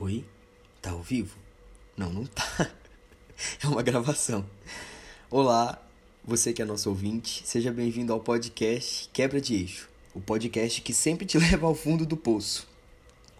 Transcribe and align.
Oi? 0.00 0.24
Tá 0.82 0.90
ao 0.90 1.02
vivo? 1.02 1.36
Não, 1.96 2.12
não 2.12 2.26
tá. 2.26 2.44
É 3.62 3.66
uma 3.66 3.82
gravação. 3.82 4.44
Olá, 5.30 5.80
você 6.24 6.52
que 6.52 6.62
é 6.62 6.64
nosso 6.64 6.88
ouvinte, 6.88 7.42
seja 7.44 7.72
bem-vindo 7.72 8.12
ao 8.12 8.20
podcast 8.20 9.08
Quebra 9.12 9.40
de 9.40 9.54
Eixo, 9.54 9.88
o 10.14 10.20
podcast 10.20 10.80
que 10.82 10.92
sempre 10.92 11.26
te 11.26 11.38
leva 11.38 11.66
ao 11.66 11.74
fundo 11.74 12.04
do 12.06 12.16
poço. 12.16 12.66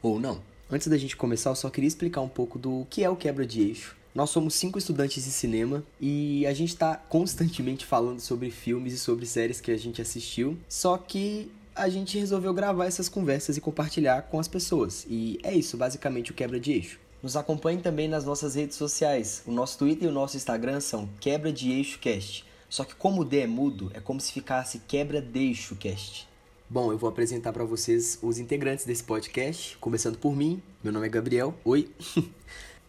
Ou 0.03 0.21
não. 0.21 0.43
Antes 0.71 0.87
da 0.87 0.97
gente 0.97 1.17
começar, 1.17 1.51
eu 1.51 1.57
só 1.57 1.71
queria 1.71 1.89
explicar 1.89 2.21
um 2.21 2.29
pouco 2.29 2.59
do 2.59 2.87
que 2.89 3.03
é 3.03 3.11
o 3.11 3.17
Quebra 3.17 3.47
de 3.47 3.61
Eixo. 3.63 3.97
Nós 4.15 4.31
somos 4.31 4.55
cinco 4.55 4.79
estudantes 4.79 5.25
de 5.25 5.33
cinema 5.33 5.85
e 6.01 6.47
a 6.47 6.55
gente 6.55 6.71
está 6.71 6.97
constantemente 6.97 7.85
falando 7.85 8.21
sobre 8.21 8.51
filmes 8.51 8.93
e 8.93 8.99
sobre 8.99 9.27
séries 9.27 9.61
que 9.61 9.73
a 9.73 9.77
gente 9.77 10.01
assistiu, 10.01 10.57
só 10.69 10.97
que 10.97 11.51
a 11.75 11.89
gente 11.89 12.19
resolveu 12.19 12.55
gravar 12.55 12.87
essas 12.87 13.09
conversas 13.09 13.57
e 13.57 13.61
compartilhar 13.61 14.23
com 14.23 14.39
as 14.39 14.47
pessoas. 14.47 15.05
E 15.09 15.39
é 15.43 15.53
isso, 15.53 15.77
basicamente, 15.77 16.31
o 16.31 16.35
Quebra 16.35 16.61
de 16.61 16.73
Eixo. 16.73 17.01
Nos 17.23 17.37
acompanhe 17.37 17.81
também 17.81 18.07
nas 18.07 18.25
nossas 18.25 18.55
redes 18.55 18.77
sociais. 18.77 19.43
O 19.47 19.51
nosso 19.51 19.79
Twitter 19.79 20.09
e 20.09 20.11
o 20.11 20.15
nosso 20.15 20.37
Instagram 20.37 20.79
são 20.81 21.09
Quebra 21.21 21.53
de 21.53 21.73
Eixo 21.73 21.99
Cast. 21.99 22.45
Só 22.69 22.85
que 22.85 22.95
como 22.95 23.23
o 23.23 23.25
D 23.25 23.41
é 23.41 23.47
mudo, 23.47 23.91
é 23.95 24.01
como 24.01 24.21
se 24.21 24.33
ficasse 24.33 24.81
Quebra 24.87 25.21
de 25.21 25.39
Eixo 25.39 25.75
Cast. 25.77 26.29
Bom, 26.69 26.93
eu 26.93 26.99
vou 26.99 27.09
apresentar 27.09 27.53
para 27.53 27.65
vocês 27.65 28.19
os 28.23 28.39
integrantes 28.39 28.85
desse 28.85 29.03
podcast, 29.03 29.77
começando 29.79 30.19
por 30.19 30.37
mim. 30.37 30.63
Meu 30.83 30.93
nome 30.93 31.07
é 31.07 31.11
Gabriel. 31.11 31.55
Oi. 31.65 31.91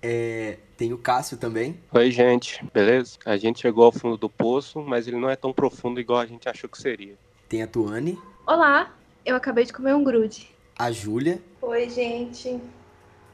é, 0.01 0.57
tem 0.77 0.93
o 0.93 0.97
Cássio 0.97 1.37
também. 1.37 1.79
Oi, 1.91 2.11
gente. 2.11 2.63
Beleza? 2.73 3.17
A 3.25 3.37
gente 3.37 3.61
chegou 3.61 3.85
ao 3.85 3.91
fundo 3.91 4.17
do 4.17 4.29
poço, 4.29 4.81
mas 4.81 5.07
ele 5.07 5.17
não 5.17 5.29
é 5.29 5.35
tão 5.35 5.53
profundo 5.53 5.99
igual 5.99 6.19
a 6.19 6.25
gente 6.25 6.47
achou 6.47 6.69
que 6.69 6.77
seria. 6.77 7.15
Tem 7.47 7.63
a 7.63 7.67
Tuane. 7.67 8.19
Olá, 8.47 8.95
eu 9.25 9.35
acabei 9.35 9.65
de 9.65 9.73
comer 9.73 9.95
um 9.95 10.03
grude. 10.03 10.47
A 10.77 10.91
Júlia. 10.91 11.41
Oi, 11.63 11.89
gente. 11.89 12.61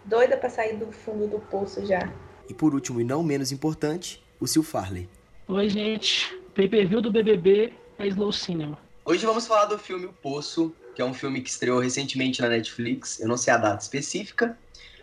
Doida 0.06 0.38
pra 0.38 0.50
sair 0.50 0.78
do 0.78 0.90
fundo 0.90 1.28
do 1.28 1.38
poço 1.38 1.86
já. 1.86 2.10
E 2.48 2.54
por 2.54 2.74
último 2.74 3.02
e 3.02 3.04
não 3.04 3.22
menos 3.22 3.52
importante, 3.52 4.24
o 4.40 4.48
Sil 4.48 4.64
Farley. 4.64 5.10
Oi, 5.50 5.68
gente. 5.68 6.34
Pay-per-view 6.56 7.02
do 7.02 7.12
BBB 7.12 7.74
é 8.00 8.08
Slow 8.08 8.32
Cinema. 8.32 8.78
Hoje 9.04 9.26
vamos 9.26 9.46
falar 9.46 9.66
do 9.66 9.78
filme 9.78 10.06
O 10.06 10.14
Poço, 10.14 10.74
que 10.96 11.02
é 11.02 11.06
um 11.06 11.14
filme 11.14 11.42
que 11.42 11.50
estreou 11.50 11.82
recentemente 11.82 12.42
na 12.42 12.48
Netflix. 12.48 13.20
Eu 13.20 13.28
não 13.28 13.36
sei 13.36 13.54
a 13.54 13.58
data 13.58 13.84
específica, 13.84 14.58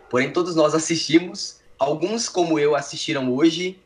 porém 0.09 0.33
todos 0.33 0.55
nós 0.55 0.73
assistimos. 0.73 1.61
Alguns, 1.77 2.27
como 2.27 2.57
eu, 2.57 2.75
assistiram 2.75 3.31
hoje. 3.31 3.79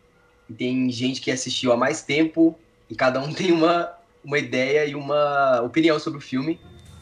E 0.50 0.53
tem 0.53 0.90
gente 0.90 1.19
que 1.19 1.30
assistiu 1.30 1.73
há 1.73 1.75
mais 1.75 2.02
tempo. 2.02 2.58
E 2.90 2.95
cada 2.95 3.19
um 3.19 3.34
tem 3.36 3.52
uma 3.52 4.02
uma 4.23 4.39
ideia 4.39 4.85
e 4.85 4.95
uma 4.95 5.61
opinião 5.61 5.99
sobre 5.99 6.19
o 6.19 6.21
filme 6.21 6.59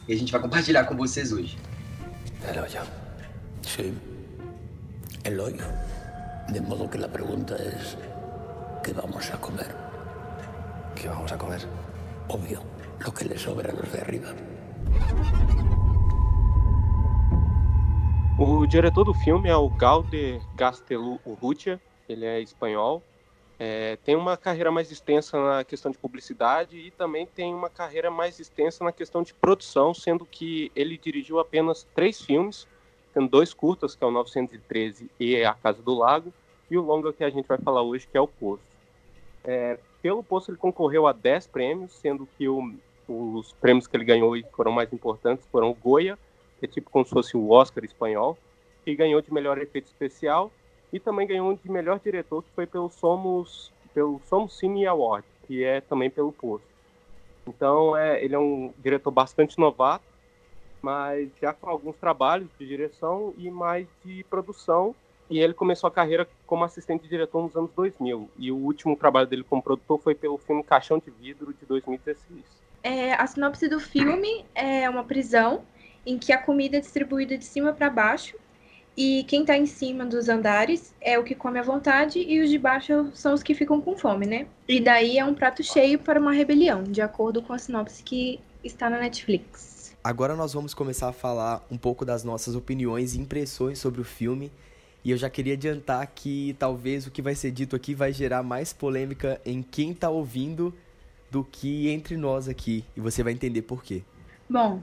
e 0.08 0.12
a 0.12 0.16
gente 0.16 0.32
vai 0.32 0.40
compartilhar 0.40 0.84
com 0.84 0.96
vocês 0.96 1.32
hoje. 1.32 1.56
El 2.48 2.58
hoyo. 2.58 2.82
Sí. 3.62 3.94
El 5.24 5.38
hoyo. 5.38 5.64
De 6.48 6.60
modo 6.60 6.90
que 6.90 6.98
la 6.98 7.08
pregunta 7.08 7.54
es, 7.54 7.96
¿qué 8.82 8.92
vamos 8.92 9.30
a 9.30 9.40
comer? 9.40 9.68
¿Qué 10.96 11.08
vamos 11.08 11.30
a 11.30 11.38
comer? 11.38 11.60
Obvio, 12.28 12.60
lo 12.98 13.14
que 13.14 13.24
le 13.24 13.38
sobra 13.38 13.70
a 13.70 13.74
los 13.74 13.92
de 13.92 14.00
arriba. 14.00 14.34
O 18.38 18.66
diretor 18.66 19.04
do 19.04 19.14
filme 19.14 19.48
é 19.48 19.56
o 19.56 19.68
Galder 19.70 20.40
Gastelu 20.56 21.20
Urrutia, 21.24 21.80
ele 22.08 22.24
é 22.24 22.40
espanhol, 22.40 23.02
é, 23.64 23.96
tem 24.04 24.16
uma 24.16 24.36
carreira 24.36 24.72
mais 24.72 24.90
extensa 24.90 25.40
na 25.40 25.62
questão 25.62 25.92
de 25.92 25.96
publicidade 25.96 26.76
e 26.76 26.90
também 26.90 27.24
tem 27.24 27.54
uma 27.54 27.70
carreira 27.70 28.10
mais 28.10 28.40
extensa 28.40 28.82
na 28.82 28.90
questão 28.90 29.22
de 29.22 29.32
produção, 29.32 29.94
sendo 29.94 30.26
que 30.26 30.72
ele 30.74 30.98
dirigiu 30.98 31.38
apenas 31.38 31.86
três 31.94 32.20
filmes, 32.20 32.66
tendo 33.14 33.28
dois 33.28 33.54
curtas, 33.54 33.94
que 33.94 34.02
é 34.02 34.06
o 34.08 34.10
913 34.10 35.08
e 35.20 35.44
A 35.44 35.54
Casa 35.54 35.80
do 35.80 35.94
Lago, 35.94 36.34
e 36.68 36.76
o 36.76 36.82
longa 36.82 37.12
que 37.12 37.22
a 37.22 37.30
gente 37.30 37.46
vai 37.46 37.56
falar 37.56 37.82
hoje, 37.82 38.04
que 38.10 38.18
é 38.18 38.20
o 38.20 38.26
Poço. 38.26 38.64
É, 39.44 39.78
pelo 40.02 40.24
Poço 40.24 40.50
ele 40.50 40.58
concorreu 40.58 41.06
a 41.06 41.12
10 41.12 41.46
prêmios, 41.46 41.92
sendo 41.92 42.28
que 42.36 42.48
o, 42.48 42.74
os 43.06 43.52
prêmios 43.52 43.86
que 43.86 43.96
ele 43.96 44.04
ganhou 44.04 44.36
e 44.36 44.44
foram 44.56 44.72
mais 44.72 44.92
importantes 44.92 45.46
foram 45.52 45.70
o 45.70 45.74
Goya, 45.74 46.18
que 46.58 46.66
é 46.66 46.68
tipo 46.68 46.90
como 46.90 47.04
se 47.04 47.12
fosse 47.12 47.36
o 47.36 47.50
Oscar 47.50 47.84
espanhol, 47.84 48.36
que 48.84 48.92
ganhou 48.96 49.22
de 49.22 49.32
melhor 49.32 49.56
efeito 49.58 49.86
especial, 49.86 50.50
e 50.92 51.00
também 51.00 51.26
ganhou 51.26 51.50
um 51.50 51.54
de 51.54 51.70
melhor 51.70 51.98
diretor, 51.98 52.42
que 52.42 52.50
foi 52.54 52.66
pelo 52.66 52.90
Somos, 52.90 53.72
pelo 53.94 54.20
Somos 54.28 54.58
Cine 54.58 54.86
Award, 54.86 55.24
que 55.46 55.64
é 55.64 55.80
também 55.80 56.10
pelo 56.10 56.32
Poço. 56.32 56.64
Então, 57.46 57.96
é, 57.96 58.22
ele 58.22 58.34
é 58.34 58.38
um 58.38 58.72
diretor 58.78 59.10
bastante 59.10 59.58
novato, 59.58 60.04
mas 60.80 61.30
já 61.40 61.52
com 61.52 61.68
alguns 61.68 61.96
trabalhos 61.96 62.48
de 62.58 62.66
direção 62.66 63.32
e 63.38 63.50
mais 63.50 63.86
de 64.04 64.24
produção. 64.24 64.94
E 65.30 65.40
ele 65.40 65.54
começou 65.54 65.88
a 65.88 65.90
carreira 65.90 66.28
como 66.46 66.64
assistente 66.64 67.02
de 67.02 67.08
diretor 67.08 67.42
nos 67.42 67.56
anos 67.56 67.70
2000. 67.74 68.28
E 68.36 68.52
o 68.52 68.56
último 68.56 68.94
trabalho 68.96 69.26
dele 69.26 69.44
como 69.44 69.62
produtor 69.62 69.98
foi 69.98 70.14
pelo 70.14 70.36
filme 70.36 70.62
Caixão 70.62 70.98
de 70.98 71.10
Vidro, 71.10 71.54
de 71.54 71.64
2016. 71.64 72.44
É, 72.82 73.14
a 73.14 73.26
sinopse 73.26 73.68
do 73.68 73.80
filme 73.80 74.44
é 74.54 74.90
uma 74.90 75.04
prisão 75.04 75.64
em 76.04 76.18
que 76.18 76.32
a 76.32 76.38
comida 76.38 76.76
é 76.76 76.80
distribuída 76.80 77.38
de 77.38 77.44
cima 77.44 77.72
para 77.72 77.88
baixo 77.88 78.36
e 78.96 79.24
quem 79.24 79.40
está 79.40 79.56
em 79.56 79.66
cima 79.66 80.04
dos 80.04 80.28
andares 80.28 80.92
é 81.00 81.18
o 81.18 81.24
que 81.24 81.34
come 81.34 81.58
à 81.58 81.62
vontade 81.62 82.18
e 82.18 82.40
os 82.40 82.50
de 82.50 82.58
baixo 82.58 83.10
são 83.14 83.32
os 83.32 83.42
que 83.42 83.54
ficam 83.54 83.80
com 83.80 83.96
fome, 83.96 84.26
né? 84.26 84.46
E 84.68 84.80
daí 84.80 85.18
é 85.18 85.24
um 85.24 85.34
prato 85.34 85.62
cheio 85.62 85.98
para 85.98 86.20
uma 86.20 86.32
rebelião, 86.32 86.82
de 86.82 87.00
acordo 87.00 87.40
com 87.40 87.52
a 87.52 87.58
sinopse 87.58 88.02
que 88.02 88.38
está 88.62 88.90
na 88.90 88.98
Netflix. 88.98 89.94
Agora 90.04 90.34
nós 90.34 90.52
vamos 90.52 90.74
começar 90.74 91.08
a 91.08 91.12
falar 91.12 91.64
um 91.70 91.78
pouco 91.78 92.04
das 92.04 92.22
nossas 92.22 92.54
opiniões 92.54 93.14
e 93.14 93.20
impressões 93.20 93.78
sobre 93.78 94.00
o 94.00 94.04
filme. 94.04 94.52
E 95.04 95.10
eu 95.10 95.16
já 95.16 95.30
queria 95.30 95.54
adiantar 95.54 96.06
que 96.08 96.54
talvez 96.58 97.06
o 97.06 97.10
que 97.10 97.22
vai 97.22 97.34
ser 97.34 97.50
dito 97.50 97.74
aqui 97.74 97.94
vai 97.94 98.12
gerar 98.12 98.42
mais 98.42 98.72
polêmica 98.72 99.40
em 99.44 99.62
quem 99.62 99.92
está 99.92 100.10
ouvindo 100.10 100.72
do 101.30 101.42
que 101.42 101.88
entre 101.88 102.16
nós 102.16 102.48
aqui. 102.48 102.84
E 102.96 103.00
você 103.00 103.22
vai 103.22 103.32
entender 103.32 103.62
por 103.62 103.82
quê. 103.82 104.02
Bom, 104.48 104.82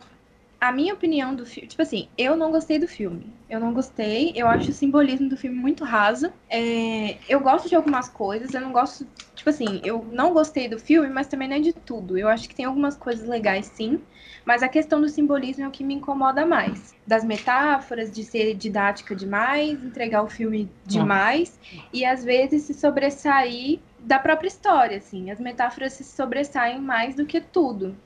a 0.59 0.71
minha 0.71 0.93
opinião 0.93 1.33
do 1.33 1.45
filme, 1.45 1.69
tipo 1.69 1.81
assim, 1.81 2.09
eu 2.17 2.35
não 2.35 2.51
gostei 2.51 2.77
do 2.77 2.87
filme. 2.87 3.33
Eu 3.49 3.59
não 3.59 3.73
gostei, 3.73 4.33
eu 4.35 4.47
acho 4.47 4.71
o 4.71 4.73
simbolismo 4.73 5.29
do 5.29 5.37
filme 5.37 5.57
muito 5.57 5.83
raso. 5.85 6.31
É, 6.49 7.17
eu 7.27 7.39
gosto 7.39 7.69
de 7.69 7.75
algumas 7.75 8.09
coisas, 8.09 8.53
eu 8.53 8.61
não 8.61 8.71
gosto, 8.71 9.07
tipo 9.33 9.49
assim, 9.49 9.79
eu 9.83 10.05
não 10.11 10.33
gostei 10.33 10.67
do 10.67 10.77
filme, 10.77 11.09
mas 11.09 11.27
também 11.27 11.47
não 11.47 11.55
é 11.55 11.59
de 11.59 11.71
tudo. 11.71 12.17
Eu 12.17 12.27
acho 12.27 12.47
que 12.49 12.55
tem 12.55 12.65
algumas 12.65 12.97
coisas 12.97 13.27
legais, 13.27 13.67
sim, 13.67 14.01
mas 14.45 14.61
a 14.61 14.67
questão 14.67 14.99
do 14.99 15.07
simbolismo 15.07 15.63
é 15.63 15.67
o 15.67 15.71
que 15.71 15.83
me 15.83 15.93
incomoda 15.93 16.45
mais. 16.45 16.93
Das 17.07 17.23
metáforas, 17.23 18.11
de 18.11 18.23
ser 18.23 18.53
didática 18.53 19.15
demais, 19.15 19.81
entregar 19.83 20.23
o 20.23 20.29
filme 20.29 20.69
demais, 20.85 21.57
e 21.93 22.03
às 22.03 22.23
vezes 22.23 22.63
se 22.63 22.73
sobressair 22.73 23.79
da 23.97 24.19
própria 24.19 24.47
história, 24.47 24.97
assim. 24.97 25.31
As 25.31 25.39
metáforas 25.39 25.93
se 25.93 26.03
sobressaem 26.03 26.81
mais 26.81 27.15
do 27.15 27.25
que 27.25 27.39
tudo. 27.39 27.97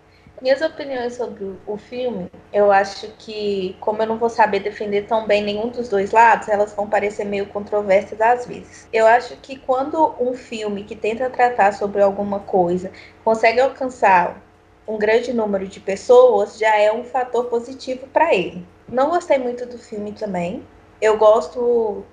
Minhas 0.43 0.59
opiniões 0.61 1.13
sobre 1.13 1.55
o 1.65 1.77
filme, 1.77 2.29
eu 2.51 2.69
acho 2.69 3.07
que, 3.17 3.77
como 3.79 4.01
eu 4.01 4.05
não 4.05 4.17
vou 4.17 4.29
saber 4.29 4.59
defender 4.59 5.07
tão 5.07 5.25
bem 5.25 5.41
nenhum 5.41 5.69
dos 5.69 5.87
dois 5.87 6.11
lados, 6.11 6.49
elas 6.49 6.73
vão 6.73 6.85
parecer 6.85 7.23
meio 7.23 7.45
controversas 7.45 8.19
às 8.19 8.45
vezes. 8.45 8.85
Eu 8.91 9.07
acho 9.07 9.37
que 9.37 9.57
quando 9.57 10.13
um 10.19 10.33
filme 10.33 10.83
que 10.83 10.97
tenta 10.97 11.29
tratar 11.29 11.71
sobre 11.71 12.01
alguma 12.01 12.41
coisa 12.41 12.91
consegue 13.23 13.61
alcançar 13.61 14.43
um 14.85 14.97
grande 14.97 15.31
número 15.31 15.65
de 15.65 15.79
pessoas, 15.79 16.57
já 16.57 16.75
é 16.77 16.91
um 16.91 17.05
fator 17.05 17.45
positivo 17.45 18.05
para 18.07 18.35
ele. 18.35 18.67
Não 18.85 19.11
gostei 19.11 19.37
muito 19.37 19.65
do 19.65 19.77
filme 19.77 20.11
também. 20.11 20.61
Eu 21.01 21.17
gosto 21.17 22.03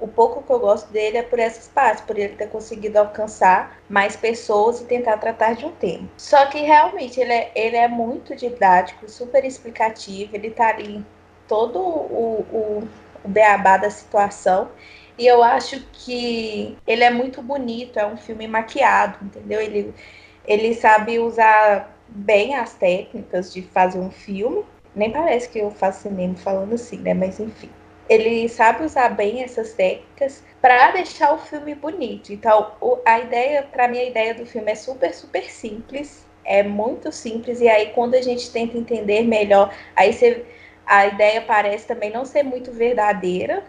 o 0.00 0.06
pouco 0.06 0.42
que 0.42 0.50
eu 0.50 0.58
gosto 0.58 0.90
dele 0.92 1.18
é 1.18 1.22
por 1.22 1.38
essas 1.38 1.68
partes, 1.68 2.02
por 2.04 2.16
ele 2.18 2.34
ter 2.34 2.48
conseguido 2.48 2.98
alcançar 2.98 3.78
mais 3.88 4.16
pessoas 4.16 4.80
e 4.80 4.84
tentar 4.84 5.18
tratar 5.18 5.54
de 5.54 5.64
um 5.64 5.72
tema. 5.72 6.08
Só 6.16 6.46
que 6.46 6.60
realmente 6.60 7.20
ele 7.20 7.32
é, 7.32 7.50
ele 7.54 7.76
é 7.76 7.88
muito 7.88 8.34
didático, 8.36 9.08
super 9.08 9.44
explicativo, 9.44 10.34
ele 10.34 10.50
tá 10.50 10.68
ali 10.68 11.04
todo 11.46 11.78
o, 11.80 12.46
o, 12.52 12.88
o 13.24 13.28
beabá 13.28 13.76
da 13.76 13.90
situação. 13.90 14.68
E 15.18 15.26
eu 15.26 15.42
acho 15.42 15.80
que 15.92 16.78
ele 16.86 17.02
é 17.02 17.10
muito 17.10 17.42
bonito, 17.42 17.98
é 17.98 18.06
um 18.06 18.16
filme 18.16 18.46
maquiado, 18.46 19.18
entendeu? 19.24 19.60
Ele, 19.60 19.92
ele 20.46 20.74
sabe 20.74 21.18
usar 21.18 21.96
bem 22.08 22.54
as 22.54 22.74
técnicas 22.74 23.52
de 23.52 23.62
fazer 23.62 23.98
um 23.98 24.10
filme. 24.10 24.64
Nem 24.94 25.10
parece 25.10 25.48
que 25.48 25.58
eu 25.58 25.70
faço 25.70 26.02
cinema 26.02 26.36
falando 26.36 26.74
assim, 26.74 26.98
né? 26.98 27.14
Mas 27.14 27.40
enfim 27.40 27.70
ele 28.08 28.48
sabe 28.48 28.84
usar 28.84 29.10
bem 29.10 29.42
essas 29.42 29.74
técnicas 29.74 30.42
para 30.60 30.92
deixar 30.92 31.32
o 31.34 31.38
filme 31.38 31.74
bonito. 31.74 32.32
Então, 32.32 32.72
o, 32.80 32.98
a 33.04 33.20
ideia, 33.20 33.62
para 33.62 33.86
mim, 33.88 33.98
a 33.98 34.04
ideia 34.04 34.34
do 34.34 34.46
filme 34.46 34.72
é 34.72 34.74
super, 34.74 35.14
super 35.14 35.50
simples, 35.50 36.26
é 36.44 36.62
muito 36.62 37.12
simples, 37.12 37.60
e 37.60 37.68
aí 37.68 37.90
quando 37.94 38.14
a 38.14 38.22
gente 38.22 38.50
tenta 38.50 38.78
entender 38.78 39.22
melhor, 39.22 39.74
aí 39.94 40.12
você, 40.14 40.44
a 40.86 41.06
ideia 41.06 41.42
parece 41.42 41.86
também 41.86 42.10
não 42.10 42.24
ser 42.24 42.42
muito 42.42 42.72
verdadeira, 42.72 43.62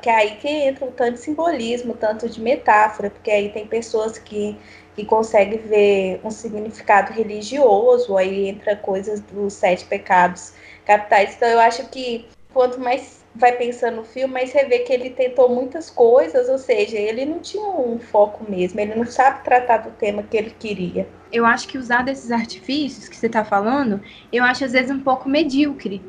que 0.00 0.08
é 0.08 0.14
aí 0.14 0.36
que 0.36 0.48
entra 0.48 0.84
o 0.84 0.92
tanto 0.92 1.14
de 1.14 1.20
simbolismo, 1.20 1.94
tanto 1.94 2.28
de 2.28 2.40
metáfora, 2.40 3.10
porque 3.10 3.30
aí 3.30 3.48
tem 3.48 3.66
pessoas 3.66 4.18
que, 4.18 4.56
que 4.94 5.04
conseguem 5.04 5.58
ver 5.58 6.20
um 6.22 6.30
significado 6.30 7.12
religioso, 7.12 8.16
aí 8.16 8.48
entra 8.48 8.76
coisas 8.76 9.20
dos 9.20 9.54
sete 9.54 9.84
pecados 9.86 10.54
capitais. 10.84 11.34
Então 11.34 11.48
eu 11.48 11.58
acho 11.58 11.88
que 11.88 12.28
quanto 12.52 12.78
mais 12.78 13.21
vai 13.34 13.52
pensando 13.52 13.96
no 13.96 14.04
filme, 14.04 14.32
mas 14.32 14.50
você 14.50 14.64
vê 14.64 14.80
que 14.80 14.92
ele 14.92 15.10
tentou 15.10 15.48
muitas 15.48 15.90
coisas, 15.90 16.48
ou 16.48 16.58
seja, 16.58 16.96
ele 16.96 17.24
não 17.24 17.38
tinha 17.38 17.64
um 17.64 17.98
foco 17.98 18.48
mesmo, 18.50 18.78
ele 18.78 18.94
não 18.94 19.06
sabe 19.06 19.42
tratar 19.42 19.78
do 19.78 19.90
tema 19.92 20.22
que 20.22 20.36
ele 20.36 20.54
queria. 20.58 21.08
Eu 21.32 21.46
acho 21.46 21.66
que 21.66 21.78
usar 21.78 22.04
desses 22.04 22.30
artifícios 22.30 23.08
que 23.08 23.16
você 23.16 23.26
está 23.26 23.44
falando, 23.44 24.00
eu 24.32 24.44
acho 24.44 24.64
às 24.64 24.72
vezes 24.72 24.90
um 24.90 25.00
pouco 25.00 25.28
medíocre, 25.28 26.02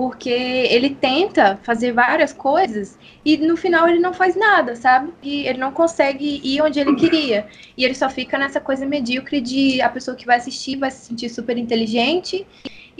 porque 0.00 0.30
ele 0.30 0.94
tenta 0.94 1.58
fazer 1.62 1.92
várias 1.92 2.32
coisas 2.32 2.98
e 3.22 3.36
no 3.36 3.54
final 3.54 3.86
ele 3.86 3.98
não 3.98 4.14
faz 4.14 4.34
nada, 4.34 4.74
sabe? 4.74 5.12
E 5.22 5.46
ele 5.46 5.58
não 5.58 5.72
consegue 5.72 6.40
ir 6.42 6.62
onde 6.62 6.80
ele 6.80 6.94
queria. 6.96 7.46
E 7.76 7.84
ele 7.84 7.94
só 7.94 8.08
fica 8.08 8.38
nessa 8.38 8.58
coisa 8.58 8.86
medíocre 8.86 9.42
de 9.42 9.82
a 9.82 9.90
pessoa 9.90 10.16
que 10.16 10.24
vai 10.24 10.38
assistir 10.38 10.76
vai 10.76 10.90
se 10.90 11.04
sentir 11.04 11.28
super 11.28 11.58
inteligente 11.58 12.46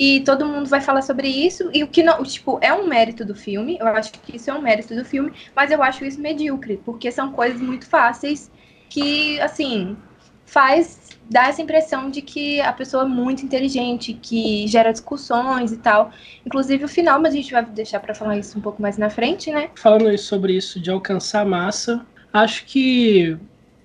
e 0.01 0.21
todo 0.21 0.47
mundo 0.47 0.67
vai 0.67 0.81
falar 0.81 1.03
sobre 1.03 1.29
isso. 1.29 1.69
E 1.75 1.85
o 1.85 1.87
que 1.87 2.03
não, 2.03 2.23
tipo, 2.23 2.59
é 2.63 2.73
um 2.73 2.87
mérito 2.87 3.23
do 3.23 3.35
filme, 3.35 3.77
eu 3.79 3.87
acho 3.87 4.13
que 4.13 4.35
isso 4.35 4.51
é 4.51 4.55
um 4.55 4.63
mérito 4.63 4.95
do 4.95 5.05
filme, 5.05 5.31
mas 5.55 5.71
eu 5.71 5.83
acho 5.83 6.07
isso 6.07 6.19
medíocre, 6.19 6.81
porque 6.83 7.13
são 7.13 7.31
coisas 7.33 7.61
muito 7.61 7.87
fáceis 7.87 8.51
que, 8.89 9.39
assim, 9.41 9.95
faz 10.47 11.11
dá 11.29 11.49
essa 11.49 11.61
impressão 11.61 12.11
de 12.11 12.23
que 12.23 12.63
a 12.63 12.73
pessoa 12.73 13.05
é 13.05 13.07
muito 13.07 13.45
inteligente, 13.45 14.15
que 14.15 14.67
gera 14.67 14.91
discussões 14.91 15.71
e 15.71 15.77
tal. 15.77 16.11
Inclusive 16.47 16.83
o 16.83 16.89
final, 16.89 17.21
mas 17.21 17.35
a 17.35 17.37
gente 17.37 17.53
vai 17.53 17.65
deixar 17.65 18.01
para 18.01 18.15
falar 18.15 18.39
isso 18.39 18.59
um 18.59 18.61
pouco 18.61 18.81
mais 18.81 18.97
na 18.97 19.11
frente, 19.11 19.51
né? 19.53 19.69
Falando 19.77 20.17
sobre 20.17 20.55
isso 20.55 20.81
de 20.81 20.91
alcançar 20.91 21.45
massa, 21.45 22.05
acho 22.33 22.65
que 22.65 23.37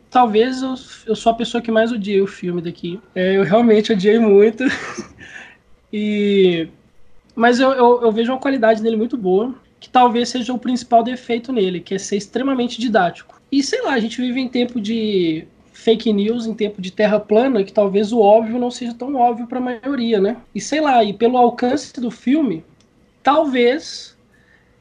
talvez 0.10 0.62
eu, 0.64 0.76
eu 1.06 1.16
sou 1.16 1.34
a 1.34 1.36
pessoa 1.36 1.62
que 1.62 1.72
mais 1.72 1.92
odiei 1.92 2.22
o 2.22 2.26
filme 2.26 2.62
daqui. 2.62 3.00
É, 3.14 3.36
eu 3.36 3.44
realmente 3.44 3.92
odiei 3.92 4.18
muito. 4.18 4.64
E 5.98 6.68
mas 7.34 7.58
eu, 7.58 7.72
eu, 7.72 8.02
eu, 8.02 8.12
vejo 8.12 8.34
uma 8.34 8.40
qualidade 8.40 8.84
nele 8.84 8.98
muito 8.98 9.16
boa, 9.16 9.56
que 9.80 9.88
talvez 9.88 10.28
seja 10.28 10.54
o 10.54 10.60
principal 10.60 11.02
defeito 11.02 11.54
nele, 11.54 11.80
que 11.80 11.96
é 11.96 11.98
ser 11.98 12.18
extremamente 12.18 12.82
didático. 12.82 13.40
E 13.50 13.64
sei 13.64 13.82
lá, 13.82 13.94
a 13.94 14.00
gente 14.00 14.22
vive 14.22 14.42
em 14.42 14.50
tempo 14.50 14.82
de 14.82 15.48
fake 15.72 16.12
news, 16.12 16.46
em 16.46 16.54
tempo 16.54 16.82
de 16.82 16.92
terra 16.92 17.18
plana, 17.18 17.64
que 17.64 17.72
talvez 17.72 18.12
o 18.12 18.20
óbvio 18.20 18.60
não 18.60 18.70
seja 18.70 18.94
tão 18.94 19.16
óbvio 19.16 19.48
para 19.48 19.60
a 19.60 19.62
maioria, 19.62 20.20
né? 20.20 20.36
E 20.54 20.60
sei 20.60 20.82
lá, 20.82 21.02
e 21.02 21.14
pelo 21.14 21.38
alcance 21.38 21.94
do 21.94 22.12
filme, 22.12 22.62
talvez 23.24 24.18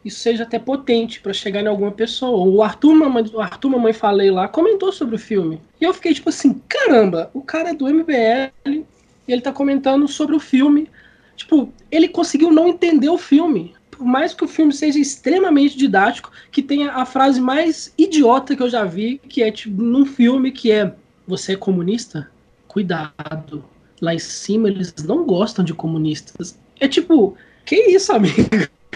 isso 0.04 0.18
seja 0.18 0.42
até 0.42 0.58
potente 0.58 1.20
para 1.20 1.32
chegar 1.32 1.62
em 1.62 1.68
alguma 1.68 1.92
pessoa. 1.92 2.44
O 2.44 2.60
Arthur, 2.60 2.94
mamãe, 2.94 3.24
o 3.32 3.40
Arthur 3.40 3.70
Mamãe 3.70 3.92
Falei 3.92 4.32
lá 4.32 4.48
comentou 4.48 4.90
sobre 4.90 5.14
o 5.14 5.18
filme. 5.18 5.60
E 5.80 5.84
eu 5.84 5.94
fiquei 5.94 6.12
tipo 6.12 6.28
assim, 6.28 6.60
caramba, 6.68 7.30
o 7.32 7.40
cara 7.40 7.70
é 7.70 7.74
do 7.74 7.88
MBL 7.88 8.84
ele 9.26 9.40
tá 9.40 9.52
comentando 9.52 10.06
sobre 10.06 10.36
o 10.36 10.40
filme 10.40 10.88
Tipo, 11.36 11.72
ele 11.90 12.08
conseguiu 12.08 12.50
não 12.50 12.68
entender 12.68 13.08
o 13.08 13.18
filme. 13.18 13.74
Por 13.90 14.04
mais 14.04 14.34
que 14.34 14.44
o 14.44 14.48
filme 14.48 14.72
seja 14.72 14.98
extremamente 14.98 15.76
didático, 15.76 16.30
que 16.50 16.62
tenha 16.62 16.92
a 16.92 17.04
frase 17.04 17.40
mais 17.40 17.92
idiota 17.96 18.56
que 18.56 18.62
eu 18.62 18.70
já 18.70 18.84
vi, 18.84 19.20
que 19.28 19.42
é 19.42 19.50
tipo, 19.50 19.80
num 19.82 20.04
filme 20.04 20.50
que 20.50 20.70
é 20.70 20.94
Você 21.26 21.52
é 21.52 21.56
comunista? 21.56 22.28
Cuidado. 22.66 23.64
Lá 24.00 24.14
em 24.14 24.18
cima 24.18 24.68
eles 24.68 24.92
não 25.04 25.24
gostam 25.24 25.64
de 25.64 25.72
comunistas. 25.72 26.58
É 26.80 26.88
tipo, 26.88 27.36
que 27.64 27.76
isso, 27.76 28.12
amigo? 28.12 28.34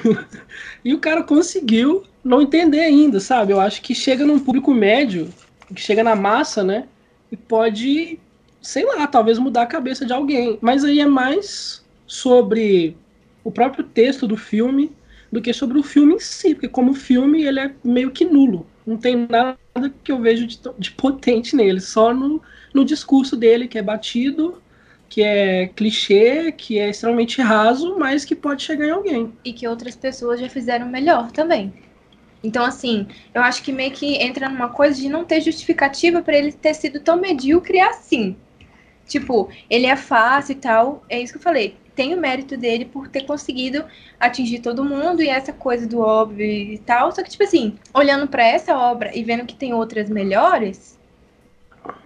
e 0.85 0.93
o 0.93 0.99
cara 0.99 1.23
conseguiu 1.23 2.05
não 2.23 2.43
entender 2.43 2.81
ainda, 2.81 3.20
sabe? 3.20 3.52
Eu 3.52 3.61
acho 3.61 3.81
que 3.81 3.94
chega 3.94 4.26
num 4.26 4.38
público 4.38 4.75
médio, 4.75 5.29
que 5.75 5.81
chega 5.81 6.02
na 6.02 6.14
massa, 6.14 6.62
né? 6.62 6.87
E 7.31 7.37
pode, 7.37 8.19
sei 8.61 8.85
lá, 8.85 9.06
talvez 9.06 9.38
mudar 9.38 9.62
a 9.62 9.67
cabeça 9.67 10.05
de 10.05 10.12
alguém. 10.12 10.58
Mas 10.61 10.85
aí 10.85 11.00
é 11.00 11.06
mais 11.06 11.85
sobre 12.08 12.96
o 13.44 13.52
próprio 13.52 13.84
texto 13.84 14.26
do 14.26 14.37
filme 14.37 14.90
do 15.31 15.43
que 15.43 15.52
sobre 15.52 15.78
o 15.78 15.82
filme 15.82 16.14
em 16.14 16.19
si, 16.20 16.55
porque 16.55 16.69
como 16.69 16.94
filme 16.94 17.43
ele 17.44 17.60
é 17.60 17.70
meio 17.84 18.10
que 18.10 18.25
nulo. 18.25 18.66
Não 18.87 18.96
tem 18.96 19.14
nada 19.14 19.58
que 20.02 20.10
eu 20.10 20.19
vejo 20.19 20.46
de, 20.46 20.58
de 20.78 20.90
potente 20.93 21.55
nele, 21.55 21.81
só 21.81 22.14
no, 22.14 22.43
no 22.72 22.84
discurso 22.84 23.37
dele, 23.37 23.69
que 23.69 23.78
é 23.78 23.82
batido, 23.82 24.62
que 25.08 25.22
é 25.22 25.66
clichê, 25.69 26.50
que 26.50 26.78
é 26.78 26.88
extremamente 26.88 27.43
raso, 27.43 27.96
mas 27.99 28.25
que 28.25 28.34
pode 28.34 28.62
chegar 28.62 28.87
em 28.87 28.90
alguém. 28.90 29.32
E 29.44 29.52
que 29.52 29.69
outras 29.69 29.94
pessoas 29.94 30.40
já 30.40 30.49
fizeram 30.49 30.88
melhor 30.88 31.31
também. 31.31 31.72
Então, 32.43 32.64
assim, 32.64 33.06
eu 33.34 33.43
acho 33.43 33.62
que 33.62 33.72
meio 33.72 33.90
que 33.90 34.14
entra 34.14 34.49
numa 34.49 34.70
coisa 34.70 34.99
de 34.99 35.08
não 35.08 35.25
ter 35.25 35.43
justificativa 35.43 36.22
para 36.22 36.38
ele 36.38 36.52
ter 36.52 36.72
sido 36.72 37.00
tão 37.00 37.20
medíocre 37.20 37.81
assim. 37.81 38.37
Tipo, 39.06 39.50
ele 39.69 39.87
é 39.87 39.96
fácil 39.96 40.52
e 40.52 40.56
tal, 40.56 41.04
é 41.08 41.20
isso 41.20 41.32
que 41.32 41.38
eu 41.38 41.43
falei 41.43 41.76
tem 41.98 42.14
o 42.14 42.20
mérito 42.20 42.56
dele 42.56 42.84
por 42.84 43.08
ter 43.08 43.26
conseguido 43.26 43.84
atingir 44.20 44.60
todo 44.60 44.84
mundo 44.84 45.20
e 45.20 45.28
essa 45.28 45.52
coisa 45.52 45.84
do 45.84 45.98
óbvio 45.98 46.46
e 46.46 46.78
tal. 46.78 47.10
Só 47.10 47.24
que, 47.24 47.30
tipo 47.30 47.42
assim, 47.42 47.76
olhando 47.92 48.28
para 48.28 48.46
essa 48.46 48.78
obra 48.78 49.10
e 49.12 49.24
vendo 49.24 49.44
que 49.44 49.56
tem 49.56 49.74
outras 49.74 50.08
melhores, 50.08 50.96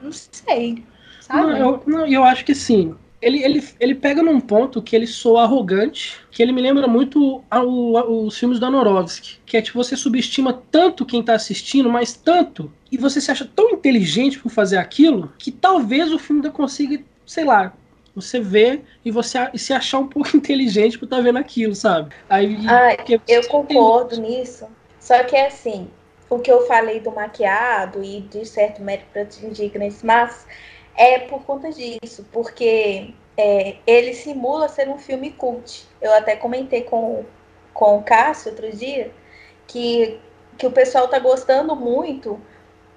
não 0.02 0.10
sei. 0.10 0.82
Sabe? 1.20 1.42
Não, 1.42 1.56
eu, 1.58 1.82
não, 1.86 2.06
eu 2.06 2.24
acho 2.24 2.42
que 2.42 2.54
sim. 2.54 2.94
Ele, 3.20 3.44
ele, 3.44 3.62
ele 3.78 3.94
pega 3.94 4.22
num 4.22 4.40
ponto 4.40 4.80
que 4.80 4.96
ele 4.96 5.06
soa 5.06 5.42
arrogante, 5.42 6.18
que 6.30 6.42
ele 6.42 6.52
me 6.52 6.62
lembra 6.62 6.88
muito 6.88 7.44
ao, 7.50 7.96
ao, 7.98 8.24
os 8.24 8.38
filmes 8.38 8.58
do 8.58 8.64
Anorovski, 8.64 9.40
que 9.44 9.58
é 9.58 9.62
tipo, 9.62 9.76
você 9.76 9.94
subestima 9.94 10.54
tanto 10.70 11.04
quem 11.04 11.22
tá 11.22 11.34
assistindo, 11.34 11.90
mas 11.90 12.14
tanto, 12.14 12.72
e 12.90 12.96
você 12.96 13.20
se 13.20 13.30
acha 13.30 13.44
tão 13.44 13.68
inteligente 13.72 14.38
por 14.38 14.50
fazer 14.50 14.78
aquilo, 14.78 15.30
que 15.36 15.52
talvez 15.52 16.10
o 16.10 16.18
filme 16.18 16.40
ainda 16.40 16.50
consiga, 16.50 16.98
sei 17.26 17.44
lá, 17.44 17.74
você 18.14 18.40
vê 18.40 18.82
e 19.04 19.10
você 19.10 19.38
e 19.52 19.58
se 19.58 19.72
achar 19.72 19.98
um 19.98 20.06
pouco 20.06 20.34
inteligente 20.36 20.98
por 20.98 21.04
estar 21.04 21.16
tá 21.16 21.22
vendo 21.22 21.38
aquilo, 21.38 21.74
sabe? 21.74 22.14
Aí, 22.28 22.56
ah, 22.68 22.96
eu 23.26 23.46
concordo 23.48 24.20
nisso. 24.20 24.66
Só 24.98 25.22
que 25.24 25.34
é 25.34 25.46
assim, 25.46 25.90
o 26.30 26.38
que 26.38 26.50
eu 26.50 26.66
falei 26.66 27.00
do 27.00 27.10
maquiado 27.10 28.02
e 28.02 28.20
de 28.20 28.46
certo 28.46 28.80
mérito 28.80 29.08
para 29.12 29.22
indignas, 29.42 30.02
mas 30.02 30.46
é 30.96 31.18
por 31.18 31.42
conta 31.42 31.70
disso, 31.70 32.24
porque 32.32 33.14
é, 33.36 33.76
ele 33.86 34.14
simula 34.14 34.68
ser 34.68 34.88
um 34.88 34.98
filme 34.98 35.30
cult. 35.30 35.86
Eu 36.00 36.12
até 36.14 36.36
comentei 36.36 36.82
com, 36.82 37.24
com 37.74 37.98
o 37.98 38.02
Cássio 38.02 38.50
outro 38.50 38.70
dia 38.70 39.10
que, 39.66 40.20
que 40.56 40.66
o 40.66 40.70
pessoal 40.70 41.08
tá 41.08 41.18
gostando 41.18 41.74
muito 41.74 42.40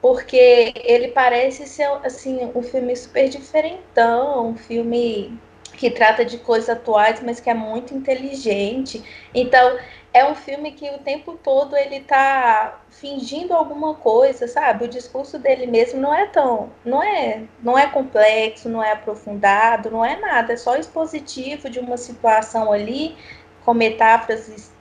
porque 0.05 0.71
ele 0.83 1.07
parece 1.07 1.65
ser 1.65 1.89
assim 2.03 2.51
um 2.53 2.61
filme 2.61 2.95
super 2.95 3.27
diferentão, 3.27 4.49
um 4.49 4.55
filme 4.55 5.35
que 5.73 5.89
trata 5.89 6.23
de 6.23 6.37
coisas 6.37 6.69
atuais, 6.69 7.23
mas 7.23 7.39
que 7.39 7.49
é 7.49 7.55
muito 7.55 7.95
inteligente. 7.95 9.03
Então, 9.33 9.79
é 10.13 10.23
um 10.23 10.35
filme 10.35 10.73
que 10.73 10.87
o 10.91 10.99
tempo 10.99 11.39
todo 11.43 11.75
ele 11.75 12.01
tá 12.01 12.81
fingindo 12.91 13.55
alguma 13.55 13.95
coisa, 13.95 14.47
sabe? 14.47 14.85
O 14.85 14.87
discurso 14.87 15.39
dele 15.39 15.65
mesmo 15.65 15.99
não 15.99 16.13
é 16.13 16.27
tão, 16.27 16.69
não 16.85 17.01
é, 17.01 17.41
não 17.63 17.75
é 17.75 17.87
complexo, 17.87 18.69
não 18.69 18.83
é 18.83 18.91
aprofundado, 18.91 19.89
não 19.89 20.05
é 20.05 20.17
nada, 20.17 20.53
é 20.53 20.57
só 20.57 20.75
expositivo 20.75 21.67
de 21.67 21.79
uma 21.79 21.97
situação 21.97 22.71
ali 22.71 23.17
com 23.65 23.73
metáforas 23.73 24.71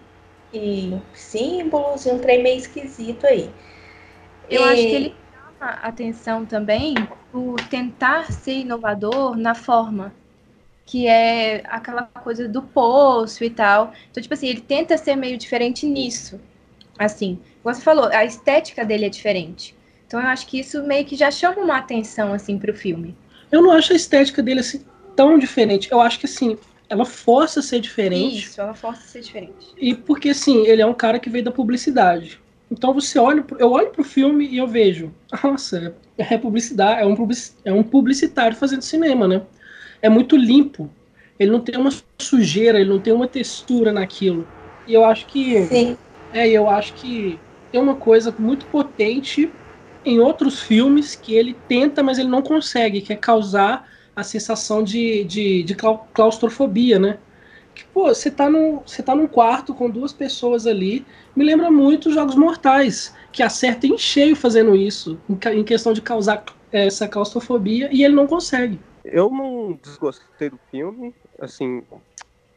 e 0.53 1.01
símbolos 1.15 2.05
e 2.05 2.11
um 2.11 2.19
trem 2.19 2.43
meio 2.43 2.59
esquisito 2.59 3.27
aí. 3.27 3.51
Eu 4.51 4.61
e... 4.61 4.65
acho 4.65 4.83
que 4.83 4.95
ele 4.95 5.24
atenção 5.71 6.45
também 6.45 6.95
por 7.33 7.57
tentar 7.69 8.33
ser 8.33 8.61
inovador 8.61 9.37
na 9.37 9.55
forma, 9.55 10.13
que 10.87 11.07
é 11.07 11.63
aquela 11.67 12.03
coisa 12.03 12.49
do 12.49 12.63
poço 12.63 13.43
e 13.45 13.51
tal. 13.51 13.93
Então, 14.11 14.23
tipo 14.23 14.35
assim, 14.35 14.49
ele 14.49 14.61
tenta 14.61 14.97
ser 14.97 15.17
meio 15.17 15.37
diferente 15.37 15.87
nisso. 15.87 16.41
Assim, 16.99 17.39
você 17.63 17.81
falou, 17.81 18.07
a 18.07 18.25
estética 18.25 18.85
dele 18.85 19.07
é 19.07 19.09
diferente. 19.09 19.75
Então, 20.07 20.21
eu 20.21 20.29
acho 20.29 20.47
que 20.47 20.61
isso 20.61 20.83
meio 20.83 21.05
que 21.05 21.17
já 21.17 21.31
chama 21.31 21.61
uma 21.61 21.79
atenção, 21.79 22.33
assim, 22.33 22.59
pro 22.59 22.75
filme. 22.75 23.17
Eu 23.51 23.63
não 23.63 23.73
acho 23.73 23.93
a 23.93 23.97
estética 23.97 24.43
dele, 24.43 24.61
assim, 24.61 24.85
tão 25.17 25.39
diferente. 25.39 25.91
Eu 25.91 26.01
acho 26.01 26.21
que, 26.21 26.27
assim, 26.27 26.57
ela 26.89 27.05
força 27.05 27.61
a 27.61 27.63
ser 27.63 27.81
diferente. 27.81 28.39
Isso, 28.39 28.61
ela 28.61 28.75
força 28.75 29.03
a 29.03 29.07
ser 29.07 29.23
diferente. 29.23 29.75
E 29.77 29.95
porque, 29.95 30.29
assim, 30.29 30.67
ele 30.67 30.83
é 30.83 30.87
um 30.87 30.95
cara 30.95 31.19
que 31.19 31.31
veio 31.31 31.45
da 31.45 31.51
publicidade. 31.51 32.41
Então 32.71 32.93
você 32.93 33.19
olha, 33.19 33.45
eu 33.59 33.71
olho 33.71 33.91
pro 33.91 34.03
filme 34.03 34.47
e 34.47 34.57
eu 34.57 34.67
vejo, 34.67 35.13
nossa, 35.43 35.95
é 36.17 36.39
publicidade, 36.39 37.03
é 37.03 37.07
um, 37.07 37.17
é 37.65 37.73
um 37.73 37.83
publicitário 37.83 38.57
fazendo 38.57 38.83
cinema, 38.83 39.29
né? 39.29 39.43
É 40.03 40.09
muito 40.09 40.37
limpo. 40.37 40.91
Ele 41.39 41.51
não 41.51 41.61
tem 41.61 41.77
uma 41.77 41.91
sujeira, 42.21 42.81
ele 42.81 42.91
não 42.91 43.01
tem 43.01 43.13
uma 43.13 43.27
textura 43.27 43.93
naquilo. 43.93 44.49
E 44.87 44.93
eu 44.93 45.05
acho 45.05 45.27
que. 45.27 45.65
Sim. 45.65 45.97
É, 46.33 46.49
eu 46.49 46.69
acho 46.69 46.95
que 46.95 47.39
tem 47.71 47.81
uma 47.81 47.95
coisa 47.95 48.35
muito 48.39 48.67
potente 48.67 49.53
em 50.05 50.19
outros 50.21 50.61
filmes 50.61 51.15
que 51.15 51.35
ele 51.35 51.55
tenta, 51.55 52.03
mas 52.03 52.19
ele 52.19 52.29
não 52.29 52.43
consegue, 52.43 53.01
que 53.01 53.13
é 53.13 53.17
causar 53.17 53.89
a 54.15 54.23
sensação 54.23 54.83
de, 54.83 55.25
de, 55.25 55.63
de 55.63 55.75
claustrofobia, 55.75 56.99
né? 56.99 57.19
Que, 57.75 57.85
pô, 57.87 58.09
você 58.09 58.31
tá, 58.31 58.49
num, 58.49 58.79
você 58.79 59.03
tá 59.03 59.15
num 59.15 59.27
quarto 59.27 59.75
com 59.75 59.91
duas 59.91 60.13
pessoas 60.13 60.67
ali. 60.67 61.05
Me 61.35 61.45
lembra 61.45 61.71
muito 61.71 62.13
Jogos 62.13 62.37
Mortais, 62.37 63.15
que 63.33 63.43
acerta 63.43 63.87
em 63.87 63.99
cheio 63.99 64.37
fazendo 64.37 64.77
isso, 64.77 65.19
em, 65.29 65.65
questão 65.65 65.93
de 65.93 66.01
causar 66.01 66.45
essa 66.71 67.09
claustrofobia, 67.09 67.89
e 67.93 68.05
ele 68.05 68.15
não 68.15 68.27
consegue. 68.27 68.79
Eu 69.05 69.31
não 69.31 69.79
desgostei 69.83 70.51
do 70.51 70.59
filme, 70.71 71.15
assim, 71.39 71.83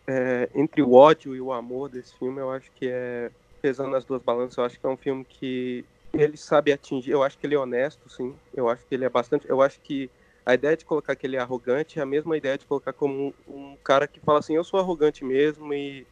é, 0.08 0.50
entre 0.56 0.82
o 0.82 0.94
ódio 0.94 1.36
e 1.36 1.42
o 1.42 1.52
amor 1.52 1.90
desse 1.90 2.18
filme, 2.18 2.40
eu 2.40 2.50
acho 2.52 2.72
que 2.74 2.88
é 2.88 3.30
pesando 3.62 3.96
as 3.96 4.06
duas 4.06 4.22
balanças, 4.22 4.58
eu 4.58 4.64
acho 4.64 4.80
que 4.80 4.86
é 4.86 4.90
um 4.90 4.98
filme 4.98 5.26
que 5.26 5.84
ele 6.14 6.38
sabe 6.38 6.72
atingir, 6.72 7.12
eu 7.12 7.24
acho 7.24 7.38
que 7.38 7.46
ele 7.46 7.56
é 7.56 7.60
honesto, 7.60 8.10
sim. 8.10 8.34
Eu 8.54 8.70
acho 8.70 8.86
que 8.88 8.96
ele 8.96 9.06
é 9.06 9.10
bastante, 9.10 9.48
eu 9.50 9.62
acho 9.62 9.80
que 9.82 10.10
a 10.48 10.54
ideia 10.54 10.78
de 10.78 10.86
colocar 10.86 11.14
que 11.14 11.28
ele 11.28 11.36
é 11.36 11.40
arrogante 11.40 12.00
é 12.00 12.02
a 12.02 12.06
mesma 12.06 12.38
ideia 12.38 12.58
de 12.58 12.66
colocar 12.66 12.94
como 12.94 13.36
um, 13.46 13.74
um 13.74 13.78
cara 13.84 14.08
que 14.08 14.22
fala 14.22 14.40
assim, 14.40 14.56
eu 14.56 14.64
sou 14.64 14.80
arrogante 14.80 15.26
mesmo 15.26 15.74
e 15.74 16.08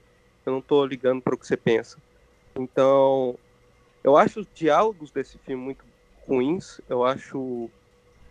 eu 0.46 0.52
não 0.52 0.62
tô 0.62 0.86
ligando 0.86 1.22
para 1.22 1.34
o 1.34 1.38
que 1.38 1.48
você 1.48 1.56
pensa. 1.56 1.98
Então, 2.54 3.40
eu 4.04 4.18
acho 4.18 4.42
os 4.42 4.48
diálogos 4.54 5.10
desse 5.10 5.38
filme 5.38 5.64
muito 5.64 5.86
ruins, 6.28 6.82
eu 6.90 7.06
acho 7.06 7.70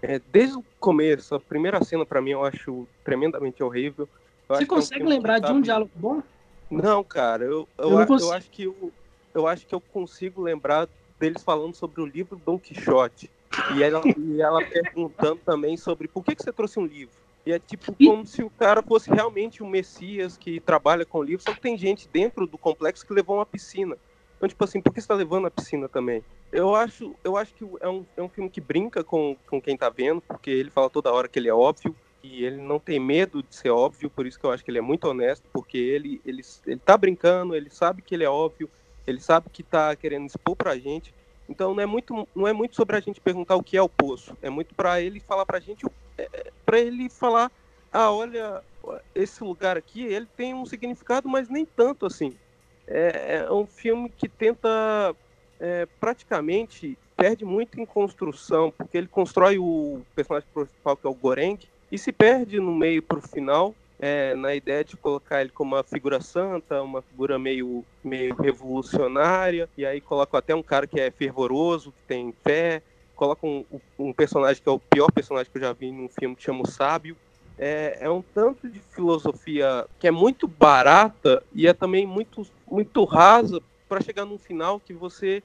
é, 0.02 0.18
desde 0.18 0.58
o 0.58 0.64
começo, 0.78 1.34
a 1.34 1.40
primeira 1.40 1.82
cena 1.82 2.04
para 2.04 2.20
mim 2.20 2.32
eu 2.32 2.44
acho 2.44 2.86
tremendamente 3.02 3.62
horrível. 3.62 4.06
Eu 4.50 4.56
Você 4.56 4.66
consegue 4.66 5.04
é 5.04 5.06
um 5.06 5.08
lembrar 5.08 5.38
de 5.38 5.50
um 5.50 5.62
diálogo 5.62 5.90
bom? 5.94 6.22
Não, 6.70 7.02
cara, 7.02 7.44
eu, 7.44 7.66
eu, 7.78 7.90
eu, 7.98 8.18
eu 8.18 8.32
acho 8.32 8.50
que 8.50 8.64
eu, 8.64 8.92
eu 9.34 9.46
acho 9.46 9.66
que 9.66 9.74
eu 9.74 9.80
consigo 9.80 10.42
lembrar 10.42 10.86
deles 11.18 11.42
falando 11.42 11.74
sobre 11.74 12.02
o 12.02 12.06
livro 12.06 12.36
Dom 12.36 12.58
Quixote. 12.58 13.30
E 13.76 13.82
ela, 13.82 14.02
e 14.16 14.40
ela 14.40 14.64
perguntando 14.64 15.40
também 15.44 15.76
sobre 15.76 16.08
por 16.08 16.24
que, 16.24 16.34
que 16.34 16.42
você 16.42 16.52
trouxe 16.52 16.78
um 16.78 16.86
livro. 16.86 17.14
E 17.46 17.52
é 17.52 17.58
tipo 17.58 17.94
como 17.94 18.26
se 18.26 18.42
o 18.42 18.50
cara 18.50 18.82
fosse 18.82 19.10
realmente 19.10 19.62
um 19.62 19.68
messias 19.68 20.36
que 20.36 20.60
trabalha 20.60 21.04
com 21.04 21.22
livros, 21.22 21.44
só 21.44 21.52
que 21.52 21.60
tem 21.60 21.76
gente 21.76 22.08
dentro 22.08 22.46
do 22.46 22.56
complexo 22.56 23.06
que 23.06 23.12
levou 23.12 23.36
uma 23.36 23.46
piscina. 23.46 23.96
Então, 24.36 24.48
tipo 24.48 24.64
assim, 24.64 24.80
por 24.80 24.92
que 24.92 25.00
você 25.00 25.06
tá 25.08 25.14
levando 25.14 25.46
a 25.46 25.50
piscina 25.50 25.88
também? 25.88 26.22
Eu 26.52 26.74
acho, 26.74 27.14
eu 27.22 27.36
acho 27.36 27.54
que 27.54 27.64
é 27.80 27.88
um, 27.88 28.04
é 28.16 28.22
um 28.22 28.28
filme 28.28 28.48
que 28.48 28.60
brinca 28.60 29.04
com, 29.04 29.36
com 29.46 29.60
quem 29.60 29.76
tá 29.76 29.90
vendo, 29.90 30.20
porque 30.22 30.50
ele 30.50 30.70
fala 30.70 30.90
toda 30.90 31.12
hora 31.12 31.28
que 31.28 31.38
ele 31.38 31.48
é 31.48 31.54
óbvio, 31.54 31.94
e 32.22 32.44
ele 32.44 32.56
não 32.56 32.78
tem 32.78 32.98
medo 32.98 33.42
de 33.42 33.54
ser 33.54 33.70
óbvio, 33.70 34.08
por 34.08 34.26
isso 34.26 34.38
que 34.38 34.46
eu 34.46 34.50
acho 34.50 34.64
que 34.64 34.70
ele 34.70 34.78
é 34.78 34.82
muito 34.82 35.06
honesto, 35.06 35.46
porque 35.52 35.76
ele, 35.76 36.22
ele, 36.24 36.42
ele 36.66 36.80
tá 36.80 36.96
brincando, 36.96 37.54
ele 37.54 37.68
sabe 37.68 38.00
que 38.00 38.14
ele 38.14 38.24
é 38.24 38.30
óbvio, 38.30 38.70
ele 39.06 39.20
sabe 39.20 39.50
que 39.50 39.62
tá 39.62 39.94
querendo 39.94 40.26
expor 40.26 40.56
pra 40.56 40.78
gente, 40.78 41.14
então 41.48 41.74
não 41.74 41.82
é 41.82 41.86
muito, 41.86 42.28
não 42.34 42.48
é 42.48 42.52
muito 42.52 42.74
sobre 42.74 42.96
a 42.96 43.00
gente 43.00 43.20
perguntar 43.20 43.56
o 43.56 43.62
que 43.62 43.76
é 43.76 43.82
o 43.82 43.88
poço, 43.88 44.36
é 44.42 44.50
muito 44.50 44.74
para 44.74 45.00
ele 45.00 45.20
falar 45.20 45.44
para 45.44 45.58
a 45.58 45.60
gente, 45.60 45.84
é, 46.16 46.28
é 46.32 46.52
para 46.64 46.78
ele 46.78 47.08
falar, 47.08 47.50
ah, 47.92 48.10
olha, 48.10 48.62
esse 49.14 49.42
lugar 49.42 49.76
aqui, 49.76 50.02
ele 50.02 50.26
tem 50.36 50.54
um 50.54 50.66
significado, 50.66 51.28
mas 51.28 51.48
nem 51.48 51.64
tanto 51.64 52.06
assim. 52.06 52.36
É, 52.86 53.44
é 53.46 53.52
um 53.52 53.66
filme 53.66 54.10
que 54.10 54.28
tenta 54.28 55.14
é, 55.60 55.86
praticamente 55.98 56.98
perde 57.16 57.44
muito 57.44 57.80
em 57.80 57.86
construção, 57.86 58.72
porque 58.76 58.98
ele 58.98 59.06
constrói 59.06 59.58
o 59.58 60.02
personagem 60.14 60.48
principal 60.52 60.96
que 60.96 61.06
é 61.06 61.10
o 61.10 61.14
Goreng 61.14 61.58
e 61.90 61.96
se 61.96 62.12
perde 62.12 62.58
no 62.58 62.74
meio 62.74 63.02
para 63.02 63.18
o 63.18 63.22
final 63.22 63.74
é, 64.04 64.34
na 64.34 64.54
ideia 64.54 64.84
de 64.84 64.98
colocar 64.98 65.40
ele 65.40 65.48
como 65.48 65.74
uma 65.74 65.82
figura 65.82 66.20
santa, 66.20 66.82
uma 66.82 67.00
figura 67.00 67.38
meio, 67.38 67.82
meio 68.04 68.34
revolucionária, 68.34 69.66
e 69.78 69.86
aí 69.86 69.98
colocam 69.98 70.36
até 70.36 70.54
um 70.54 70.62
cara 70.62 70.86
que 70.86 71.00
é 71.00 71.10
fervoroso, 71.10 71.90
que 71.90 72.02
tem 72.06 72.34
fé, 72.44 72.82
colocam 73.16 73.64
um, 73.72 73.80
um, 73.98 74.12
personagem 74.12 74.62
que 74.62 74.68
é 74.68 74.72
o 74.72 74.78
pior 74.78 75.10
personagem 75.10 75.50
que 75.50 75.56
eu 75.56 75.62
já 75.62 75.72
vi 75.72 75.90
num 75.90 76.10
filme 76.10 76.36
que 76.36 76.42
chama 76.42 76.64
o 76.64 76.70
Sábio. 76.70 77.16
É, 77.58 77.96
é 78.02 78.10
um 78.10 78.20
tanto 78.20 78.68
de 78.68 78.78
filosofia 78.78 79.86
que 79.98 80.06
é 80.06 80.10
muito 80.10 80.46
barata 80.46 81.42
e 81.54 81.66
é 81.66 81.72
também 81.72 82.06
muito, 82.06 82.46
muito 82.70 83.04
rasa 83.04 83.62
para 83.88 84.02
chegar 84.02 84.26
num 84.26 84.36
final 84.36 84.78
que 84.78 84.92
você 84.92 85.42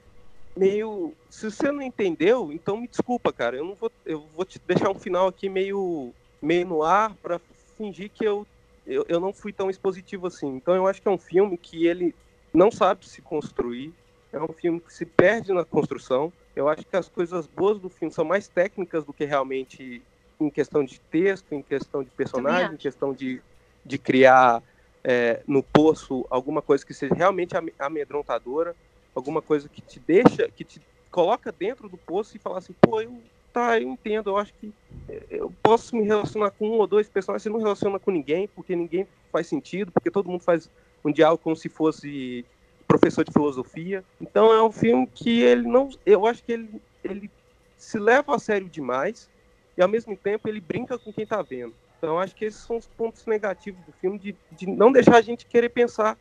meio. 0.53 1.13
Se 1.29 1.49
você 1.49 1.71
não 1.71 1.81
entendeu, 1.81 2.51
então 2.51 2.75
me 2.75 2.89
desculpa, 2.89 3.31
cara. 3.31 3.55
Eu 3.55 3.63
não 3.63 3.75
vou, 3.75 3.89
eu 4.05 4.25
vou 4.35 4.43
te 4.43 4.59
deixar 4.67 4.89
um 4.89 4.99
final 4.99 5.27
aqui 5.27 5.47
meio, 5.47 6.11
meio 6.41 6.67
no 6.67 6.83
ar 6.83 7.15
para 7.21 7.39
fingir 7.79 8.11
que 8.11 8.25
eu, 8.25 8.45
eu, 8.85 9.05
eu 9.07 9.19
não 9.19 9.33
fui 9.33 9.53
tão 9.53 9.69
expositivo 9.69 10.27
assim. 10.27 10.47
Então 10.47 10.75
eu 10.75 10.85
acho 10.85 11.01
que 11.01 11.07
é 11.07 11.11
um 11.11 11.17
filme 11.17 11.57
que 11.57 11.87
ele 11.87 12.13
não 12.53 12.69
sabe 12.69 13.07
se 13.07 13.21
construir, 13.21 13.93
é 14.33 14.39
um 14.39 14.51
filme 14.53 14.81
que 14.81 14.93
se 14.93 15.05
perde 15.05 15.53
na 15.53 15.63
construção. 15.63 16.31
Eu 16.55 16.67
acho 16.67 16.85
que 16.85 16.97
as 16.97 17.07
coisas 17.07 17.47
boas 17.47 17.79
do 17.79 17.89
filme 17.89 18.13
são 18.13 18.25
mais 18.25 18.49
técnicas 18.49 19.05
do 19.05 19.13
que 19.13 19.23
realmente 19.23 20.03
em 20.39 20.49
questão 20.49 20.83
de 20.83 20.99
texto, 21.09 21.53
em 21.53 21.61
questão 21.61 22.03
de 22.03 22.09
personagem, 22.11 22.73
em 22.73 22.77
questão 22.77 23.13
de, 23.13 23.41
de 23.85 23.97
criar 23.97 24.61
é, 25.03 25.41
no 25.47 25.63
poço 25.63 26.25
alguma 26.29 26.61
coisa 26.61 26.85
que 26.85 26.93
seja 26.93 27.13
realmente 27.13 27.53
amedrontadora, 27.77 28.75
alguma 29.15 29.41
coisa 29.41 29.69
que 29.69 29.81
te 29.81 29.99
deixa, 29.99 30.49
que 30.51 30.65
te 30.65 30.81
coloca 31.11 31.51
dentro 31.51 31.89
do 31.89 31.97
poço 31.97 32.35
e 32.35 32.39
fala 32.39 32.59
assim, 32.59 32.73
pô, 32.81 33.01
eu 33.01 33.23
tá, 33.53 33.79
eu 33.79 33.89
entendo, 33.89 34.29
eu 34.29 34.37
acho 34.37 34.53
que 34.53 34.71
é, 35.07 35.23
eu 35.29 35.53
posso 35.61 35.95
me 35.95 36.03
relacionar 36.03 36.51
com 36.51 36.67
um 36.67 36.79
ou 36.79 36.87
dois 36.87 37.09
personagens, 37.09 37.43
você 37.43 37.49
não 37.49 37.59
relaciona 37.59 37.99
com 37.99 38.11
ninguém, 38.11 38.47
porque 38.47 38.75
ninguém 38.75 39.07
faz 39.31 39.47
sentido, 39.47 39.91
porque 39.91 40.11
todo 40.11 40.29
mundo 40.29 40.43
faz 40.43 40.69
um 41.03 41.11
diálogo 41.11 41.43
como 41.43 41.55
se 41.55 41.69
fosse 41.69 42.45
professor 42.87 43.23
de 43.23 43.31
filosofia. 43.31 44.03
Então 44.19 44.51
é 44.51 44.61
um 44.63 44.71
filme 44.71 45.07
que 45.07 45.41
ele 45.41 45.67
não, 45.67 45.89
eu 46.05 46.25
acho 46.25 46.43
que 46.43 46.51
ele, 46.51 46.81
ele 47.03 47.29
se 47.77 47.99
leva 47.99 48.35
a 48.35 48.39
sério 48.39 48.67
demais 48.67 49.29
e 49.77 49.81
ao 49.81 49.87
mesmo 49.87 50.17
tempo 50.17 50.47
ele 50.47 50.59
brinca 50.59 50.97
com 50.97 51.13
quem 51.13 51.23
está 51.23 51.41
vendo. 51.41 51.73
Então 51.97 52.19
acho 52.19 52.35
que 52.35 52.45
esses 52.45 52.61
são 52.61 52.77
os 52.77 52.87
pontos 52.87 53.25
negativos 53.25 53.83
do 53.85 53.91
filme 53.93 54.17
de, 54.17 54.35
de 54.51 54.67
não 54.67 54.91
deixar 54.91 55.17
a 55.17 55.21
gente 55.21 55.45
querer 55.45 55.69
pensar, 55.69 56.17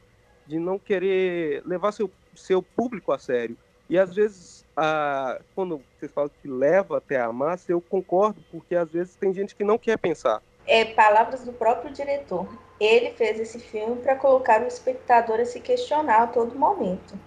de 0.46 0.58
não 0.58 0.78
querer 0.78 1.62
levar 1.64 1.92
seu 1.92 2.10
seu 2.38 2.62
público 2.62 3.12
a 3.12 3.18
sério. 3.18 3.56
E 3.88 3.98
às 3.98 4.14
vezes, 4.14 4.64
a, 4.76 5.40
quando 5.54 5.80
vocês 5.98 6.12
falam 6.12 6.30
que 6.42 6.48
leva 6.48 6.98
até 6.98 7.18
a 7.20 7.32
massa, 7.32 7.72
eu 7.72 7.80
concordo, 7.80 8.42
porque 8.50 8.74
às 8.74 8.90
vezes 8.90 9.14
tem 9.16 9.32
gente 9.32 9.54
que 9.54 9.64
não 9.64 9.78
quer 9.78 9.96
pensar. 9.98 10.42
É 10.66 10.84
palavras 10.84 11.44
do 11.44 11.52
próprio 11.52 11.92
diretor. 11.92 12.46
Ele 12.78 13.10
fez 13.12 13.40
esse 13.40 13.58
filme 13.58 13.96
para 13.96 14.14
colocar 14.16 14.62
o 14.62 14.66
espectador 14.66 15.40
a 15.40 15.44
se 15.44 15.60
questionar 15.60 16.22
a 16.22 16.26
todo 16.26 16.58
momento. 16.58 17.18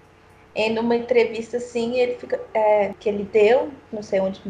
Em 0.53 0.77
uma 0.77 0.95
entrevista 0.95 1.57
assim, 1.57 1.97
ele 1.97 2.15
fica, 2.15 2.39
é, 2.53 2.93
que 2.99 3.09
ele 3.09 3.23
deu, 3.23 3.71
não 3.91 4.03
sei 4.03 4.19
onde, 4.19 4.41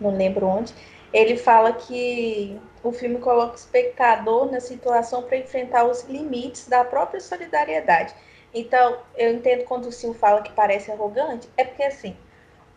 não 0.00 0.16
lembro 0.16 0.46
onde, 0.46 0.74
ele 1.12 1.36
fala 1.36 1.72
que 1.72 2.60
o 2.82 2.92
filme 2.92 3.18
coloca 3.18 3.52
o 3.52 3.56
espectador 3.56 4.50
na 4.50 4.60
situação 4.60 5.22
para 5.22 5.38
enfrentar 5.38 5.84
os 5.84 6.04
limites 6.04 6.68
da 6.68 6.84
própria 6.84 7.20
solidariedade. 7.20 8.14
Então, 8.54 8.98
eu 9.16 9.32
entendo 9.32 9.64
quando 9.64 9.86
o 9.86 9.92
Sil 9.92 10.14
fala 10.14 10.42
que 10.42 10.52
parece 10.52 10.90
arrogante, 10.90 11.48
é 11.56 11.64
porque 11.64 11.82
assim, 11.82 12.16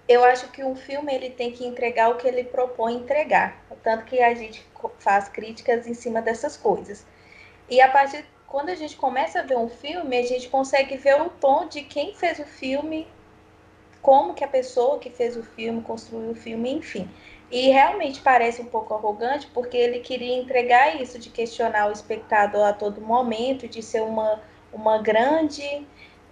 eu 0.07 0.23
acho 0.23 0.51
que 0.51 0.63
um 0.63 0.75
filme 0.75 1.13
ele 1.13 1.29
tem 1.29 1.51
que 1.51 1.65
entregar 1.65 2.09
o 2.09 2.15
que 2.15 2.27
ele 2.27 2.43
propõe 2.43 2.95
entregar, 2.95 3.63
tanto 3.83 4.05
que 4.05 4.21
a 4.21 4.33
gente 4.33 4.65
faz 4.97 5.29
críticas 5.29 5.87
em 5.87 5.93
cima 5.93 6.21
dessas 6.21 6.57
coisas. 6.57 7.05
E 7.69 7.79
a 7.79 7.89
partir 7.89 8.25
quando 8.49 8.69
a 8.69 8.75
gente 8.75 8.97
começa 8.97 9.39
a 9.39 9.43
ver 9.43 9.57
um 9.57 9.69
filme, 9.69 10.17
a 10.17 10.25
gente 10.25 10.49
consegue 10.49 10.97
ver 10.97 11.21
o 11.21 11.29
tom 11.29 11.67
de 11.67 11.83
quem 11.83 12.15
fez 12.15 12.39
o 12.39 12.43
filme, 12.43 13.07
como 14.01 14.33
que 14.33 14.43
a 14.43 14.47
pessoa 14.47 14.97
que 14.97 15.11
fez 15.11 15.37
o 15.37 15.43
filme 15.43 15.81
construiu 15.83 16.31
o 16.31 16.35
filme, 16.35 16.71
enfim. 16.73 17.07
E 17.51 17.69
realmente 17.69 18.21
parece 18.21 18.61
um 18.61 18.65
pouco 18.65 18.93
arrogante, 18.93 19.47
porque 19.53 19.77
ele 19.77 19.99
queria 19.99 20.35
entregar 20.35 20.99
isso 20.99 21.19
de 21.19 21.29
questionar 21.29 21.89
o 21.89 21.91
espectador 21.91 22.65
a 22.65 22.73
todo 22.73 22.99
momento, 22.99 23.67
de 23.67 23.83
ser 23.83 24.01
uma 24.01 24.41
uma 24.71 24.99
grande, 25.01 25.85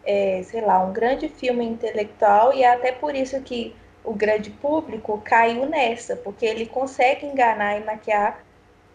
é, 0.05 0.41
sei 0.43 0.61
lá, 0.61 0.83
um 0.83 0.93
grande 0.93 1.29
filme 1.29 1.65
intelectual 1.65 2.53
e 2.53 2.63
é 2.63 2.73
até 2.73 2.91
por 2.91 3.15
isso 3.15 3.41
que 3.41 3.75
o 4.03 4.13
grande 4.13 4.49
público 4.49 5.21
caiu 5.23 5.65
nessa, 5.65 6.15
porque 6.15 6.45
ele 6.45 6.65
consegue 6.65 7.25
enganar 7.25 7.77
e 7.77 7.83
maquiar 7.83 8.43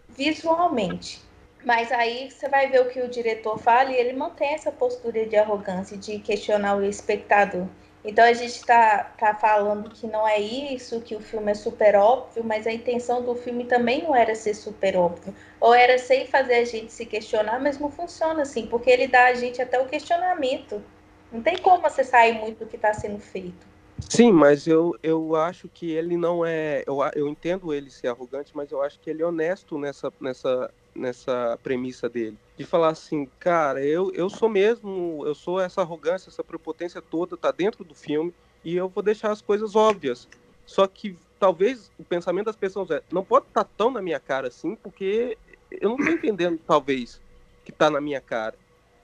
visualmente. 0.09 1.21
Mas 1.63 1.91
aí 1.91 2.29
você 2.29 2.49
vai 2.49 2.67
ver 2.67 2.81
o 2.81 2.89
que 2.89 2.99
o 2.99 3.07
diretor 3.07 3.57
fala 3.57 3.91
e 3.91 3.95
ele 3.95 4.13
mantém 4.13 4.53
essa 4.53 4.71
postura 4.71 5.25
de 5.25 5.35
arrogância, 5.35 5.95
de 5.95 6.19
questionar 6.19 6.75
o 6.75 6.83
espectador. 6.83 7.67
Então 8.05 8.25
a 8.25 8.33
gente 8.33 8.51
está 8.51 9.03
tá 9.17 9.33
falando 9.33 9.89
que 9.89 10.05
não 10.07 10.27
é 10.27 10.37
isso, 10.39 10.99
que 10.99 11.15
o 11.15 11.21
filme 11.21 11.51
é 11.51 11.55
super 11.55 11.95
óbvio, 11.95 12.43
mas 12.43 12.67
a 12.67 12.73
intenção 12.73 13.23
do 13.23 13.33
filme 13.33 13.63
também 13.63 14.03
não 14.03 14.13
era 14.13 14.35
ser 14.35 14.53
super 14.53 14.97
óbvio. 14.97 15.33
Ou 15.59 15.73
era 15.73 15.97
sem 15.97 16.27
fazer 16.27 16.55
a 16.55 16.65
gente 16.65 16.91
se 16.91 17.05
questionar, 17.05 17.61
mas 17.61 17.79
não 17.79 17.89
funciona 17.89 18.41
assim, 18.41 18.67
porque 18.67 18.89
ele 18.89 19.07
dá 19.07 19.27
a 19.27 19.33
gente 19.33 19.61
até 19.61 19.79
o 19.79 19.87
questionamento. 19.87 20.83
Não 21.31 21.41
tem 21.41 21.57
como 21.57 21.81
você 21.81 22.03
sair 22.03 22.33
muito 22.33 22.59
do 22.59 22.65
que 22.65 22.75
está 22.75 22.93
sendo 22.93 23.19
feito. 23.19 23.73
Sim, 24.09 24.31
mas 24.31 24.67
eu, 24.67 24.93
eu 25.01 25.35
acho 25.35 25.69
que 25.69 25.91
ele 25.91 26.17
não 26.17 26.45
é. 26.45 26.83
Eu, 26.85 26.99
eu 27.15 27.27
entendo 27.29 27.73
ele 27.73 27.89
ser 27.89 28.07
arrogante, 28.07 28.51
mas 28.53 28.71
eu 28.71 28.81
acho 28.81 28.99
que 28.99 29.09
ele 29.09 29.21
é 29.21 29.25
honesto 29.25 29.77
nessa, 29.77 30.11
nessa, 30.19 30.69
nessa 30.95 31.57
premissa 31.63 32.07
dele. 32.07 32.37
De 32.57 32.65
falar 32.65 32.89
assim, 32.89 33.27
cara, 33.39 33.83
eu, 33.83 34.11
eu 34.13 34.29
sou 34.29 34.49
mesmo, 34.49 35.23
eu 35.25 35.33
sou 35.33 35.59
essa 35.59 35.81
arrogância, 35.81 36.29
essa 36.29 36.43
prepotência 36.43 37.01
toda, 37.01 37.35
tá 37.35 37.51
dentro 37.51 37.83
do 37.83 37.95
filme, 37.95 38.33
e 38.63 38.75
eu 38.75 38.87
vou 38.87 39.03
deixar 39.03 39.31
as 39.31 39.41
coisas 39.41 39.75
óbvias. 39.75 40.27
Só 40.65 40.87
que 40.87 41.17
talvez 41.39 41.91
o 41.97 42.03
pensamento 42.03 42.45
das 42.45 42.55
pessoas 42.55 42.89
é, 42.91 43.01
não 43.11 43.23
pode 43.23 43.47
estar 43.47 43.63
tá 43.63 43.69
tão 43.77 43.91
na 43.91 44.01
minha 44.01 44.19
cara 44.19 44.47
assim, 44.47 44.75
porque 44.75 45.37
eu 45.69 45.89
não 45.89 45.97
tô 45.97 46.09
entendendo, 46.09 46.59
talvez, 46.65 47.21
que 47.65 47.71
tá 47.71 47.89
na 47.89 47.99
minha 47.99 48.21
cara. 48.21 48.55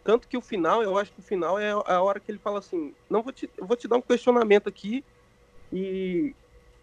Tanto 0.04 0.28
que 0.28 0.38
o 0.38 0.42
final, 0.42 0.82
eu 0.82 0.98
acho 0.98 1.12
que 1.12 1.20
o 1.20 1.24
final 1.24 1.60
é 1.60 1.72
a 1.72 2.02
hora 2.02 2.20
que 2.20 2.32
ele 2.32 2.40
fala 2.40 2.60
assim, 2.60 2.94
não 3.10 3.22
vou 3.22 3.34
te, 3.34 3.50
vou 3.60 3.76
te 3.76 3.88
dar 3.88 3.98
um 3.98 4.02
questionamento 4.02 4.70
aqui 4.70 5.04
e 5.72 6.34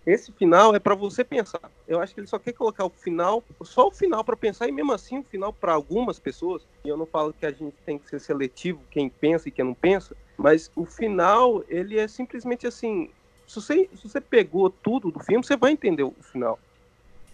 esse 0.06 0.30
final 0.30 0.75
é 0.75 0.78
para 0.78 0.94
você 0.94 1.25
pensar. 1.25 1.60
Eu 1.88 2.00
acho 2.00 2.14
que 2.14 2.20
ele 2.20 2.28
só 2.28 2.38
quer 2.38 2.52
colocar 2.52 2.84
o 2.84 2.90
final, 2.90 3.42
só 3.62 3.88
o 3.88 3.90
final 3.90 4.22
para 4.22 4.36
pensar, 4.36 4.68
e 4.68 4.72
mesmo 4.72 4.92
assim 4.92 5.18
o 5.18 5.25
final 5.25 5.52
para 5.52 5.72
algumas 5.72 6.18
pessoas, 6.18 6.62
e 6.84 6.88
eu 6.88 6.96
não 6.96 7.06
falo 7.06 7.32
que 7.32 7.44
a 7.44 7.50
gente 7.50 7.75
tem 7.84 7.98
que 7.98 8.08
ser 8.08 8.20
seletivo, 8.20 8.80
quem 8.90 9.08
pensa 9.08 9.48
e 9.48 9.52
quem 9.52 9.64
não 9.64 9.75
pensa, 9.75 10.14
Mas 10.36 10.70
o 10.76 10.84
final, 10.84 11.64
ele 11.68 11.98
é 11.98 12.06
simplesmente 12.06 12.66
assim. 12.66 13.10
Se 13.46 13.56
você, 13.60 13.88
se 13.94 14.08
você 14.08 14.20
pegou 14.20 14.68
tudo 14.68 15.10
do 15.10 15.20
filme, 15.20 15.44
você 15.44 15.56
vai 15.56 15.72
entender 15.72 16.02
o 16.02 16.14
final. 16.20 16.58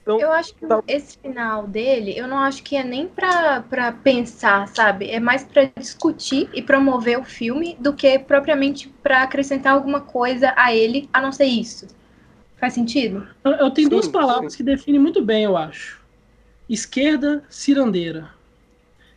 Então, 0.02 0.20
eu 0.20 0.32
acho 0.32 0.54
que 0.54 0.66
tá... 0.66 0.82
esse 0.86 1.16
final 1.18 1.66
dele, 1.66 2.16
eu 2.16 2.26
não 2.26 2.38
acho 2.38 2.62
que 2.62 2.76
é 2.76 2.82
nem 2.82 3.06
pra 3.06 3.62
pensar, 4.02 4.66
sabe? 4.68 5.08
É 5.08 5.20
mais 5.20 5.44
pra 5.44 5.70
discutir 5.76 6.50
e 6.52 6.60
promover 6.60 7.18
o 7.18 7.24
filme 7.24 7.76
do 7.78 7.92
que 7.92 8.18
propriamente 8.18 8.88
pra 9.02 9.22
acrescentar 9.22 9.74
alguma 9.74 10.00
coisa 10.00 10.52
a 10.56 10.74
ele, 10.74 11.08
a 11.12 11.20
não 11.20 11.30
ser 11.30 11.44
isso. 11.44 11.86
Faz 12.62 12.74
sentido? 12.74 13.26
Eu, 13.42 13.50
eu 13.54 13.70
tenho 13.72 13.88
sim, 13.88 13.90
duas 13.90 14.06
palavras 14.06 14.52
sim. 14.52 14.58
que 14.58 14.62
definem 14.62 15.00
muito 15.00 15.20
bem, 15.20 15.42
eu 15.42 15.56
acho. 15.56 16.00
Esquerda 16.68 17.42
cirandeira. 17.50 18.30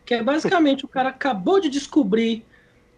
Que 0.04 0.14
é 0.14 0.22
basicamente 0.22 0.84
o 0.84 0.88
cara 0.88 1.10
acabou 1.10 1.60
de 1.60 1.68
descobrir 1.68 2.44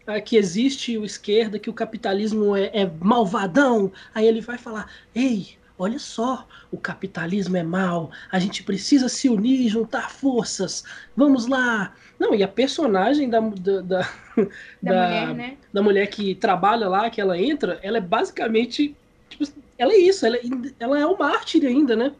uh, 0.08 0.24
que 0.24 0.38
existe 0.38 0.96
o 0.96 1.04
esquerda, 1.04 1.58
que 1.58 1.68
o 1.68 1.74
capitalismo 1.74 2.56
é, 2.56 2.70
é 2.72 2.90
malvadão. 2.98 3.92
Aí 4.14 4.26
ele 4.26 4.40
vai 4.40 4.56
falar: 4.56 4.90
Ei, 5.14 5.48
olha 5.78 5.98
só, 5.98 6.48
o 6.70 6.78
capitalismo 6.78 7.58
é 7.58 7.62
mal, 7.62 8.10
a 8.32 8.38
gente 8.38 8.62
precisa 8.62 9.06
se 9.06 9.28
unir, 9.28 9.68
juntar 9.68 10.10
forças, 10.10 10.82
vamos 11.14 11.46
lá. 11.46 11.92
Não, 12.18 12.34
e 12.34 12.42
a 12.42 12.48
personagem 12.48 13.28
da, 13.28 13.40
da, 13.40 13.80
da, 13.82 14.00
da, 14.82 14.92
mulher, 14.94 15.34
né? 15.34 15.56
da 15.70 15.82
mulher 15.82 16.06
que 16.06 16.34
trabalha 16.34 16.88
lá, 16.88 17.10
que 17.10 17.20
ela 17.20 17.38
entra, 17.38 17.78
ela 17.82 17.98
é 17.98 18.00
basicamente, 18.00 18.96
tipo, 19.28 19.44
ela 19.78 19.92
é 19.92 19.96
isso, 19.96 20.26
ela 20.26 20.36
é, 20.36 20.40
ela 20.78 20.98
é 20.98 21.06
um 21.06 21.16
mártir 21.16 21.64
ainda, 21.64 21.94
né? 21.96 22.14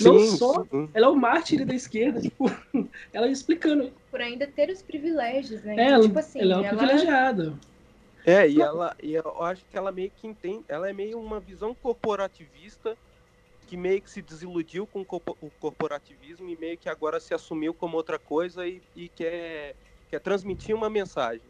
Não 0.00 0.18
sim, 0.18 0.36
só, 0.36 0.64
sim. 0.64 0.88
ela 0.94 1.06
é 1.06 1.08
o 1.08 1.16
mártir 1.16 1.66
da 1.66 1.74
esquerda, 1.74 2.20
tipo, 2.22 2.44
ela 3.12 3.26
explicando. 3.28 3.92
Por 4.10 4.20
ainda 4.20 4.46
ter 4.46 4.70
os 4.70 4.82
privilégios, 4.82 5.62
né? 5.64 5.72
É, 5.72 5.74
então, 5.74 5.94
ela, 5.94 6.02
tipo 6.04 6.18
assim, 6.18 6.40
ela 6.40 6.52
é 6.52 6.56
uma 6.56 6.66
ela... 6.66 6.76
privilegiada. 6.76 7.54
É, 8.24 8.48
e 8.48 8.60
ela, 8.60 8.94
e 9.02 9.14
eu 9.14 9.42
acho 9.42 9.64
que 9.64 9.76
ela 9.76 9.90
meio 9.90 10.12
que 10.14 10.26
entende, 10.26 10.62
ela 10.68 10.88
é 10.88 10.92
meio 10.92 11.18
uma 11.18 11.40
visão 11.40 11.74
corporativista 11.74 12.96
que 13.66 13.76
meio 13.76 14.00
que 14.00 14.10
se 14.10 14.22
desiludiu 14.22 14.86
com 14.86 15.00
o 15.00 15.50
corporativismo 15.60 16.48
e 16.48 16.56
meio 16.56 16.78
que 16.78 16.88
agora 16.88 17.20
se 17.20 17.34
assumiu 17.34 17.74
como 17.74 17.96
outra 17.96 18.18
coisa 18.18 18.66
e, 18.66 18.82
e 18.96 19.08
quer, 19.10 19.74
quer 20.10 20.20
transmitir 20.20 20.74
uma 20.74 20.88
mensagem. 20.88 21.42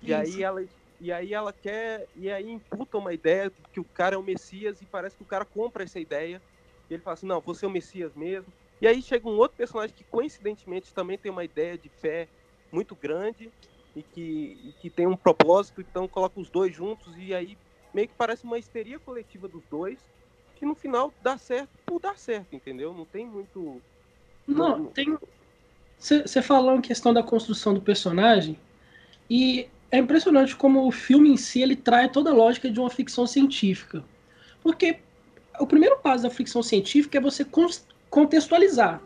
E 0.00 0.14
aí 0.14 0.42
ela 0.42 0.64
e 1.02 1.10
aí 1.10 1.34
ela 1.34 1.52
quer 1.52 2.08
e 2.14 2.30
aí 2.30 2.48
imputa 2.48 2.96
uma 2.96 3.12
ideia 3.12 3.52
que 3.72 3.80
o 3.80 3.84
cara 3.84 4.14
é 4.14 4.18
o 4.18 4.22
Messias 4.22 4.80
e 4.80 4.86
parece 4.86 5.16
que 5.16 5.22
o 5.24 5.26
cara 5.26 5.44
compra 5.44 5.82
essa 5.82 5.98
ideia. 5.98 6.40
E 6.88 6.94
ele 6.94 7.02
fala 7.02 7.14
assim: 7.14 7.26
"Não, 7.26 7.40
você 7.40 7.64
é 7.64 7.68
o 7.68 7.72
Messias 7.72 8.14
mesmo". 8.14 8.54
E 8.80 8.86
aí 8.86 9.02
chega 9.02 9.28
um 9.28 9.36
outro 9.36 9.56
personagem 9.56 9.96
que 9.96 10.04
coincidentemente 10.04 10.94
também 10.94 11.18
tem 11.18 11.32
uma 11.32 11.42
ideia 11.42 11.76
de 11.76 11.88
fé 11.88 12.28
muito 12.70 12.94
grande 12.94 13.52
e 13.96 14.04
que, 14.04 14.60
e 14.64 14.72
que 14.80 14.88
tem 14.88 15.08
um 15.08 15.16
propósito, 15.16 15.80
então 15.80 16.06
coloca 16.06 16.38
os 16.38 16.48
dois 16.48 16.72
juntos 16.72 17.16
e 17.18 17.34
aí 17.34 17.58
meio 17.92 18.06
que 18.06 18.14
parece 18.16 18.44
uma 18.44 18.58
histeria 18.58 19.00
coletiva 19.00 19.48
dos 19.48 19.66
dois, 19.66 20.08
que 20.54 20.64
no 20.64 20.76
final 20.76 21.12
dá 21.20 21.36
certo 21.36 21.76
por 21.84 21.98
dar 21.98 22.16
certo, 22.16 22.54
entendeu? 22.54 22.94
Não 22.94 23.06
tem 23.06 23.26
muito. 23.26 23.82
Não, 24.46 24.78
não... 24.78 24.86
tem. 24.86 25.18
Você 25.98 26.40
falou 26.42 26.76
em 26.76 26.80
questão 26.80 27.12
da 27.12 27.24
construção 27.24 27.74
do 27.74 27.82
personagem, 27.82 28.56
e 29.28 29.68
é 29.92 29.98
impressionante 29.98 30.56
como 30.56 30.86
o 30.86 30.90
filme 30.90 31.30
em 31.30 31.36
si 31.36 31.60
ele 31.60 31.76
traz 31.76 32.10
toda 32.10 32.30
a 32.30 32.34
lógica 32.34 32.70
de 32.70 32.80
uma 32.80 32.88
ficção 32.88 33.26
científica. 33.26 34.02
Porque 34.62 34.96
o 35.60 35.66
primeiro 35.66 35.98
passo 35.98 36.22
da 36.22 36.30
ficção 36.30 36.62
científica 36.62 37.18
é 37.18 37.20
você 37.20 37.46
contextualizar. 38.08 39.02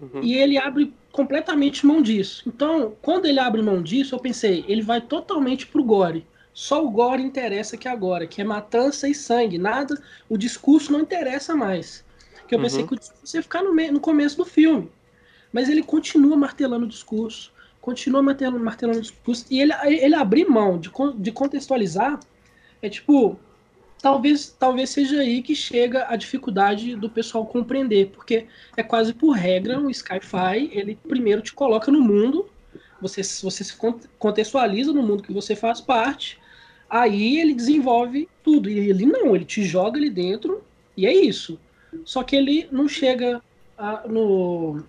Uhum. 0.00 0.22
E 0.22 0.34
ele 0.34 0.56
abre 0.56 0.94
completamente 1.12 1.84
mão 1.84 2.00
disso. 2.00 2.42
Então, 2.46 2.94
quando 3.02 3.26
ele 3.26 3.38
abre 3.38 3.60
mão 3.60 3.82
disso, 3.82 4.14
eu 4.14 4.18
pensei, 4.18 4.64
ele 4.66 4.80
vai 4.80 5.00
totalmente 5.00 5.66
pro 5.66 5.84
gore. 5.84 6.26
Só 6.54 6.82
o 6.84 6.90
gore 6.90 7.22
interessa 7.22 7.76
que 7.76 7.86
agora, 7.86 8.26
que 8.26 8.40
é 8.40 8.44
matança 8.44 9.08
e 9.08 9.14
sangue. 9.14 9.58
Nada, 9.58 10.00
o 10.26 10.38
discurso 10.38 10.90
não 10.90 11.00
interessa 11.00 11.54
mais. 11.54 12.02
Que 12.48 12.54
eu 12.54 12.60
pensei 12.60 12.80
uhum. 12.80 12.86
que 12.86 12.94
o 12.94 12.98
discurso 12.98 13.36
ia 13.36 13.42
ficar 13.42 13.62
no, 13.62 13.74
no 13.74 14.00
começo 14.00 14.38
do 14.38 14.44
filme. 14.46 14.90
Mas 15.52 15.68
ele 15.68 15.82
continua 15.82 16.36
martelando 16.36 16.86
o 16.86 16.88
discurso, 16.88 17.52
continua 17.80 18.22
martelando, 18.22 18.64
martelando 18.64 18.98
o 18.98 19.02
discurso. 19.02 19.46
E 19.50 19.60
ele, 19.60 19.72
ele 19.84 20.14
abrir 20.14 20.48
mão 20.48 20.78
de, 20.78 20.90
de 21.16 21.32
contextualizar 21.32 22.20
é 22.82 22.88
tipo, 22.88 23.38
talvez, 24.00 24.54
talvez 24.58 24.90
seja 24.90 25.20
aí 25.20 25.42
que 25.42 25.54
chega 25.54 26.06
a 26.08 26.16
dificuldade 26.16 26.94
do 26.96 27.10
pessoal 27.10 27.44
compreender, 27.46 28.10
porque 28.10 28.46
é 28.76 28.82
quase 28.82 29.12
por 29.12 29.32
regra 29.32 29.80
o 29.80 29.90
Skyfi, 29.90 30.70
ele 30.72 30.98
primeiro 31.08 31.42
te 31.42 31.52
coloca 31.52 31.90
no 31.90 32.00
mundo, 32.00 32.48
você, 33.00 33.22
você 33.22 33.64
se 33.64 33.76
contextualiza 34.18 34.92
no 34.92 35.02
mundo 35.02 35.22
que 35.22 35.32
você 35.32 35.54
faz 35.54 35.80
parte, 35.80 36.38
aí 36.88 37.38
ele 37.38 37.54
desenvolve 37.54 38.28
tudo, 38.42 38.68
e 38.68 38.78
ele 38.78 39.06
não, 39.06 39.34
ele 39.34 39.44
te 39.44 39.62
joga 39.62 39.98
ali 39.98 40.10
dentro, 40.10 40.62
e 40.96 41.06
é 41.06 41.12
isso. 41.12 41.58
Só 42.04 42.22
que 42.22 42.36
ele 42.36 42.68
não 42.70 42.88
chega 42.88 43.42
a, 43.76 44.06
no 44.06 44.82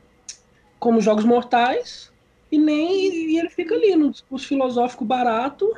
como 0.79 1.01
jogos 1.01 1.25
mortais, 1.25 2.11
e 2.51 2.57
nem 2.57 3.31
e 3.31 3.37
ele 3.37 3.49
fica 3.49 3.75
ali 3.75 3.95
no 3.95 4.11
discurso 4.11 4.47
filosófico 4.47 5.05
barato, 5.05 5.75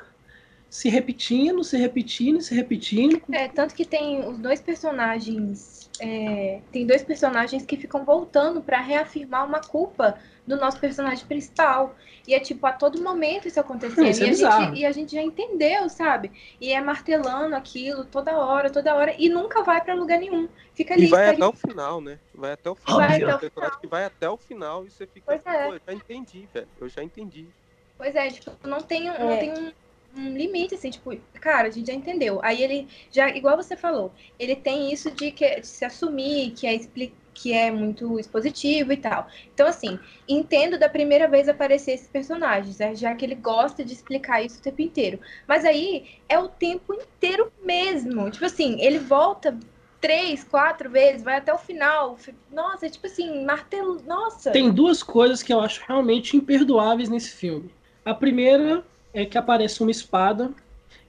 se 0.70 0.88
repetindo, 0.88 1.64
se 1.64 1.78
repetindo, 1.78 2.42
se 2.42 2.56
repetindo. 2.56 3.22
É, 3.32 3.48
tanto 3.50 3.76
que 3.76 3.86
tem 3.86 4.26
os 4.28 4.38
dois 4.38 4.62
personagens. 4.62 5.90
É, 6.00 6.62
tem 6.72 6.86
dois 6.86 7.04
personagens 7.04 7.66
que 7.66 7.76
ficam 7.76 8.06
voltando 8.06 8.62
para 8.62 8.80
reafirmar 8.80 9.46
uma 9.46 9.60
culpa 9.60 10.18
do 10.46 10.58
nosso 10.58 10.80
personagem 10.80 11.26
principal. 11.26 11.96
E 12.28 12.34
é 12.34 12.40
tipo, 12.40 12.66
a 12.68 12.72
todo 12.72 13.02
momento 13.02 13.48
isso 13.48 13.60
acontecendo. 13.60 14.08
Isso 14.08 14.24
é 14.24 14.28
e, 14.28 14.30
a 14.30 14.60
gente, 14.60 14.80
e, 14.80 14.86
a 14.86 14.92
gente, 14.92 15.16
já 15.16 15.22
entendeu, 15.22 15.90
sabe? 15.90 16.32
E 16.60 16.72
é 16.72 16.80
martelando 16.80 17.56
aquilo 17.56 18.06
toda 18.06 18.38
hora, 18.38 18.70
toda 18.70 18.94
hora, 18.96 19.16
e 19.18 19.28
nunca 19.28 19.64
vai 19.64 19.82
para 19.82 19.94
lugar 19.94 20.20
nenhum. 20.20 20.48
Fica 20.74 20.94
ali. 20.94 21.06
E 21.06 21.08
vai 21.08 21.30
até 21.30 21.46
o 21.46 21.54
final, 21.54 22.00
né? 22.00 22.20
Vai 22.34 22.54
até 22.54 22.70
o 22.70 22.76
final. 22.76 22.98
Vai 22.98 23.24
até 23.24 23.36
o 23.36 23.40
final. 23.50 23.80
que 23.80 23.88
vai 23.88 24.06
até 24.06 24.30
o 24.30 24.38
final 24.38 24.86
e 24.86 24.92
você 24.92 25.08
fica. 25.08 25.26
Pois 25.26 25.46
é. 25.46 25.68
Pô, 25.68 25.74
eu 25.74 25.82
já 25.86 25.94
entendi, 25.94 26.48
velho. 26.54 26.68
Eu 26.80 26.90
já 26.90 27.04
entendi. 27.04 27.48
Pois 27.98 28.16
é, 28.16 28.30
tipo, 28.30 28.52
não 28.68 28.82
tem, 28.82 29.10
é. 29.10 29.20
não 29.20 29.38
tem 29.38 29.54
um, 29.54 29.72
um 30.16 30.38
limite, 30.38 30.76
assim, 30.76 30.90
tipo, 30.90 31.16
cara, 31.40 31.68
a 31.68 31.72
gente 31.72 31.88
já 31.88 31.94
entendeu. 31.94 32.40
Aí 32.44 32.64
ele 32.64 32.88
já, 33.12 33.30
igual 33.30 33.56
você 33.56 33.76
falou, 33.76 34.12
ele 34.40 34.56
tem 34.56 34.92
isso 34.92 35.12
de, 35.12 35.32
que, 35.32 35.60
de 35.60 35.68
se 35.68 35.86
assumir, 35.86 36.52
que 36.52 36.66
é 36.66 36.74
explicar 36.74 37.21
que 37.34 37.54
é 37.54 37.72
muito 37.72 38.20
expositivo 38.20 38.92
e 38.92 38.98
tal. 38.98 39.28
Então, 39.54 39.68
assim, 39.68 39.98
entendo 40.28 40.78
da 40.78 40.90
primeira 40.90 41.28
vez 41.28 41.48
aparecer 41.48 41.94
esses 41.94 42.08
personagens, 42.08 42.78
né? 42.78 42.96
já 42.96 43.14
que 43.16 43.26
ele 43.26 43.36
gosta 43.36 43.84
de 43.84 43.94
explicar 43.94 44.44
isso 44.44 44.60
o 44.60 44.62
tempo 44.62 44.82
inteiro. 44.82 45.20
Mas 45.48 45.66
aí 45.66 46.06
é 46.28 46.38
o 46.38 46.48
tempo 46.48 46.94
inteiro 46.94 47.52
mesmo. 47.64 48.30
Tipo 48.30 48.46
assim, 48.46 48.80
ele 48.82 49.00
volta 49.00 49.58
três, 50.02 50.44
quatro 50.44 50.90
vezes, 50.90 51.24
vai 51.24 51.38
até 51.38 51.54
o 51.54 51.58
final. 51.58 52.18
Nossa, 52.52 52.88
é 52.88 52.90
tipo 52.90 53.08
assim, 53.08 53.46
martelo. 53.46 54.02
Nossa. 54.06 54.52
Tem 54.52 54.72
duas 54.72 55.04
coisas 55.04 55.44
que 55.44 55.54
eu 55.54 55.62
acho 55.62 55.84
realmente 55.88 56.36
imperdoáveis 56.36 57.08
nesse 57.08 57.32
filme. 57.32 57.72
A 58.04 58.14
primeira 58.14 58.84
é 59.14 59.26
que 59.26 59.38
aparece 59.38 59.82
uma 59.82 59.92
espada 59.92 60.52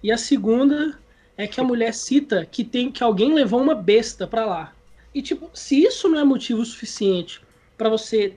e 0.03 0.13
a 0.13 0.19
segunda 0.19 0.99
é 1.37 1.47
que 1.47 1.61
a 1.61 1.65
mulher 1.65 1.95
cita 1.95 2.45
que 2.45 2.63
tem 2.63 2.91
que 2.93 3.03
alguém 3.03 3.33
levou 3.33 3.61
uma 3.61 3.75
besta 3.75 4.27
para 4.27 4.45
lá. 4.45 4.73
E 5.15 5.21
tipo, 5.23 5.51
se 5.53 5.83
isso 5.83 6.09
não 6.09 6.19
é 6.19 6.25
motivo 6.25 6.65
suficiente 6.65 7.41
para 7.77 7.89
você 7.89 8.35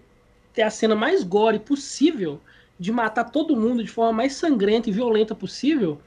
ter 0.54 0.64
a 0.64 0.70
cena 0.70 0.96
mais 0.96 1.24
gore 1.24 1.60
possível 1.60 2.40
de 2.80 2.92
matar 2.92 3.26
todo 3.26 3.56
mundo 3.56 3.84
de 3.84 3.90
forma 3.90 4.14
mais 4.14 4.34
sangrenta 4.34 4.90
e 4.90 4.94
violenta 4.94 5.34
possível, 5.34 6.00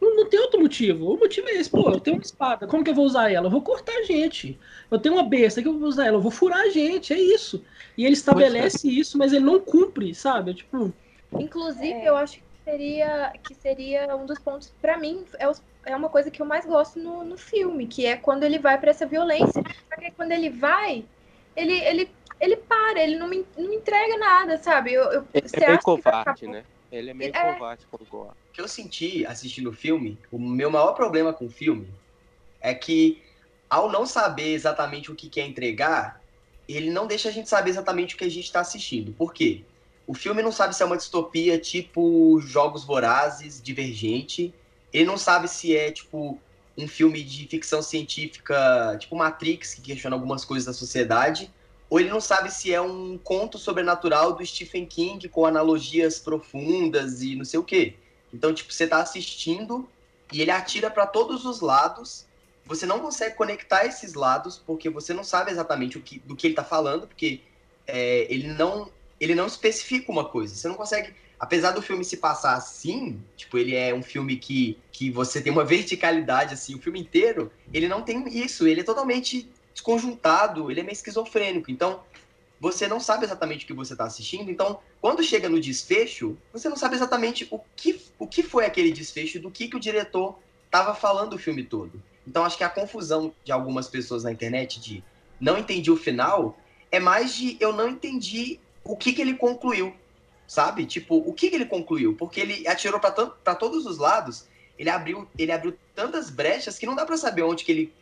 não, 0.00 0.16
não, 0.16 0.28
tem 0.28 0.40
outro 0.40 0.60
motivo. 0.60 1.12
O 1.14 1.18
motivo 1.18 1.48
é 1.48 1.54
esse, 1.54 1.70
pô, 1.70 1.90
eu 1.90 2.00
tenho 2.00 2.16
uma 2.16 2.22
espada, 2.22 2.66
como 2.66 2.84
que 2.84 2.90
eu 2.90 2.94
vou 2.94 3.04
usar 3.04 3.32
ela? 3.32 3.46
Eu 3.46 3.50
vou 3.50 3.62
cortar 3.62 3.96
a 3.96 4.02
gente. 4.02 4.58
Eu 4.90 4.98
tenho 4.98 5.14
uma 5.14 5.24
besta, 5.24 5.62
que 5.62 5.68
eu 5.68 5.78
vou 5.78 5.88
usar 5.88 6.06
ela? 6.06 6.16
Eu 6.16 6.20
vou 6.22 6.30
furar 6.30 6.60
a 6.60 6.68
gente, 6.68 7.12
é 7.12 7.20
isso. 7.20 7.64
E 7.96 8.04
ele 8.04 8.14
estabelece 8.14 8.88
isso, 8.88 9.16
mas 9.16 9.32
ele 9.32 9.44
não 9.44 9.60
cumpre, 9.60 10.14
sabe? 10.14 10.54
Tipo, 10.54 10.92
Inclusive, 11.32 11.92
é. 11.92 12.08
eu 12.08 12.16
acho 12.16 12.40
seria 12.64 13.32
que 13.44 13.54
seria 13.54 14.16
um 14.16 14.26
dos 14.26 14.40
pontos 14.40 14.72
para 14.82 14.98
mim 14.98 15.24
é, 15.38 15.48
os, 15.48 15.62
é 15.86 15.96
uma 15.96 16.08
coisa 16.08 16.30
que 16.30 16.42
eu 16.42 16.46
mais 16.46 16.66
gosto 16.66 16.98
no, 16.98 17.24
no 17.24 17.36
filme 17.36 17.86
que 17.86 18.04
é 18.04 18.16
quando 18.16 18.42
ele 18.42 18.58
vai 18.58 18.78
para 18.78 18.90
essa 18.90 19.06
violência. 19.06 19.62
Porque 19.88 20.10
quando 20.10 20.32
ele 20.32 20.50
vai 20.50 21.04
ele 21.56 21.78
ele 21.80 22.10
ele 22.38 22.56
para 22.56 23.02
ele 23.02 23.16
não 23.16 23.28
me, 23.28 23.46
não 23.56 23.68
me 23.68 23.76
entrega 23.76 24.18
nada 24.18 24.58
sabe? 24.58 24.92
Eu, 24.92 25.04
eu 25.04 25.26
é, 25.32 25.38
é 25.38 25.66
meio 25.66 25.82
covarde 25.82 26.46
né? 26.46 26.64
Ele 26.92 27.10
é 27.10 27.14
meio 27.14 27.32
é... 27.34 27.52
covarde 27.54 27.86
gosta 27.90 28.16
o 28.16 28.52
que 28.52 28.60
eu 28.60 28.68
senti 28.68 29.24
assistindo 29.26 29.70
o 29.70 29.72
filme 29.72 30.18
o 30.30 30.38
meu 30.38 30.70
maior 30.70 30.92
problema 30.92 31.32
com 31.32 31.46
o 31.46 31.50
filme 31.50 31.88
é 32.60 32.74
que 32.74 33.22
ao 33.70 33.90
não 33.90 34.04
saber 34.04 34.52
exatamente 34.52 35.10
o 35.10 35.14
que 35.14 35.28
quer 35.28 35.46
entregar 35.46 36.20
ele 36.68 36.90
não 36.90 37.06
deixa 37.06 37.28
a 37.28 37.32
gente 37.32 37.48
saber 37.48 37.70
exatamente 37.70 38.14
o 38.14 38.18
que 38.18 38.24
a 38.24 38.30
gente 38.30 38.44
está 38.44 38.60
assistindo. 38.60 39.12
Por 39.12 39.32
quê? 39.32 39.62
O 40.06 40.14
filme 40.14 40.42
não 40.42 40.52
sabe 40.52 40.74
se 40.74 40.82
é 40.82 40.86
uma 40.86 40.96
distopia 40.96 41.58
tipo 41.58 42.40
Jogos 42.40 42.84
Vorazes, 42.84 43.60
Divergente. 43.60 44.52
Ele 44.92 45.04
não 45.04 45.18
sabe 45.18 45.48
se 45.48 45.76
é 45.76 45.90
tipo 45.90 46.38
um 46.76 46.86
filme 46.86 47.22
de 47.22 47.46
ficção 47.46 47.80
científica, 47.80 48.96
tipo 48.98 49.16
Matrix, 49.16 49.74
que 49.74 49.80
questiona 49.80 50.14
algumas 50.14 50.44
coisas 50.44 50.66
da 50.66 50.72
sociedade. 50.72 51.50
Ou 51.88 52.00
ele 52.00 52.10
não 52.10 52.20
sabe 52.20 52.52
se 52.52 52.72
é 52.72 52.80
um 52.80 53.16
conto 53.16 53.58
sobrenatural 53.58 54.32
do 54.32 54.44
Stephen 54.44 54.84
King 54.84 55.28
com 55.28 55.46
analogias 55.46 56.18
profundas 56.18 57.22
e 57.22 57.36
não 57.36 57.44
sei 57.44 57.60
o 57.60 57.64
quê. 57.64 57.94
Então, 58.32 58.52
tipo, 58.52 58.72
você 58.72 58.86
tá 58.86 58.98
assistindo 58.98 59.88
e 60.32 60.42
ele 60.42 60.50
atira 60.50 60.90
para 60.90 61.06
todos 61.06 61.44
os 61.44 61.60
lados. 61.60 62.26
Você 62.64 62.84
não 62.84 62.98
consegue 62.98 63.36
conectar 63.36 63.86
esses 63.86 64.14
lados 64.14 64.60
porque 64.66 64.90
você 64.90 65.14
não 65.14 65.22
sabe 65.22 65.52
exatamente 65.52 65.96
o 65.96 66.02
que, 66.02 66.18
do 66.20 66.34
que 66.34 66.48
ele 66.48 66.54
tá 66.54 66.64
falando, 66.64 67.06
porque 67.06 67.40
é, 67.86 68.26
ele 68.32 68.48
não 68.48 68.90
ele 69.18 69.34
não 69.34 69.46
especifica 69.46 70.12
uma 70.12 70.24
coisa. 70.26 70.54
Você 70.54 70.68
não 70.68 70.74
consegue 70.74 71.14
apesar 71.38 71.72
do 71.72 71.82
filme 71.82 72.04
se 72.04 72.16
passar 72.16 72.54
assim, 72.54 73.22
tipo, 73.36 73.58
ele 73.58 73.74
é 73.74 73.94
um 73.94 74.02
filme 74.02 74.36
que, 74.36 74.78
que 74.90 75.10
você 75.10 75.40
tem 75.40 75.52
uma 75.52 75.64
verticalidade, 75.64 76.54
assim, 76.54 76.74
o 76.74 76.78
filme 76.78 77.00
inteiro, 77.00 77.52
ele 77.72 77.88
não 77.88 78.02
tem 78.02 78.26
isso, 78.28 78.66
ele 78.66 78.80
é 78.80 78.84
totalmente 78.84 79.48
desconjuntado, 79.72 80.70
ele 80.70 80.80
é 80.80 80.82
meio 80.82 80.94
esquizofrênico. 80.94 81.70
Então, 81.70 82.00
você 82.58 82.88
não 82.88 82.98
sabe 82.98 83.24
exatamente 83.26 83.64
o 83.64 83.66
que 83.66 83.74
você 83.74 83.92
está 83.92 84.04
assistindo. 84.04 84.50
Então, 84.50 84.80
quando 85.00 85.22
chega 85.22 85.48
no 85.48 85.60
desfecho, 85.60 86.36
você 86.52 86.68
não 86.68 86.76
sabe 86.76 86.96
exatamente 86.96 87.46
o 87.50 87.60
que, 87.76 88.02
o 88.18 88.26
que 88.26 88.42
foi 88.42 88.64
aquele 88.64 88.90
desfecho, 88.90 89.38
do 89.38 89.50
que, 89.50 89.68
que 89.68 89.76
o 89.76 89.80
diretor 89.80 90.38
estava 90.64 90.94
falando 90.94 91.34
o 91.34 91.38
filme 91.38 91.62
todo. 91.62 92.02
Então, 92.26 92.44
acho 92.44 92.56
que 92.56 92.64
a 92.64 92.70
confusão 92.70 93.32
de 93.44 93.52
algumas 93.52 93.88
pessoas 93.88 94.24
na 94.24 94.32
internet 94.32 94.80
de 94.80 95.04
não 95.38 95.58
entendi 95.58 95.90
o 95.90 95.96
final 95.96 96.58
é 96.90 96.98
mais 96.98 97.34
de 97.34 97.58
eu 97.60 97.72
não 97.72 97.88
entendi 97.88 98.58
o 98.82 98.96
que, 98.96 99.12
que 99.12 99.20
ele 99.20 99.34
concluiu 99.34 99.94
sabe? 100.46 100.86
Tipo, 100.86 101.16
o 101.16 101.32
que, 101.32 101.46
ele 101.46 101.66
concluiu? 101.66 102.14
Porque 102.14 102.40
ele 102.40 102.66
atirou 102.68 103.00
para 103.00 103.54
todos 103.54 103.86
os 103.86 103.98
lados, 103.98 104.46
ele 104.78 104.90
abriu, 104.90 105.26
ele 105.38 105.52
abriu 105.52 105.76
tantas 105.94 106.30
brechas 106.30 106.78
que 106.78 106.86
não 106.86 106.94
dá 106.94 107.04
para 107.04 107.16
saber 107.16 107.42
onde 107.42 107.64
que 107.64 107.72
ele. 107.72 107.92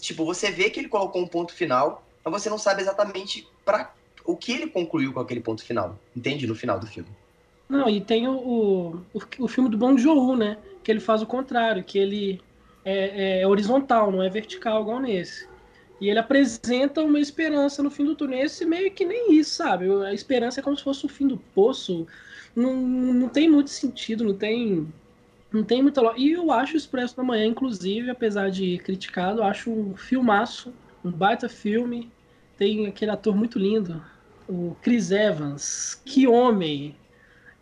Tipo, 0.00 0.24
você 0.24 0.50
vê 0.50 0.70
que 0.70 0.80
ele 0.80 0.88
colocou 0.88 1.22
um 1.22 1.26
ponto 1.26 1.52
final, 1.52 2.04
mas 2.24 2.42
você 2.42 2.50
não 2.50 2.58
sabe 2.58 2.82
exatamente 2.82 3.48
para 3.64 3.92
o 4.24 4.36
que 4.36 4.52
ele 4.52 4.66
concluiu 4.68 5.12
com 5.12 5.20
aquele 5.20 5.40
ponto 5.40 5.64
final. 5.64 5.98
Entende? 6.16 6.46
No 6.46 6.54
final 6.54 6.78
do 6.78 6.86
filme. 6.86 7.08
Não, 7.68 7.88
e 7.88 8.00
tem 8.00 8.28
o, 8.28 9.02
o, 9.12 9.22
o 9.38 9.48
filme 9.48 9.68
do 9.70 9.76
Bong 9.76 10.00
Joon, 10.00 10.36
né? 10.36 10.58
Que 10.82 10.92
ele 10.92 11.00
faz 11.00 11.22
o 11.22 11.26
contrário, 11.26 11.82
que 11.82 11.98
ele 11.98 12.40
é, 12.84 13.40
é 13.40 13.46
horizontal, 13.46 14.12
não 14.12 14.22
é 14.22 14.28
vertical 14.28 14.82
igual 14.82 15.00
nesse. 15.00 15.48
E 16.00 16.08
ele 16.08 16.18
apresenta 16.18 17.02
uma 17.02 17.20
esperança 17.20 17.82
no 17.82 17.90
fim 17.90 18.04
do 18.04 18.14
túnel. 18.14 18.44
Esse 18.44 18.64
meio 18.64 18.90
que 18.90 19.04
nem 19.04 19.32
isso, 19.38 19.54
sabe? 19.54 19.90
A 20.04 20.12
esperança 20.12 20.60
é 20.60 20.62
como 20.62 20.76
se 20.76 20.82
fosse 20.82 21.06
o 21.06 21.08
fim 21.08 21.26
do 21.26 21.36
poço. 21.36 22.06
Não, 22.54 22.74
não 22.74 23.28
tem 23.28 23.48
muito 23.48 23.70
sentido, 23.70 24.24
não 24.24 24.34
tem. 24.34 24.92
Não 25.52 25.62
tem 25.62 25.82
muita 25.82 26.00
E 26.16 26.32
eu 26.32 26.50
acho 26.50 26.74
o 26.74 26.76
Expresso 26.76 27.16
da 27.16 27.22
Manhã, 27.22 27.46
inclusive, 27.46 28.10
apesar 28.10 28.50
de 28.50 28.78
criticado, 28.78 29.42
acho 29.42 29.70
um 29.70 29.96
filmaço, 29.96 30.74
um 31.04 31.10
baita 31.12 31.48
filme. 31.48 32.10
Tem 32.58 32.86
aquele 32.86 33.12
ator 33.12 33.36
muito 33.36 33.58
lindo, 33.58 34.04
o 34.48 34.76
Chris 34.82 35.10
Evans. 35.10 36.00
Que 36.04 36.26
homem! 36.26 36.96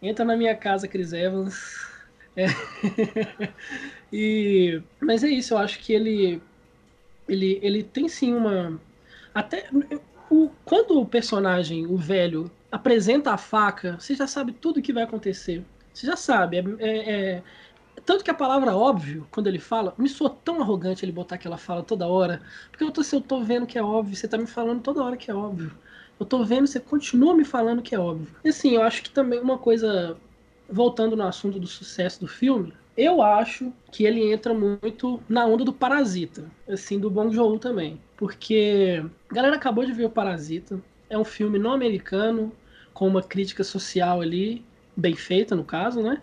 Entra 0.00 0.24
na 0.24 0.36
minha 0.36 0.56
casa, 0.56 0.88
Chris 0.88 1.12
Evans. 1.12 1.86
É. 2.34 2.46
e, 4.12 4.82
mas 5.00 5.22
é 5.22 5.28
isso, 5.28 5.54
eu 5.54 5.58
acho 5.58 5.78
que 5.80 5.92
ele 5.92 6.40
ele, 7.28 7.58
ele 7.62 7.82
tem 7.82 8.08
sim 8.08 8.34
uma. 8.34 8.80
Até. 9.34 9.68
O, 10.30 10.50
quando 10.64 10.98
o 10.98 11.06
personagem, 11.06 11.86
o 11.86 11.96
velho, 11.96 12.50
apresenta 12.70 13.32
a 13.32 13.36
faca, 13.36 13.98
você 13.98 14.14
já 14.14 14.26
sabe 14.26 14.52
tudo 14.52 14.78
o 14.78 14.82
que 14.82 14.92
vai 14.92 15.02
acontecer. 15.02 15.64
Você 15.92 16.06
já 16.06 16.16
sabe. 16.16 16.58
É, 16.58 16.62
é, 16.80 17.10
é, 17.10 17.42
tanto 18.04 18.24
que 18.24 18.30
a 18.30 18.34
palavra 18.34 18.74
óbvio, 18.74 19.28
quando 19.30 19.46
ele 19.46 19.58
fala, 19.58 19.94
me 19.98 20.08
soa 20.08 20.30
tão 20.30 20.60
arrogante 20.60 21.04
ele 21.04 21.12
botar 21.12 21.34
aquela 21.36 21.58
fala 21.58 21.82
toda 21.82 22.06
hora. 22.06 22.42
Porque 22.70 22.82
eu 22.82 22.90
tô, 22.90 23.02
eu 23.12 23.20
tô 23.20 23.42
vendo 23.42 23.66
que 23.66 23.78
é 23.78 23.82
óbvio, 23.82 24.16
você 24.16 24.26
tá 24.26 24.38
me 24.38 24.46
falando 24.46 24.82
toda 24.82 25.02
hora 25.02 25.16
que 25.16 25.30
é 25.30 25.34
óbvio. 25.34 25.72
Eu 26.18 26.26
tô 26.26 26.44
vendo, 26.44 26.66
você 26.66 26.80
continua 26.80 27.34
me 27.34 27.44
falando 27.44 27.82
que 27.82 27.94
é 27.94 27.98
óbvio. 27.98 28.34
E 28.44 28.48
assim, 28.48 28.70
eu 28.74 28.82
acho 28.82 29.02
que 29.02 29.10
também 29.10 29.40
uma 29.40 29.58
coisa, 29.58 30.16
voltando 30.68 31.16
no 31.16 31.24
assunto 31.24 31.58
do 31.58 31.66
sucesso 31.66 32.20
do 32.20 32.28
filme, 32.28 32.72
eu 32.96 33.22
acho 33.22 33.72
que 33.90 34.04
ele 34.04 34.32
entra 34.32 34.52
muito 34.52 35.22
na 35.28 35.46
onda 35.46 35.64
do 35.64 35.72
Parasita, 35.72 36.50
assim, 36.68 36.98
do 36.98 37.10
Bong 37.10 37.34
Joon 37.34 37.58
também. 37.58 38.00
Porque 38.16 39.02
a 39.30 39.34
galera 39.34 39.56
acabou 39.56 39.84
de 39.84 39.92
ver 39.92 40.04
o 40.04 40.10
Parasita, 40.10 40.80
é 41.08 41.18
um 41.18 41.24
filme 41.24 41.58
não 41.58 41.72
americano, 41.72 42.52
com 42.92 43.06
uma 43.06 43.22
crítica 43.22 43.64
social 43.64 44.20
ali, 44.20 44.64
bem 44.96 45.14
feita 45.14 45.56
no 45.56 45.64
caso, 45.64 46.02
né? 46.02 46.20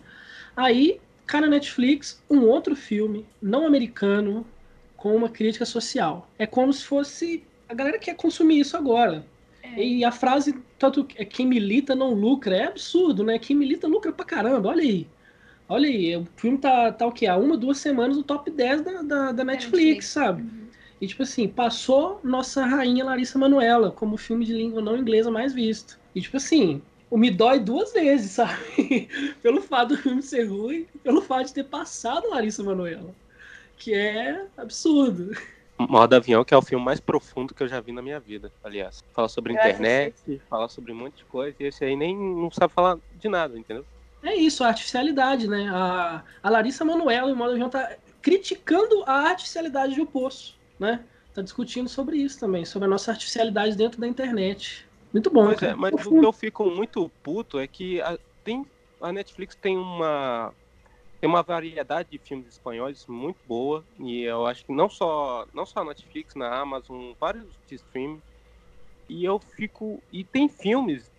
Aí, 0.56 1.00
cai 1.26 1.40
na 1.40 1.48
Netflix, 1.48 2.22
um 2.30 2.42
outro 2.42 2.76
filme 2.76 3.26
não 3.40 3.66
americano, 3.66 4.46
com 4.96 5.16
uma 5.16 5.28
crítica 5.28 5.64
social. 5.64 6.28
É 6.38 6.46
como 6.46 6.72
se 6.72 6.84
fosse. 6.84 7.42
A 7.68 7.74
galera 7.74 7.98
quer 7.98 8.14
consumir 8.14 8.60
isso 8.60 8.76
agora. 8.76 9.24
É. 9.62 9.82
E 9.82 10.04
a 10.04 10.12
frase, 10.12 10.62
tanto 10.78 11.06
é 11.16 11.24
quem 11.24 11.46
milita 11.46 11.94
não 11.94 12.12
lucra, 12.14 12.56
é 12.56 12.64
absurdo, 12.66 13.24
né? 13.24 13.38
Quem 13.38 13.56
milita 13.56 13.88
lucra 13.88 14.12
pra 14.12 14.24
caramba, 14.24 14.68
olha 14.68 14.82
aí. 14.82 15.06
Olha 15.70 15.88
aí, 15.88 16.16
o 16.16 16.26
filme 16.34 16.58
tá, 16.58 16.90
tá 16.90 17.06
o 17.06 17.12
quê? 17.12 17.28
Há 17.28 17.36
uma, 17.36 17.56
duas 17.56 17.78
semanas 17.78 18.16
no 18.16 18.24
top 18.24 18.50
10 18.50 18.82
da, 18.82 19.02
da, 19.02 19.32
da 19.32 19.44
Netflix, 19.44 19.72
Netflix, 19.72 20.06
sabe? 20.06 20.42
Uhum. 20.42 20.66
E 21.00 21.06
tipo 21.06 21.22
assim, 21.22 21.46
passou 21.46 22.20
nossa 22.24 22.66
rainha 22.66 23.04
Larissa 23.04 23.38
Manuela 23.38 23.92
como 23.92 24.16
filme 24.16 24.44
de 24.44 24.52
língua 24.52 24.82
não 24.82 24.96
inglesa 24.96 25.30
mais 25.30 25.54
visto. 25.54 25.96
E 26.12 26.20
tipo 26.20 26.36
assim, 26.36 26.82
o 27.08 27.16
me 27.16 27.30
dói 27.30 27.60
duas 27.60 27.92
vezes, 27.92 28.32
sabe? 28.42 29.08
pelo 29.40 29.62
fato 29.62 29.90
do 29.90 29.96
filme 29.96 30.20
ser 30.22 30.42
ruim, 30.42 30.88
pelo 31.04 31.22
fato 31.22 31.46
de 31.46 31.54
ter 31.54 31.64
passado 31.64 32.28
Larissa 32.30 32.64
Manuela. 32.64 33.14
Que 33.76 33.94
é 33.94 34.44
absurdo. 34.56 35.30
Modo 35.78 36.14
Avião, 36.14 36.44
que 36.44 36.52
é 36.52 36.56
o 36.56 36.62
filme 36.62 36.84
mais 36.84 36.98
profundo 36.98 37.54
que 37.54 37.62
eu 37.62 37.68
já 37.68 37.80
vi 37.80 37.92
na 37.92 38.02
minha 38.02 38.18
vida, 38.18 38.50
aliás. 38.62 39.04
Fala 39.14 39.28
sobre 39.28 39.52
internet, 39.52 40.42
fala 40.50 40.68
sobre 40.68 40.90
um 40.90 40.96
monte 40.96 41.18
de 41.18 41.24
coisa, 41.26 41.56
e 41.60 41.64
esse 41.64 41.84
aí 41.84 41.94
nem 41.94 42.18
não 42.18 42.50
sabe 42.50 42.74
falar 42.74 42.98
de 43.14 43.28
nada, 43.28 43.56
entendeu? 43.56 43.86
É 44.22 44.34
isso, 44.34 44.62
a 44.62 44.68
artificialidade, 44.68 45.48
né? 45.48 45.68
A, 45.72 46.22
a 46.42 46.50
Larissa 46.50 46.84
Manoela, 46.84 47.30
em 47.30 47.34
modo 47.34 47.52
avião, 47.52 47.70
tá 47.70 47.96
criticando 48.20 49.02
a 49.06 49.28
artificialidade 49.28 49.96
do 49.96 50.06
poço, 50.06 50.58
né? 50.78 51.04
Tá 51.34 51.42
discutindo 51.42 51.88
sobre 51.88 52.18
isso 52.18 52.38
também, 52.38 52.64
sobre 52.64 52.86
a 52.86 52.90
nossa 52.90 53.12
artificialidade 53.12 53.76
dentro 53.76 54.00
da 54.00 54.06
internet. 54.06 54.86
Muito 55.12 55.30
bom, 55.30 55.50
é, 55.50 55.74
mas 55.74 56.06
o 56.06 56.20
que 56.20 56.26
eu 56.26 56.32
fico 56.32 56.66
muito 56.66 57.10
puto 57.22 57.58
é 57.58 57.66
que 57.66 58.00
a, 58.00 58.18
tem, 58.44 58.64
a 59.00 59.12
Netflix 59.12 59.56
tem 59.56 59.76
uma 59.76 60.52
tem 61.20 61.28
uma 61.28 61.42
variedade 61.42 62.08
de 62.10 62.18
filmes 62.18 62.46
espanhóis 62.46 63.06
muito 63.06 63.38
boa 63.46 63.84
e 63.98 64.22
eu 64.22 64.46
acho 64.46 64.64
que 64.64 64.72
não 64.72 64.88
só 64.88 65.46
não 65.52 65.66
só 65.66 65.80
a 65.80 65.84
Netflix, 65.84 66.34
na 66.34 66.60
Amazon, 66.60 67.12
vários 67.20 67.44
de 67.66 67.74
streaming 67.74 68.22
e 69.08 69.24
eu 69.24 69.38
fico 69.38 70.00
e 70.12 70.24
tem 70.24 70.48
filmes 70.48 71.09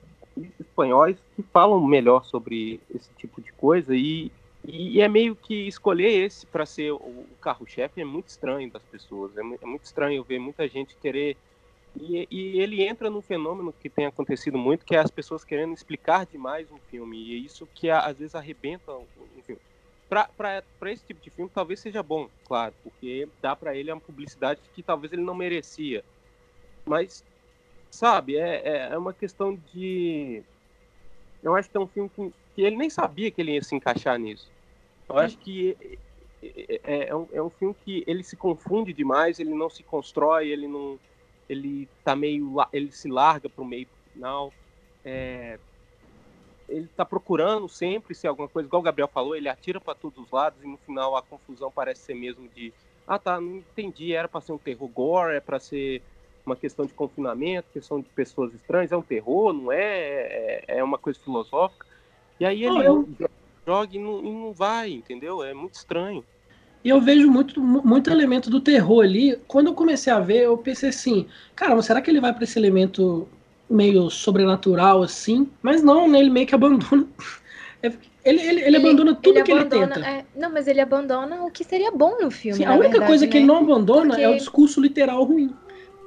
espanhóis 0.60 1.18
que 1.36 1.44
falam 1.44 1.86
melhor 1.86 2.24
sobre 2.26 2.80
esse 2.94 3.10
tipo 3.18 3.42
de 3.42 3.52
coisa 3.54 3.96
e, 3.96 4.32
e 4.64 5.02
é 5.02 5.08
meio 5.08 5.36
que 5.36 5.68
escolher 5.68 6.26
esse 6.26 6.46
para 6.46 6.66
ser 6.66 6.92
o 6.92 7.26
carro-chefe 7.42 8.02
é 8.02 8.06
muito 8.06 8.28
estranho 8.28 8.70
das 8.70 8.84
pessoas. 8.84 9.36
É, 9.36 9.42
é, 9.42 9.66
muito 9.66 9.86
estranho 9.86 10.24
ver 10.24 10.40
muita 10.40 10.68
gente 10.68 10.96
querer. 10.98 11.36
E, 12.00 12.28
e, 12.30 12.60
ele 12.60 12.84
entra 12.84 13.10
num 13.10 13.22
fenômeno 13.22 13.74
que 13.74 13.90
tem 13.90 14.06
acontecido 14.06 14.58
muito, 14.58 14.86
que 14.86 14.96
é 14.96 15.00
as 15.00 15.12
pessoas 15.12 15.44
querendo 15.44 15.74
explicar 15.74 16.26
demais 16.26 16.72
um 16.72 16.78
filme. 16.90 17.18
E 17.18 17.36
é 17.36 17.38
isso 17.38 17.68
que 17.74 17.90
às 17.90 18.18
vezes 18.18 18.36
arrebenta 18.36 18.94
um 18.94 19.42
filme. 19.44 19.62
Para 20.08 20.92
esse 20.92 21.06
tipo 21.06 21.22
de 21.22 21.30
filme, 21.30 21.50
talvez 21.54 21.80
seja 21.80 22.04
bom, 22.04 22.30
claro, 22.46 22.74
porque 22.84 23.28
dá 23.42 23.56
para 23.56 23.76
ele 23.76 23.92
uma 23.92 24.00
publicidade 24.00 24.60
que 24.74 24.84
talvez 24.84 25.12
ele 25.12 25.22
não 25.22 25.34
merecia. 25.34 26.04
Mas 26.86 27.24
Sabe, 27.92 28.38
é, 28.38 28.62
é, 28.64 28.90
é 28.94 28.98
uma 28.98 29.14
questão 29.14 29.56
de. 29.74 30.42
Eu 31.44 31.56
acho 31.56 31.70
que 31.70 31.76
é 31.76 31.80
um 31.80 31.88
filme 31.88 32.10
que, 32.10 32.34
que 32.56 32.62
ele 32.62 32.78
nem 32.78 32.90
sabia 32.90 33.30
que 33.30 33.42
ele 33.42 33.54
ia 33.54 33.62
se 33.62 33.76
encaixar 33.76 34.18
nisso. 34.18 34.50
Eu 35.10 35.18
acho 35.18 35.38
que 35.38 36.00
é, 36.42 36.80
é, 36.84 37.10
é, 37.10 37.16
um, 37.16 37.28
é 37.34 37.42
um 37.42 37.50
filme 37.50 37.76
que 37.84 38.04
ele 38.08 38.24
se 38.24 38.38
confunde 38.38 38.94
demais, 38.94 39.40
ele 39.40 39.54
não 39.54 39.70
se 39.70 39.84
constrói, 39.84 40.48
ele 40.48 40.68
não. 40.68 40.98
Ele 41.50 41.88
tá 42.02 42.16
meio. 42.16 42.56
Ele 42.72 42.92
se 42.94 43.10
larga 43.10 43.50
pro 43.50 43.66
meio 43.66 43.88
final. 44.14 44.54
É, 45.04 45.60
ele 46.70 46.88
tá 46.96 47.04
procurando 47.04 47.68
sempre 47.68 48.16
ser 48.16 48.28
alguma 48.28 48.48
coisa, 48.48 48.68
igual 48.68 48.80
o 48.80 48.84
Gabriel 48.84 49.10
falou, 49.10 49.36
ele 49.36 49.50
atira 49.50 49.82
para 49.82 49.94
todos 49.94 50.24
os 50.24 50.32
lados 50.32 50.64
e 50.64 50.68
no 50.68 50.78
final 50.78 51.18
a 51.18 51.22
confusão 51.22 51.70
parece 51.70 52.02
ser 52.02 52.14
mesmo 52.14 52.48
de 52.48 52.74
ah 53.06 53.20
tá, 53.20 53.42
não 53.42 53.58
entendi, 53.58 54.14
era 54.14 54.30
para 54.30 54.40
ser 54.40 54.54
um 54.54 54.58
terror 54.58 54.88
gore, 54.88 55.36
é 55.36 55.40
para 55.42 55.60
ser 55.60 56.02
uma 56.52 56.56
questão 56.56 56.86
de 56.86 56.94
confinamento, 56.94 57.68
questão 57.74 58.00
de 58.00 58.10
pessoas 58.10 58.54
estranhas, 58.54 58.92
é 58.92 58.98
um 58.98 59.02
terror, 59.02 59.54
não 59.54 59.72
é? 59.72 59.80
É, 59.80 60.64
é 60.68 60.84
uma 60.84 60.98
coisa 60.98 61.20
filosófica. 61.20 61.86
E 62.40 62.46
aí 62.46 62.64
ele 62.64 62.86
eu... 62.86 63.08
joga 63.66 63.96
e 63.96 64.00
não, 64.00 64.20
e 64.20 64.32
não 64.32 64.52
vai, 64.52 64.92
entendeu? 64.92 65.44
É 65.44 65.54
muito 65.54 65.76
estranho. 65.76 66.24
E 66.84 66.90
eu 66.90 67.00
vejo 67.00 67.30
muito, 67.30 67.62
muito 67.62 68.10
elemento 68.10 68.50
do 68.50 68.60
terror 68.60 69.04
ali. 69.04 69.38
Quando 69.48 69.68
eu 69.68 69.74
comecei 69.74 70.12
a 70.12 70.20
ver, 70.20 70.44
eu 70.46 70.58
pensei 70.58 70.90
assim, 70.90 71.28
cara, 71.56 71.80
será 71.82 72.02
que 72.02 72.10
ele 72.10 72.20
vai 72.20 72.34
para 72.34 72.44
esse 72.44 72.58
elemento 72.58 73.28
meio 73.70 74.10
sobrenatural 74.10 75.04
assim? 75.04 75.48
Mas 75.62 75.84
não, 75.84 76.08
né? 76.08 76.20
Ele 76.20 76.30
meio 76.30 76.48
que 76.48 76.56
abandona. 76.56 77.08
É, 77.84 77.88
ele, 78.24 78.40
ele, 78.40 78.48
ele, 78.48 78.62
ele, 78.62 78.78
abandona 78.78 79.16
tudo 79.16 79.38
ele 79.38 79.44
que 79.44 79.52
abandona, 79.52 79.86
ele 79.86 79.94
tenta. 79.96 80.08
É, 80.08 80.26
não, 80.36 80.52
mas 80.52 80.68
ele 80.68 80.80
abandona 80.80 81.44
o 81.44 81.50
que 81.50 81.64
seria 81.64 81.90
bom 81.90 82.16
no 82.22 82.30
filme. 82.30 82.58
Sim, 82.58 82.66
a 82.66 82.74
única 82.74 82.90
verdade, 82.90 83.08
coisa 83.08 83.26
né? 83.26 83.32
que 83.32 83.38
ele 83.40 83.48
não 83.48 83.58
abandona 83.58 84.10
Porque... 84.10 84.22
é 84.22 84.30
o 84.30 84.38
discurso 84.38 84.80
literal 84.80 85.24
ruim. 85.24 85.52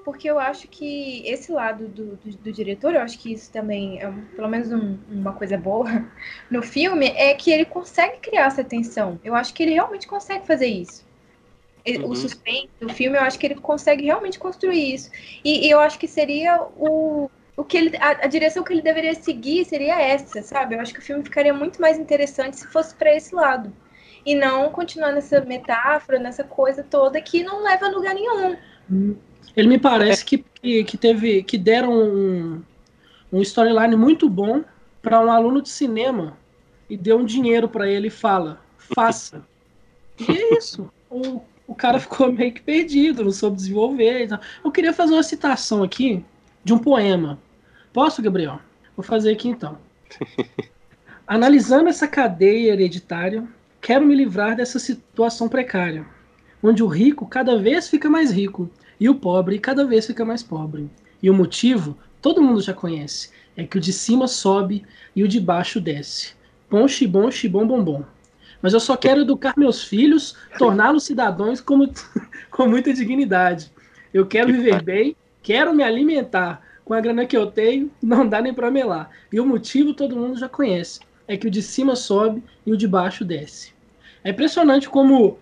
Porque 0.04 0.30
eu 0.30 0.38
acho 0.38 0.68
que 0.68 1.26
esse 1.26 1.50
lado 1.50 1.88
do, 1.88 2.16
do, 2.16 2.36
do 2.36 2.52
diretor, 2.52 2.94
eu 2.94 3.00
acho 3.00 3.18
que 3.18 3.32
isso 3.32 3.50
também 3.50 4.00
é 4.00 4.12
pelo 4.36 4.48
menos 4.48 4.70
um, 4.70 4.98
uma 5.10 5.32
coisa 5.32 5.56
boa 5.56 6.04
no 6.50 6.62
filme, 6.62 7.08
é 7.16 7.32
que 7.34 7.50
ele 7.50 7.64
consegue 7.64 8.18
criar 8.18 8.46
essa 8.46 8.62
tensão. 8.62 9.18
Eu 9.24 9.34
acho 9.34 9.54
que 9.54 9.62
ele 9.62 9.72
realmente 9.72 10.06
consegue 10.06 10.46
fazer 10.46 10.66
isso. 10.66 11.04
Uhum. 11.86 12.10
O 12.10 12.14
suspense 12.14 12.70
do 12.80 12.88
filme, 12.88 13.16
eu 13.16 13.22
acho 13.22 13.38
que 13.38 13.46
ele 13.46 13.56
consegue 13.56 14.04
realmente 14.04 14.38
construir 14.38 14.94
isso. 14.94 15.10
E, 15.44 15.66
e 15.66 15.70
eu 15.70 15.80
acho 15.80 15.98
que 15.98 16.08
seria 16.08 16.62
o, 16.76 17.30
o 17.56 17.64
que 17.64 17.76
ele, 17.76 17.96
a, 17.98 18.24
a, 18.24 18.26
direção 18.26 18.62
que 18.62 18.72
ele 18.72 18.82
deveria 18.82 19.14
seguir 19.14 19.64
seria 19.64 20.00
essa, 20.00 20.42
sabe? 20.42 20.74
Eu 20.74 20.80
acho 20.80 20.92
que 20.92 21.00
o 21.00 21.02
filme 21.02 21.22
ficaria 21.22 21.52
muito 21.52 21.80
mais 21.80 21.98
interessante 21.98 22.58
se 22.58 22.66
fosse 22.68 22.94
para 22.94 23.14
esse 23.14 23.34
lado. 23.34 23.72
E 24.24 24.34
não 24.34 24.70
continuar 24.70 25.12
nessa 25.12 25.42
metáfora, 25.42 26.18
nessa 26.18 26.42
coisa 26.42 26.82
toda 26.82 27.20
que 27.20 27.42
não 27.42 27.62
leva 27.62 27.86
a 27.86 27.90
lugar 27.90 28.14
nenhum. 28.14 28.56
Hum. 28.90 29.16
Ele 29.56 29.68
me 29.68 29.78
parece 29.78 30.24
que, 30.24 30.44
que, 30.60 30.84
que 30.84 30.96
teve 30.96 31.42
que 31.42 31.56
deram 31.56 31.92
um, 31.92 32.62
um 33.32 33.40
storyline 33.42 33.96
muito 33.96 34.28
bom 34.28 34.64
para 35.00 35.20
um 35.20 35.30
aluno 35.30 35.62
de 35.62 35.68
cinema 35.68 36.36
e 36.88 36.96
deu 36.96 37.18
um 37.18 37.24
dinheiro 37.24 37.68
para 37.68 37.88
ele 37.88 38.08
e 38.08 38.10
fala: 38.10 38.60
faça. 38.76 39.46
e 40.18 40.30
é 40.30 40.58
isso. 40.58 40.90
O, 41.10 41.40
o 41.66 41.74
cara 41.74 41.98
ficou 42.00 42.32
meio 42.32 42.52
que 42.52 42.62
perdido, 42.62 43.24
não 43.24 43.30
soube 43.30 43.56
desenvolver. 43.56 44.28
Eu 44.64 44.70
queria 44.70 44.92
fazer 44.92 45.14
uma 45.14 45.22
citação 45.22 45.82
aqui 45.82 46.24
de 46.62 46.72
um 46.72 46.78
poema. 46.78 47.38
Posso, 47.92 48.20
Gabriel? 48.20 48.60
Vou 48.96 49.04
fazer 49.04 49.32
aqui 49.32 49.48
então. 49.48 49.78
Analisando 51.26 51.88
essa 51.88 52.06
cadeia 52.06 52.72
hereditária, 52.72 53.46
quero 53.80 54.04
me 54.04 54.14
livrar 54.14 54.56
dessa 54.56 54.78
situação 54.78 55.48
precária, 55.48 56.04
onde 56.62 56.82
o 56.82 56.86
rico 56.86 57.26
cada 57.26 57.58
vez 57.58 57.88
fica 57.88 58.10
mais 58.10 58.30
rico 58.30 58.70
e 58.98 59.08
o 59.08 59.14
pobre 59.14 59.58
cada 59.58 59.84
vez 59.84 60.06
fica 60.06 60.24
mais 60.24 60.42
pobre. 60.42 60.88
E 61.22 61.30
o 61.30 61.34
motivo, 61.34 61.96
todo 62.20 62.42
mundo 62.42 62.60
já 62.60 62.72
conhece, 62.72 63.30
é 63.56 63.64
que 63.64 63.78
o 63.78 63.80
de 63.80 63.92
cima 63.92 64.26
sobe 64.26 64.84
e 65.14 65.22
o 65.22 65.28
de 65.28 65.40
baixo 65.40 65.80
desce. 65.80 66.34
Bom, 66.70 66.86
xibom, 66.88 67.30
xibom, 67.30 67.66
bom, 67.66 67.82
bom. 67.82 68.04
Mas 68.60 68.72
eu 68.72 68.80
só 68.80 68.96
quero 68.96 69.20
educar 69.20 69.54
meus 69.56 69.84
filhos, 69.84 70.34
torná-los 70.58 71.04
cidadãos 71.04 71.60
com, 71.60 71.86
com 72.50 72.66
muita 72.66 72.92
dignidade. 72.92 73.70
Eu 74.12 74.26
quero 74.26 74.52
viver 74.52 74.82
bem, 74.82 75.16
quero 75.42 75.74
me 75.74 75.82
alimentar. 75.82 76.62
Com 76.84 76.92
a 76.92 77.00
grana 77.00 77.24
que 77.24 77.36
eu 77.36 77.46
tenho, 77.46 77.90
não 78.02 78.28
dá 78.28 78.42
nem 78.42 78.52
para 78.52 78.70
melar. 78.70 79.10
E 79.32 79.40
o 79.40 79.46
motivo 79.46 79.94
todo 79.94 80.16
mundo 80.16 80.38
já 80.38 80.48
conhece. 80.48 81.00
É 81.26 81.36
que 81.36 81.46
o 81.46 81.50
de 81.50 81.62
cima 81.62 81.96
sobe 81.96 82.42
e 82.66 82.72
o 82.72 82.76
de 82.76 82.86
baixo 82.86 83.24
desce. 83.24 83.72
É 84.22 84.30
impressionante 84.30 84.88
como 84.88 85.38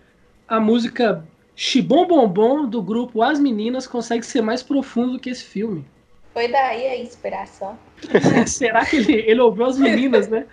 a 0.47 0.59
música 0.59 1.25
Chibom 1.55 2.07
Bombom 2.07 2.67
do 2.67 2.81
grupo 2.81 3.21
As 3.21 3.39
Meninas 3.39 3.85
consegue 3.85 4.25
ser 4.25 4.41
mais 4.41 4.63
profundo 4.63 5.19
que 5.19 5.29
esse 5.29 5.43
filme. 5.43 5.85
Foi 6.33 6.47
daí 6.47 6.87
a 6.87 6.97
inspiração. 6.97 7.77
Será 8.47 8.85
que 8.85 8.95
ele, 8.97 9.13
ele 9.13 9.39
ouviu 9.39 9.65
as 9.65 9.77
meninas, 9.77 10.27
né? 10.27 10.47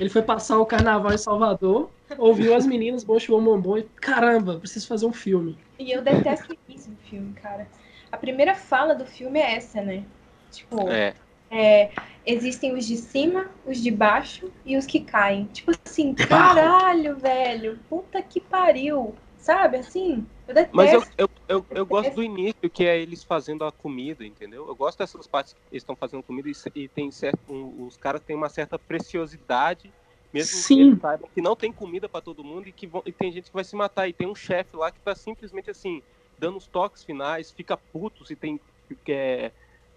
Ele 0.00 0.08
foi 0.08 0.22
passar 0.22 0.58
o 0.58 0.66
carnaval 0.66 1.12
em 1.12 1.18
Salvador, 1.18 1.90
ouviu 2.18 2.54
as 2.54 2.66
meninas, 2.66 3.04
bom, 3.04 3.18
chibom, 3.18 3.44
bombom, 3.44 3.76
e 3.76 3.82
caramba, 3.82 4.58
preciso 4.58 4.88
fazer 4.88 5.06
um 5.06 5.12
filme. 5.12 5.58
E 5.78 5.90
eu 5.90 6.02
detesto 6.02 6.52
o 6.52 6.56
início 6.68 6.90
do 6.90 6.96
filme, 7.02 7.34
cara. 7.34 7.68
A 8.10 8.16
primeira 8.16 8.54
fala 8.54 8.94
do 8.94 9.04
filme 9.04 9.38
é 9.38 9.56
essa, 9.56 9.82
né? 9.82 10.04
Tipo, 10.50 10.88
é. 10.88 11.14
É, 11.50 11.90
existem 12.24 12.72
os 12.74 12.86
de 12.86 12.96
cima, 12.96 13.50
os 13.64 13.80
de 13.80 13.90
baixo 13.90 14.50
e 14.64 14.76
os 14.76 14.86
que 14.86 15.00
caem. 15.00 15.44
Tipo 15.52 15.72
assim, 15.84 16.14
caralho, 16.14 17.16
velho, 17.16 17.78
puta 17.88 18.22
que 18.22 18.40
pariu. 18.40 19.14
Sabe, 19.36 19.76
assim, 19.76 20.26
eu. 20.48 20.68
Mas 20.72 20.92
eu, 20.92 21.02
eu, 21.18 21.30
eu, 21.48 21.66
eu 21.70 21.86
gosto 21.86 22.14
do 22.14 22.22
início, 22.22 22.70
que 22.72 22.84
é 22.84 22.98
eles 22.98 23.24
fazendo 23.24 23.64
a 23.64 23.72
comida, 23.72 24.24
entendeu? 24.24 24.66
Eu 24.68 24.74
gosto 24.74 24.98
dessas 24.98 25.26
partes 25.26 25.52
que 25.52 25.58
eles 25.70 25.82
estão 25.82 25.96
fazendo 25.96 26.22
comida 26.22 26.48
e, 26.48 26.54
e 26.74 26.88
tem 26.88 27.10
certo, 27.10 27.38
um, 27.48 27.86
os 27.86 27.96
caras 27.96 28.22
têm 28.22 28.36
uma 28.36 28.48
certa 28.48 28.78
preciosidade, 28.78 29.92
mesmo 30.32 30.58
Sim. 30.58 30.76
que 30.76 30.82
eles 30.82 31.00
saibam 31.00 31.30
que 31.34 31.40
não 31.40 31.56
tem 31.56 31.72
comida 31.72 32.08
para 32.08 32.20
todo 32.20 32.44
mundo 32.44 32.68
e 32.68 32.72
que 32.72 32.86
vão, 32.86 33.02
e 33.06 33.12
tem 33.12 33.32
gente 33.32 33.48
que 33.48 33.54
vai 33.54 33.64
se 33.64 33.74
matar. 33.74 34.08
E 34.08 34.12
tem 34.12 34.26
um 34.26 34.34
chefe 34.34 34.76
lá 34.76 34.90
que 34.90 35.00
tá 35.00 35.14
simplesmente 35.14 35.70
assim, 35.70 36.02
dando 36.38 36.58
os 36.58 36.66
toques 36.66 37.02
finais, 37.02 37.50
fica 37.50 37.76
puto 37.76 38.24
se 38.24 38.36
tem 38.36 38.60
que 39.04 39.12
é, 39.12 39.50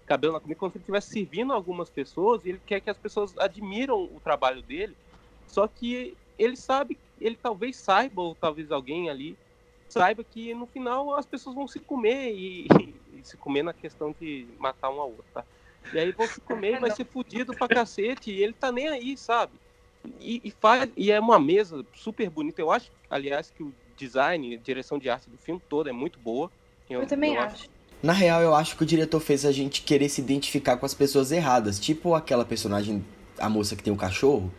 cabelo 0.06 0.34
na 0.34 0.40
comida, 0.40 0.60
como 0.60 0.72
se 0.72 0.78
ele 0.78 0.84
estivesse 0.84 1.12
servindo 1.12 1.54
algumas 1.54 1.90
pessoas 1.90 2.44
e 2.44 2.50
ele 2.50 2.62
quer 2.66 2.80
que 2.80 2.90
as 2.90 2.98
pessoas 2.98 3.38
admiram 3.38 4.04
o 4.04 4.20
trabalho 4.20 4.64
dele. 4.64 4.96
Só 5.46 5.68
que 5.68 6.18
ele 6.38 6.56
sabe 6.56 6.98
ele 7.20 7.36
talvez 7.36 7.76
saiba, 7.78 8.22
ou 8.22 8.34
talvez 8.36 8.72
alguém 8.72 9.10
ali 9.10 9.38
saiba 9.90 10.24
que 10.24 10.54
no 10.54 10.66
final 10.68 11.16
as 11.16 11.26
pessoas 11.26 11.56
vão 11.56 11.68
se 11.68 11.80
comer 11.80 12.32
e, 12.34 12.68
e 13.14 13.22
se 13.24 13.36
comer 13.36 13.64
na 13.64 13.74
questão 13.74 14.16
de 14.20 14.48
matar 14.58 14.90
um 14.90 15.02
ao 15.02 15.10
outro, 15.10 15.26
tá? 15.34 15.44
E 15.94 15.98
aí 15.98 16.12
vão 16.12 16.28
se 16.28 16.40
comer 16.42 16.76
e 16.76 16.80
vai 16.80 16.92
ser 16.92 17.06
fudido 17.06 17.54
pra 17.54 17.68
cacete 17.68 18.32
e 18.32 18.44
ele 18.44 18.54
tá 18.54 18.72
nem 18.72 18.88
aí, 18.88 19.18
sabe? 19.18 19.54
E, 20.20 20.42
e, 20.44 20.52
faz, 20.52 20.90
e 20.96 21.12
é 21.12 21.20
uma 21.20 21.40
mesa 21.40 21.86
super 21.94 22.30
bonita. 22.30 22.62
Eu 22.62 22.72
acho, 22.72 22.92
aliás, 23.10 23.52
que 23.52 23.64
o 23.64 23.74
design, 23.98 24.56
a 24.56 24.60
direção 24.60 25.00
de 25.00 25.10
arte 25.10 25.30
do 25.30 25.38
filme 25.38 25.62
todo 25.68 25.90
é 25.90 25.92
muito 25.92 26.20
boa. 26.20 26.52
Eu, 26.90 27.02
eu 27.02 27.08
também 27.08 27.36
eu 27.36 27.42
acho. 27.42 27.56
acho. 27.56 27.70
Na 28.02 28.14
real, 28.14 28.42
eu 28.42 28.56
acho 28.56 28.78
que 28.78 28.84
o 28.84 28.86
diretor 28.86 29.20
fez 29.20 29.46
a 29.46 29.52
gente 29.52 29.82
querer 29.82 30.08
se 30.08 30.22
identificar 30.22 30.78
com 30.78 30.86
as 30.86 30.94
pessoas 30.94 31.32
erradas. 31.32 31.80
Tipo 31.80 32.14
aquela 32.14 32.46
personagem, 32.46 33.04
a 33.38 33.50
moça 33.50 33.76
que 33.76 33.84
tem 33.84 33.92
o 33.92 33.96
um 33.96 34.00
cachorro 34.00 34.52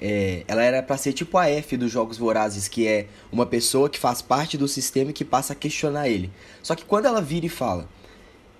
é, 0.00 0.44
ela 0.46 0.62
era 0.62 0.82
para 0.82 0.96
ser 0.96 1.12
tipo 1.12 1.38
a 1.38 1.48
F 1.48 1.76
dos 1.76 1.90
Jogos 1.90 2.18
Vorazes, 2.18 2.68
que 2.68 2.86
é 2.86 3.06
uma 3.32 3.46
pessoa 3.46 3.88
que 3.88 3.98
faz 3.98 4.20
parte 4.20 4.58
do 4.58 4.68
sistema 4.68 5.10
e 5.10 5.14
que 5.14 5.24
passa 5.24 5.52
a 5.52 5.56
questionar 5.56 6.08
ele. 6.08 6.30
Só 6.62 6.74
que 6.74 6.84
quando 6.84 7.06
ela 7.06 7.20
vira 7.20 7.46
e 7.46 7.48
fala, 7.48 7.88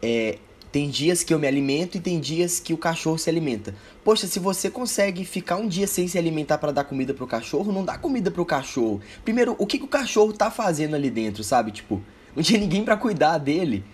é, 0.03 0.39
tem 0.73 0.91
dias 0.91 1.23
que 1.23 1.33
eu 1.33 1.39
me 1.39 1.47
alimento 1.47 1.97
e 1.97 2.01
tem 2.01 2.21
dias 2.21 2.61
que 2.61 2.73
o 2.75 2.79
cachorro 2.79 3.19
se 3.19 3.31
alimenta. 3.31 3.75
Poxa, 4.05 4.27
se 4.27 4.39
você 4.39 4.71
consegue 4.71 5.25
ficar 5.25 5.57
um 5.57 5.67
dia 5.67 5.87
sem 5.87 6.07
se 6.07 6.19
alimentar 6.19 6.59
para 6.59 6.73
dar 6.73 6.85
comida 6.85 7.15
pro 7.15 7.27
cachorro, 7.27 7.73
não 7.73 7.85
dá 7.85 7.97
comida 7.97 8.31
pro 8.31 8.45
cachorro. 8.45 9.01
Primeiro, 9.25 9.57
o 9.59 9.67
que, 9.67 9.79
que 9.79 9.85
o 9.85 9.89
cachorro 9.89 10.33
tá 10.33 10.51
fazendo 10.51 10.95
ali 10.95 11.11
dentro, 11.11 11.43
sabe? 11.43 11.71
Tipo, 11.71 12.03
não 12.35 12.43
tinha 12.43 12.61
ninguém 12.61 12.85
para 12.85 12.97
cuidar 12.97 13.39
dele. 13.39 13.85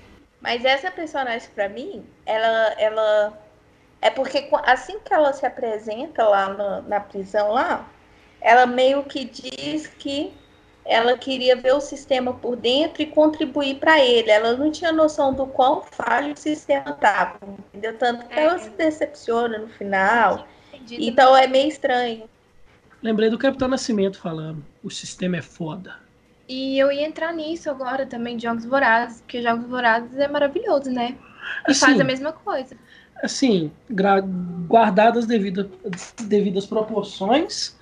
Mas 0.41 0.65
essa 0.65 0.91
personagem, 0.91 1.49
para 1.55 1.69
mim, 1.69 2.03
ela, 2.27 2.75
ela 2.77 3.39
é 4.03 4.11
porque 4.11 4.49
assim 4.65 4.99
que 4.99 5.15
ela 5.15 5.33
se 5.33 5.47
apresenta 5.47 6.27
lá 6.27 6.53
na, 6.53 6.83
na 6.83 7.01
prisão 7.01 7.53
lá, 7.53 7.89
ela 8.41 8.67
meio 8.67 9.05
que 9.05 9.25
diz 9.25 9.87
que 9.87 10.35
ela 10.85 11.17
queria 11.17 11.55
ver 11.55 11.73
o 11.75 11.81
sistema 11.81 12.35
por 12.35 12.57
dentro 12.57 13.01
e 13.01 13.07
contribuir 13.07 13.77
para 13.77 14.05
ele. 14.05 14.29
Ela 14.29 14.55
não 14.57 14.73
tinha 14.73 14.91
noção 14.91 15.33
do 15.33 15.47
quão 15.47 15.83
falho 15.83 16.35
o 16.35 16.37
sistema 16.37 16.91
estava, 16.91 17.39
entendeu? 17.69 17.97
Tanto 17.97 18.27
que 18.27 18.37
ela 18.37 18.57
é. 18.57 18.59
se 18.59 18.71
decepciona 18.71 19.59
no 19.59 19.69
final. 19.69 20.49
Então 20.91 21.37
é 21.37 21.47
meio 21.47 21.69
estranho. 21.69 22.29
Lembrei 23.01 23.31
do 23.31 23.39
Capitão 23.39 23.69
Nascimento 23.69 24.19
falando: 24.19 24.65
o 24.83 24.91
sistema 24.91 25.37
é 25.37 25.43
foda. 25.43 25.95
E 26.49 26.77
eu 26.77 26.91
ia 26.91 27.07
entrar 27.07 27.33
nisso 27.33 27.71
agora 27.71 28.05
também, 28.05 28.37
Jogos 28.37 28.65
Vorazes, 28.65 29.21
porque 29.21 29.41
Jogos 29.41 29.69
Vorazes 29.69 30.19
é 30.19 30.27
maravilhoso, 30.27 30.91
né? 30.91 31.17
E 31.69 31.71
assim, 31.71 31.81
faz 31.81 32.01
a 32.01 32.05
mesma 32.05 32.33
coisa 32.33 32.77
assim, 33.23 33.71
guardadas 34.67 35.27
devidas 35.27 35.67
devidas 36.27 36.67
proporções, 36.67 37.77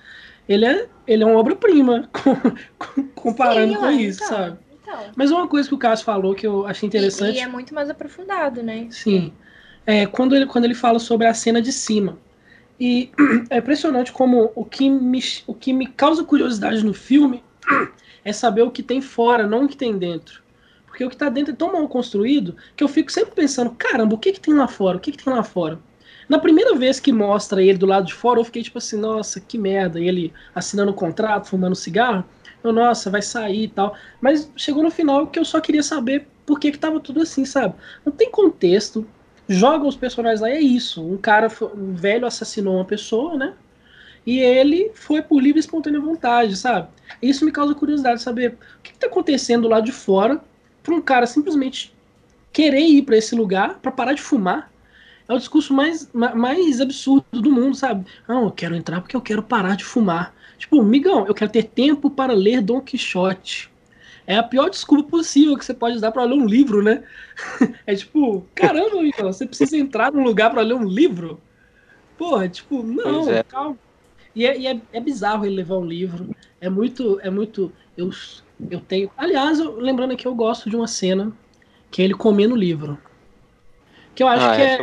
ele 0.47 0.65
é, 0.65 0.87
ele 1.07 1.23
é 1.23 1.25
uma 1.25 1.39
obra-prima 1.39 2.09
comparando 3.15 3.73
Sim, 3.73 3.79
com 3.79 3.89
isso, 3.91 4.23
então, 4.23 4.37
sabe? 4.37 4.57
Então. 4.81 4.99
Mas 5.15 5.31
uma 5.31 5.47
coisa 5.47 5.67
que 5.67 5.75
o 5.75 5.77
Cássio 5.77 6.05
falou 6.05 6.35
que 6.35 6.45
eu 6.45 6.65
achei 6.65 6.87
interessante. 6.87 7.37
E, 7.37 7.39
e 7.39 7.41
é 7.41 7.47
muito 7.47 7.73
mais 7.73 7.89
aprofundado, 7.89 8.61
né? 8.61 8.87
Sim. 8.91 9.33
É, 9.85 10.05
quando, 10.05 10.35
ele, 10.35 10.45
quando 10.45 10.65
ele 10.65 10.75
fala 10.75 10.99
sobre 10.99 11.25
a 11.27 11.33
cena 11.33 11.61
de 11.61 11.71
cima. 11.71 12.17
E 12.79 13.11
é 13.49 13.57
impressionante 13.57 14.11
como 14.11 14.51
o 14.55 14.65
que, 14.65 14.89
me, 14.89 15.19
o 15.47 15.53
que 15.53 15.73
me 15.73 15.87
causa 15.87 16.23
curiosidade 16.23 16.83
no 16.83 16.93
filme 16.93 17.43
é 18.23 18.33
saber 18.33 18.63
o 18.63 18.71
que 18.71 18.83
tem 18.83 19.01
fora, 19.01 19.47
não 19.47 19.65
o 19.65 19.67
que 19.67 19.77
tem 19.77 19.97
dentro. 19.97 20.40
Porque 21.01 21.05
o 21.05 21.09
que 21.09 21.17
tá 21.17 21.29
dentro 21.29 21.51
é 21.51 21.55
tão 21.55 21.73
mal 21.73 21.87
construído 21.87 22.55
que 22.75 22.83
eu 22.83 22.87
fico 22.87 23.11
sempre 23.11 23.33
pensando, 23.33 23.71
caramba, 23.71 24.13
o 24.13 24.17
que 24.19 24.33
que 24.33 24.39
tem 24.39 24.53
lá 24.53 24.67
fora? 24.67 24.97
O 24.97 24.99
que 24.99 25.11
que 25.11 25.23
tem 25.23 25.33
lá 25.33 25.41
fora? 25.41 25.79
Na 26.29 26.37
primeira 26.37 26.75
vez 26.75 26.99
que 26.99 27.11
mostra 27.11 27.63
ele 27.63 27.77
do 27.79 27.87
lado 27.87 28.05
de 28.05 28.13
fora, 28.13 28.39
eu 28.39 28.43
fiquei 28.43 28.61
tipo 28.61 28.77
assim, 28.77 28.97
nossa, 28.97 29.39
que 29.39 29.57
merda. 29.57 29.99
E 29.99 30.07
ele 30.07 30.31
assinando 30.53 30.91
o 30.91 30.93
contrato, 30.93 31.47
fumando 31.47 31.75
cigarro. 31.75 32.23
Eu, 32.63 32.71
nossa, 32.71 33.09
vai 33.09 33.23
sair 33.23 33.63
e 33.63 33.67
tal. 33.67 33.95
Mas 34.21 34.51
chegou 34.55 34.83
no 34.83 34.91
final 34.91 35.25
que 35.25 35.39
eu 35.39 35.45
só 35.45 35.59
queria 35.59 35.81
saber 35.81 36.27
por 36.45 36.59
que 36.59 36.71
que 36.71 36.77
tava 36.77 36.99
tudo 36.99 37.21
assim, 37.21 37.45
sabe? 37.45 37.73
Não 38.05 38.13
tem 38.13 38.29
contexto. 38.29 39.03
Joga 39.49 39.87
os 39.87 39.95
personagens 39.95 40.39
lá 40.39 40.51
e 40.51 40.53
é 40.53 40.61
isso. 40.61 41.03
Um 41.03 41.17
cara, 41.17 41.47
um 41.75 41.95
velho 41.95 42.27
assassinou 42.27 42.75
uma 42.75 42.85
pessoa, 42.85 43.35
né? 43.35 43.55
E 44.23 44.37
ele 44.39 44.91
foi 44.93 45.23
por 45.23 45.41
livre 45.41 45.57
e 45.57 45.61
espontânea 45.61 45.99
vontade, 45.99 46.55
sabe? 46.55 46.89
Isso 47.19 47.43
me 47.43 47.51
causa 47.51 47.73
curiosidade 47.73 48.17
de 48.17 48.23
saber 48.23 48.51
o 48.77 48.81
que, 48.83 48.91
que 48.93 48.99
tá 48.99 49.07
acontecendo 49.07 49.67
lá 49.67 49.79
de 49.79 49.91
fora 49.91 50.39
para 50.83 50.95
um 50.95 51.01
cara 51.01 51.25
simplesmente 51.25 51.93
querer 52.51 52.81
ir 52.81 53.03
para 53.03 53.17
esse 53.17 53.35
lugar 53.35 53.79
para 53.79 53.91
parar 53.91 54.13
de 54.13 54.21
fumar 54.21 54.71
é 55.31 55.33
o 55.33 55.37
discurso 55.37 55.73
mais, 55.73 56.09
mais 56.13 56.81
absurdo 56.81 57.41
do 57.41 57.51
mundo, 57.51 57.75
sabe? 57.75 58.05
Não, 58.27 58.43
eu 58.43 58.51
quero 58.51 58.75
entrar 58.75 58.99
porque 58.99 59.15
eu 59.15 59.21
quero 59.21 59.41
parar 59.41 59.77
de 59.77 59.85
fumar. 59.85 60.35
Tipo, 60.57 60.83
migão, 60.83 61.25
eu 61.25 61.33
quero 61.33 61.49
ter 61.49 61.63
tempo 61.63 62.09
para 62.09 62.33
ler 62.33 62.61
Don 62.61 62.81
Quixote. 62.81 63.71
é 64.27 64.35
a 64.35 64.43
pior 64.43 64.69
desculpa 64.69 65.09
possível 65.09 65.57
que 65.57 65.63
você 65.63 65.73
pode 65.73 65.99
dar 65.99 66.11
para 66.11 66.25
ler 66.25 66.35
um 66.35 66.45
livro, 66.45 66.83
né? 66.83 67.03
É 67.87 67.95
tipo, 67.95 68.45
caramba, 68.53 68.97
Igor, 69.03 69.33
você 69.33 69.47
precisa 69.47 69.77
entrar 69.77 70.11
num 70.11 70.23
lugar 70.23 70.51
para 70.51 70.61
ler 70.61 70.73
um 70.73 70.85
livro? 70.85 71.39
Porra, 72.17 72.49
tipo, 72.49 72.83
não, 72.83 73.31
é. 73.31 73.41
calma. 73.41 73.77
E, 74.35 74.45
é, 74.45 74.59
e 74.59 74.67
é, 74.67 74.79
é, 74.93 74.99
bizarro 74.99 75.45
ele 75.45 75.55
levar 75.55 75.77
um 75.77 75.85
livro. 75.85 76.29
É 76.59 76.69
muito, 76.69 77.19
é 77.21 77.29
muito. 77.29 77.71
Eu, 77.97 78.09
eu 78.69 78.79
tenho. 78.79 79.09
Aliás, 79.17 79.59
eu, 79.59 79.79
lembrando 79.79 80.15
que 80.15 80.27
eu 80.27 80.35
gosto 80.35 80.69
de 80.69 80.75
uma 80.75 80.87
cena 80.87 81.31
que 81.89 82.01
é 82.01 82.05
ele 82.05 82.13
comendo 82.13 82.53
o 82.53 82.57
livro. 82.57 82.97
Que 84.13 84.23
eu 84.23 84.27
acho 84.27 84.45
ah, 84.45 84.55
que 84.55 84.61
é. 84.61 84.81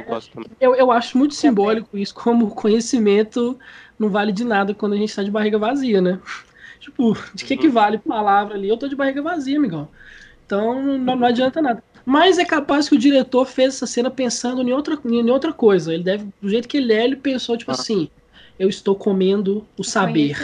Eu, 0.61 0.73
eu, 0.73 0.75
eu, 0.75 0.91
acho 0.91 1.19
muito 1.19 1.35
simbólico 1.35 1.97
isso, 1.97 2.15
como 2.15 2.51
conhecimento 2.51 3.59
não 3.99 4.09
vale 4.09 4.33
de 4.33 4.45
nada 4.45 4.75
quando 4.75 4.95
a 4.95 4.97
gente 4.97 5.11
está 5.11 5.23
de 5.23 5.31
barriga 5.31 5.59
vazia, 5.59 6.01
né? 6.01 6.21
Tipo, 6.81 7.19
de 7.35 7.45
que, 7.45 7.55
uhum. 7.55 7.61
que 7.61 7.69
vale 7.69 7.99
palavra 7.99 8.55
ali? 8.55 8.69
Eu 8.69 8.77
tô 8.77 8.89
de 8.89 8.95
barriga 8.95 9.21
vazia, 9.21 9.59
amigão. 9.59 9.89
Então 10.47 10.81
não, 10.81 11.17
não, 11.17 11.27
adianta 11.27 11.61
nada. 11.61 11.83
Mas 12.07 12.39
é 12.39 12.45
capaz 12.45 12.89
que 12.89 12.95
o 12.95 12.99
diretor 12.99 13.45
fez 13.45 13.75
essa 13.75 13.87
cena 13.87 14.11
pensando 14.11 14.63
em 14.63 14.73
outra, 14.73 14.99
em 15.05 15.29
outra 15.29 15.53
coisa. 15.53 15.93
Ele 15.93 16.05
deve, 16.05 16.29
do 16.41 16.49
jeito 16.49 16.69
que 16.69 16.79
ele 16.79 16.93
é, 16.93 17.05
ele 17.05 17.17
pensou, 17.17 17.59
tipo 17.59 17.73
ah. 17.73 17.75
assim, 17.75 18.09
eu 18.59 18.69
estou 18.69 18.95
comendo 18.95 19.67
o 19.77 19.85
saber. 19.85 20.37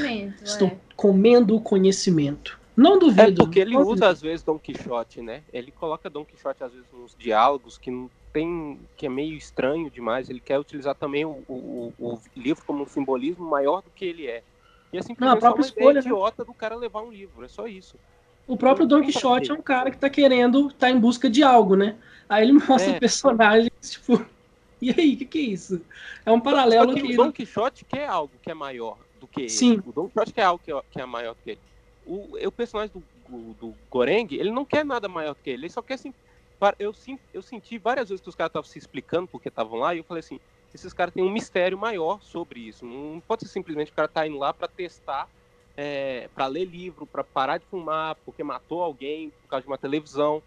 Estou 0.42 0.68
é. 0.68 0.76
comendo 0.96 1.56
o 1.56 1.60
conhecimento. 1.60 2.58
Não 2.76 2.98
duvido. 2.98 3.42
É 3.42 3.44
porque 3.44 3.60
ele 3.60 3.76
usa 3.76 4.08
às 4.08 4.20
vezes 4.20 4.42
Don 4.42 4.58
Quixote, 4.58 5.22
né? 5.22 5.42
Ele 5.52 5.70
coloca 5.70 6.10
Don 6.10 6.24
Quixote 6.24 6.64
às 6.64 6.72
vezes 6.72 6.86
nos 6.92 7.14
diálogos 7.16 7.78
que 7.78 7.90
não 7.90 8.10
tem, 8.32 8.80
que 8.96 9.06
é 9.06 9.08
meio 9.08 9.34
estranho 9.34 9.88
demais. 9.90 10.28
Ele 10.28 10.40
quer 10.40 10.58
utilizar 10.58 10.94
também 10.94 11.24
o, 11.24 11.42
o, 11.48 11.92
o 11.98 12.20
livro 12.36 12.64
como 12.66 12.82
um 12.82 12.86
simbolismo 12.88 13.48
maior 13.48 13.80
do 13.82 13.90
que 13.90 14.04
ele 14.04 14.26
é. 14.26 14.42
E 14.92 14.98
é 14.98 15.02
simplesmente 15.02 15.30
não, 15.30 15.36
a 15.36 15.40
própria 15.40 15.62
escolha, 15.62 15.94
né? 15.94 16.00
idiota 16.00 16.42
né? 16.42 16.46
do 16.46 16.54
cara 16.54 16.76
levar 16.76 17.02
um 17.02 17.10
livro, 17.10 17.44
é 17.44 17.48
só 17.48 17.66
isso. 17.66 17.96
O 18.46 18.56
próprio 18.56 18.86
Don 18.86 19.02
Quixote 19.02 19.50
é 19.50 19.54
um 19.54 19.62
cara 19.62 19.90
que 19.90 19.96
tá 19.96 20.10
querendo, 20.10 20.70
tá 20.72 20.90
em 20.90 20.98
busca 20.98 21.30
de 21.30 21.42
algo, 21.42 21.74
né? 21.74 21.96
Aí 22.28 22.44
ele 22.44 22.52
mostra 22.68 22.92
é. 22.92 22.98
personagens, 22.98 23.72
tipo, 23.82 24.24
e 24.80 24.90
aí, 24.90 25.14
o 25.14 25.18
que, 25.18 25.24
que 25.24 25.38
é 25.38 25.42
isso? 25.42 25.80
É 26.26 26.30
um 26.30 26.40
paralelo. 26.40 26.94
que... 26.94 27.14
O 27.14 27.16
Don 27.16 27.32
Quixote 27.32 27.84
quer 27.84 28.06
algo 28.06 28.32
que 28.42 28.50
é 28.50 28.54
maior 28.54 28.98
do 29.20 29.26
que 29.26 29.48
Sim. 29.48 29.74
ele. 29.74 29.82
O 29.86 29.92
Don 29.92 30.08
Quixote 30.08 30.32
quer 30.32 30.44
algo 30.44 30.62
que 30.62 30.70
é, 30.70 30.80
que 30.90 31.00
é 31.00 31.06
maior 31.06 31.34
do 31.34 31.42
que 31.42 31.50
ele. 31.50 31.60
O, 32.06 32.36
o 32.46 32.52
personagem 32.52 32.92
do, 32.92 33.02
do, 33.28 33.54
do 33.54 33.74
Goreng, 33.90 34.28
ele 34.32 34.50
não 34.50 34.64
quer 34.64 34.84
nada 34.84 35.08
maior 35.08 35.34
que 35.34 35.50
ele, 35.50 35.62
ele 35.62 35.70
só 35.70 35.82
quer 35.82 35.94
assim. 35.94 36.12
Eu, 36.78 36.94
eu 37.32 37.42
senti 37.42 37.76
várias 37.76 38.08
vezes 38.08 38.22
que 38.22 38.28
os 38.28 38.34
caras 38.34 38.50
estavam 38.50 38.68
se 38.68 38.78
explicando 38.78 39.28
porque 39.28 39.48
estavam 39.48 39.78
lá, 39.78 39.94
e 39.94 39.98
eu 39.98 40.04
falei 40.04 40.20
assim: 40.20 40.40
esses 40.74 40.92
caras 40.92 41.14
têm 41.14 41.22
um 41.22 41.30
mistério 41.30 41.78
maior 41.78 42.20
sobre 42.22 42.60
isso. 42.60 42.84
Não 42.84 43.20
pode 43.20 43.44
ser 43.44 43.48
simplesmente 43.48 43.92
o 43.92 43.94
cara 43.94 44.08
tá 44.08 44.26
indo 44.26 44.38
lá 44.38 44.52
para 44.52 44.66
testar, 44.66 45.28
é, 45.76 46.28
para 46.34 46.46
ler 46.46 46.64
livro, 46.64 47.06
para 47.06 47.22
parar 47.22 47.58
de 47.58 47.66
fumar, 47.66 48.16
porque 48.24 48.42
matou 48.42 48.82
alguém 48.82 49.30
por 49.30 49.48
causa 49.48 49.62
de 49.62 49.70
uma 49.70 49.78
televisão. 49.78 50.42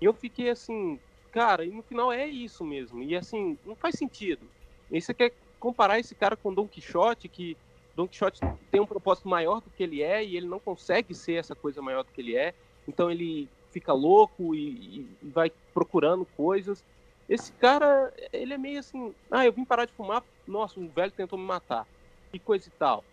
E 0.00 0.04
eu 0.04 0.12
fiquei 0.12 0.50
assim, 0.50 0.98
cara, 1.30 1.64
e 1.64 1.70
no 1.70 1.82
final 1.82 2.12
é 2.12 2.26
isso 2.26 2.64
mesmo. 2.64 3.02
E 3.02 3.14
assim, 3.14 3.56
não 3.64 3.76
faz 3.76 3.94
sentido. 3.94 4.48
E 4.90 5.00
você 5.00 5.14
quer 5.14 5.32
comparar 5.60 6.00
esse 6.00 6.14
cara 6.14 6.36
com 6.36 6.52
Don 6.52 6.66
Quixote, 6.66 7.28
que 7.28 7.56
Don 8.00 8.08
Quixote 8.08 8.40
tem 8.70 8.80
um 8.80 8.86
propósito 8.86 9.28
maior 9.28 9.60
do 9.60 9.68
que 9.68 9.82
ele 9.82 10.02
é 10.02 10.24
e 10.24 10.34
ele 10.34 10.46
não 10.46 10.58
consegue 10.58 11.14
ser 11.14 11.34
essa 11.34 11.54
coisa 11.54 11.82
maior 11.82 12.02
do 12.02 12.10
que 12.10 12.22
ele 12.22 12.34
é. 12.34 12.54
Então 12.88 13.10
ele 13.10 13.46
fica 13.70 13.92
louco 13.92 14.54
e, 14.54 15.00
e 15.00 15.16
vai 15.22 15.52
procurando 15.74 16.24
coisas. 16.24 16.82
Esse 17.28 17.52
cara, 17.52 18.12
ele 18.32 18.54
é 18.54 18.58
meio 18.58 18.80
assim, 18.80 19.14
ah, 19.30 19.44
eu 19.44 19.52
vim 19.52 19.66
parar 19.66 19.84
de 19.84 19.92
fumar, 19.92 20.24
nossa, 20.48 20.80
um 20.80 20.88
velho 20.88 21.12
tentou 21.12 21.38
me 21.38 21.44
matar, 21.44 21.86
e 22.32 22.38
coisa 22.38 22.68
e 22.68 22.72
tal. 22.72 23.04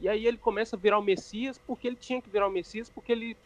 E 0.00 0.08
aí 0.08 0.26
ele 0.26 0.36
começa 0.36 0.74
a 0.74 0.78
virar 0.78 0.98
o 0.98 1.02
Messias 1.02 1.56
porque 1.58 1.86
ele 1.86 1.96
tinha 1.96 2.20
que 2.20 2.28
virar 2.28 2.48
o 2.48 2.50
Messias 2.50 2.90
porque 2.90 3.12
ele 3.12 3.36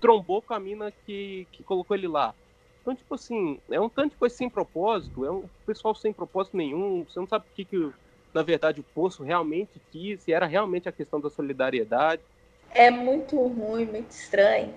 trombou 0.00 0.40
com 0.40 0.54
a 0.54 0.58
mina 0.58 0.90
que, 1.04 1.46
que 1.52 1.62
colocou 1.62 1.94
ele 1.94 2.08
lá. 2.08 2.34
Então, 2.80 2.94
tipo 2.94 3.14
assim, 3.14 3.60
é 3.70 3.80
um 3.80 3.88
tanto 3.88 4.12
de 4.12 4.16
coisa 4.16 4.34
sem 4.34 4.48
propósito, 4.48 5.26
é 5.26 5.30
um 5.30 5.44
pessoal 5.66 5.94
sem 5.94 6.12
propósito 6.12 6.56
nenhum, 6.56 7.04
você 7.04 7.20
não 7.20 7.28
sabe 7.28 7.44
o 7.46 7.54
que, 7.54 7.64
que 7.64 7.92
na 8.32 8.42
verdade, 8.42 8.80
o 8.80 8.84
Poço 8.84 9.22
realmente 9.22 9.80
quis, 9.90 10.22
se 10.22 10.32
era 10.32 10.46
realmente 10.46 10.88
a 10.88 10.92
questão 10.92 11.20
da 11.20 11.28
solidariedade. 11.28 12.22
É 12.70 12.90
muito 12.90 13.36
ruim, 13.36 13.84
muito 13.84 14.10
estranho. 14.10 14.74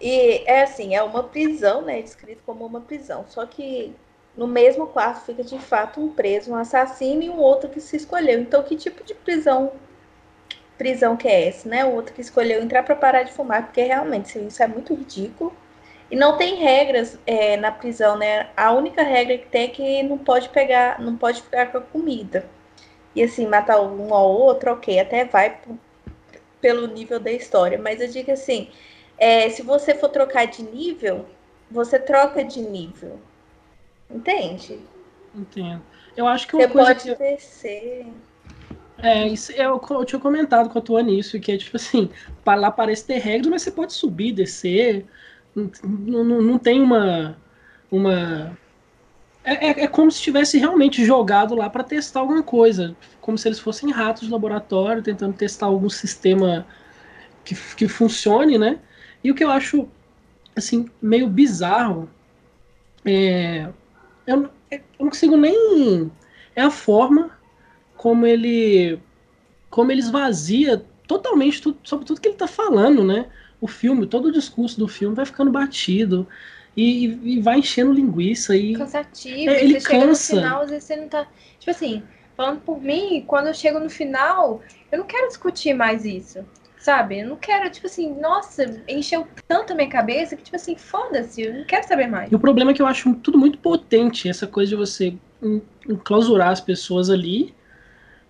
E 0.00 0.42
é 0.46 0.62
assim, 0.62 0.94
é 0.94 1.02
uma 1.02 1.22
prisão, 1.22 1.82
né? 1.82 2.02
Descrito 2.02 2.42
como 2.44 2.66
uma 2.66 2.80
prisão. 2.80 3.24
Só 3.28 3.46
que 3.46 3.94
no 4.36 4.46
mesmo 4.46 4.88
quarto 4.88 5.24
fica 5.24 5.44
de 5.44 5.58
fato 5.58 6.00
um 6.00 6.08
preso, 6.08 6.50
um 6.50 6.56
assassino 6.56 7.22
e 7.22 7.30
um 7.30 7.38
outro 7.38 7.70
que 7.70 7.80
se 7.80 7.96
escolheu. 7.96 8.40
Então, 8.40 8.62
que 8.62 8.76
tipo 8.76 9.04
de 9.04 9.14
prisão 9.14 9.72
prisão 10.76 11.16
que 11.16 11.28
é 11.28 11.48
essa, 11.48 11.68
né? 11.68 11.84
O 11.84 11.94
outro 11.94 12.12
que 12.12 12.20
escolheu 12.20 12.60
entrar 12.60 12.82
para 12.82 12.96
parar 12.96 13.22
de 13.22 13.32
fumar, 13.32 13.64
porque 13.64 13.82
realmente 13.82 14.38
isso 14.38 14.62
é 14.62 14.66
muito 14.66 14.94
ridículo. 14.94 15.54
E 16.10 16.16
não 16.16 16.36
tem 16.36 16.56
regras 16.56 17.18
é, 17.26 17.56
na 17.56 17.72
prisão, 17.72 18.16
né? 18.18 18.48
A 18.56 18.72
única 18.72 19.02
regra 19.02 19.38
que 19.38 19.46
tem 19.46 19.64
é 19.64 19.68
que 19.68 20.02
não 20.02 20.18
pode 20.18 20.48
pegar, 20.50 21.00
não 21.00 21.16
pode 21.16 21.42
ficar 21.42 21.72
com 21.72 21.78
a 21.78 21.80
comida. 21.80 22.44
E 23.14 23.22
assim, 23.22 23.46
matar 23.46 23.80
um 23.80 24.12
ao 24.12 24.28
outro, 24.28 24.72
ok, 24.72 24.98
até 24.98 25.24
vai 25.24 25.60
pelo 26.60 26.86
nível 26.86 27.20
da 27.20 27.30
história. 27.30 27.78
Mas 27.78 28.00
eu 28.00 28.08
digo 28.08 28.32
assim, 28.32 28.68
é, 29.18 29.48
se 29.50 29.62
você 29.62 29.94
for 29.94 30.08
trocar 30.08 30.46
de 30.46 30.62
nível, 30.62 31.26
você 31.70 31.98
troca 31.98 32.42
de 32.42 32.60
nível. 32.60 33.18
Entende? 34.10 34.80
Entendo. 35.34 35.82
Eu 36.16 36.26
acho 36.26 36.46
que 36.46 36.56
uma 36.56 36.62
você 36.62 36.72
coisa 36.72 36.94
pode 36.94 37.02
que... 37.02 37.14
descer. 37.16 38.06
É, 38.98 39.26
isso 39.26 39.52
eu, 39.52 39.80
eu 39.90 40.04
tinha 40.04 40.20
comentado 40.20 40.70
com 40.70 40.78
a 40.78 40.82
tua 40.82 41.02
nisso, 41.02 41.38
que 41.40 41.52
é 41.52 41.58
tipo 41.58 41.76
assim, 41.76 42.08
para 42.44 42.60
lá 42.60 42.70
parece 42.70 43.04
ter 43.04 43.18
regras, 43.18 43.48
mas 43.48 43.62
você 43.62 43.70
pode 43.70 43.92
subir, 43.92 44.32
descer. 44.32 45.04
Não, 45.54 45.70
não, 46.24 46.42
não 46.42 46.58
tem 46.58 46.80
uma. 46.80 47.36
uma 47.90 48.56
é, 49.44 49.66
é, 49.66 49.84
é 49.84 49.88
como 49.88 50.10
se 50.10 50.22
tivesse 50.22 50.58
realmente 50.58 51.04
jogado 51.04 51.54
lá 51.54 51.68
para 51.68 51.84
testar 51.84 52.20
alguma 52.20 52.42
coisa. 52.42 52.96
Como 53.20 53.36
se 53.36 53.46
eles 53.46 53.58
fossem 53.58 53.90
ratos 53.90 54.22
de 54.26 54.32
laboratório, 54.32 55.02
tentando 55.02 55.34
testar 55.34 55.66
algum 55.66 55.90
sistema 55.90 56.66
que, 57.44 57.54
que 57.76 57.86
funcione, 57.86 58.56
né? 58.56 58.78
E 59.22 59.30
o 59.30 59.34
que 59.34 59.44
eu 59.44 59.50
acho, 59.50 59.86
assim, 60.56 60.88
meio 61.00 61.28
bizarro 61.28 62.08
é. 63.04 63.68
Eu, 64.26 64.48
eu 64.70 64.80
não 64.98 65.10
consigo 65.10 65.36
nem. 65.36 66.10
É 66.56 66.62
a 66.62 66.70
forma 66.70 67.30
como 67.96 68.26
ele. 68.26 68.98
Como 69.68 69.92
ele 69.92 70.00
esvazia 70.00 70.84
totalmente 71.06 71.60
tudo, 71.60 71.78
sobre 71.82 72.06
tudo 72.06 72.20
que 72.20 72.28
ele 72.28 72.34
está 72.34 72.46
falando, 72.46 73.04
né? 73.04 73.26
O 73.60 73.66
filme, 73.66 74.06
todo 74.06 74.26
o 74.26 74.32
discurso 74.32 74.78
do 74.78 74.88
filme 74.88 75.14
vai 75.14 75.26
ficando 75.26 75.50
batido. 75.50 76.26
E, 76.76 77.06
e, 77.22 77.40
vai 77.40 77.58
enchendo 77.58 77.92
linguiça 77.92 78.56
e 78.56 78.74
cansativo. 78.74 79.50
É, 79.50 79.62
ele 79.62 79.80
você 79.80 79.88
cansa. 79.88 80.34
Chega 80.34 80.40
no 80.40 80.42
final, 80.42 80.62
às 80.62 80.70
vezes 80.70 80.84
você 80.84 80.96
não 80.96 81.08
tá, 81.08 81.26
tipo 81.58 81.70
assim, 81.70 82.02
falando 82.36 82.60
por 82.60 82.80
mim, 82.80 83.24
quando 83.26 83.46
eu 83.46 83.54
chego 83.54 83.78
no 83.78 83.88
final, 83.88 84.60
eu 84.90 84.98
não 84.98 85.06
quero 85.06 85.28
discutir 85.28 85.72
mais 85.72 86.04
isso 86.04 86.44
sabe? 86.84 87.20
Eu 87.20 87.28
não 87.28 87.36
quero, 87.36 87.70
tipo 87.70 87.86
assim, 87.86 88.14
nossa, 88.20 88.78
encheu 88.86 89.26
tanto 89.48 89.72
a 89.72 89.76
minha 89.76 89.88
cabeça 89.88 90.36
que, 90.36 90.42
tipo 90.42 90.54
assim, 90.54 90.76
foda-se, 90.76 91.40
eu 91.40 91.54
não 91.54 91.64
quero 91.64 91.88
saber 91.88 92.06
mais. 92.06 92.30
E 92.30 92.34
o 92.34 92.38
problema 92.38 92.72
é 92.72 92.74
que 92.74 92.82
eu 92.82 92.86
acho 92.86 93.14
tudo 93.14 93.38
muito 93.38 93.56
potente, 93.56 94.28
essa 94.28 94.46
coisa 94.46 94.68
de 94.68 94.76
você 94.76 95.14
enclausurar 95.88 96.50
as 96.50 96.60
pessoas 96.60 97.08
ali 97.08 97.54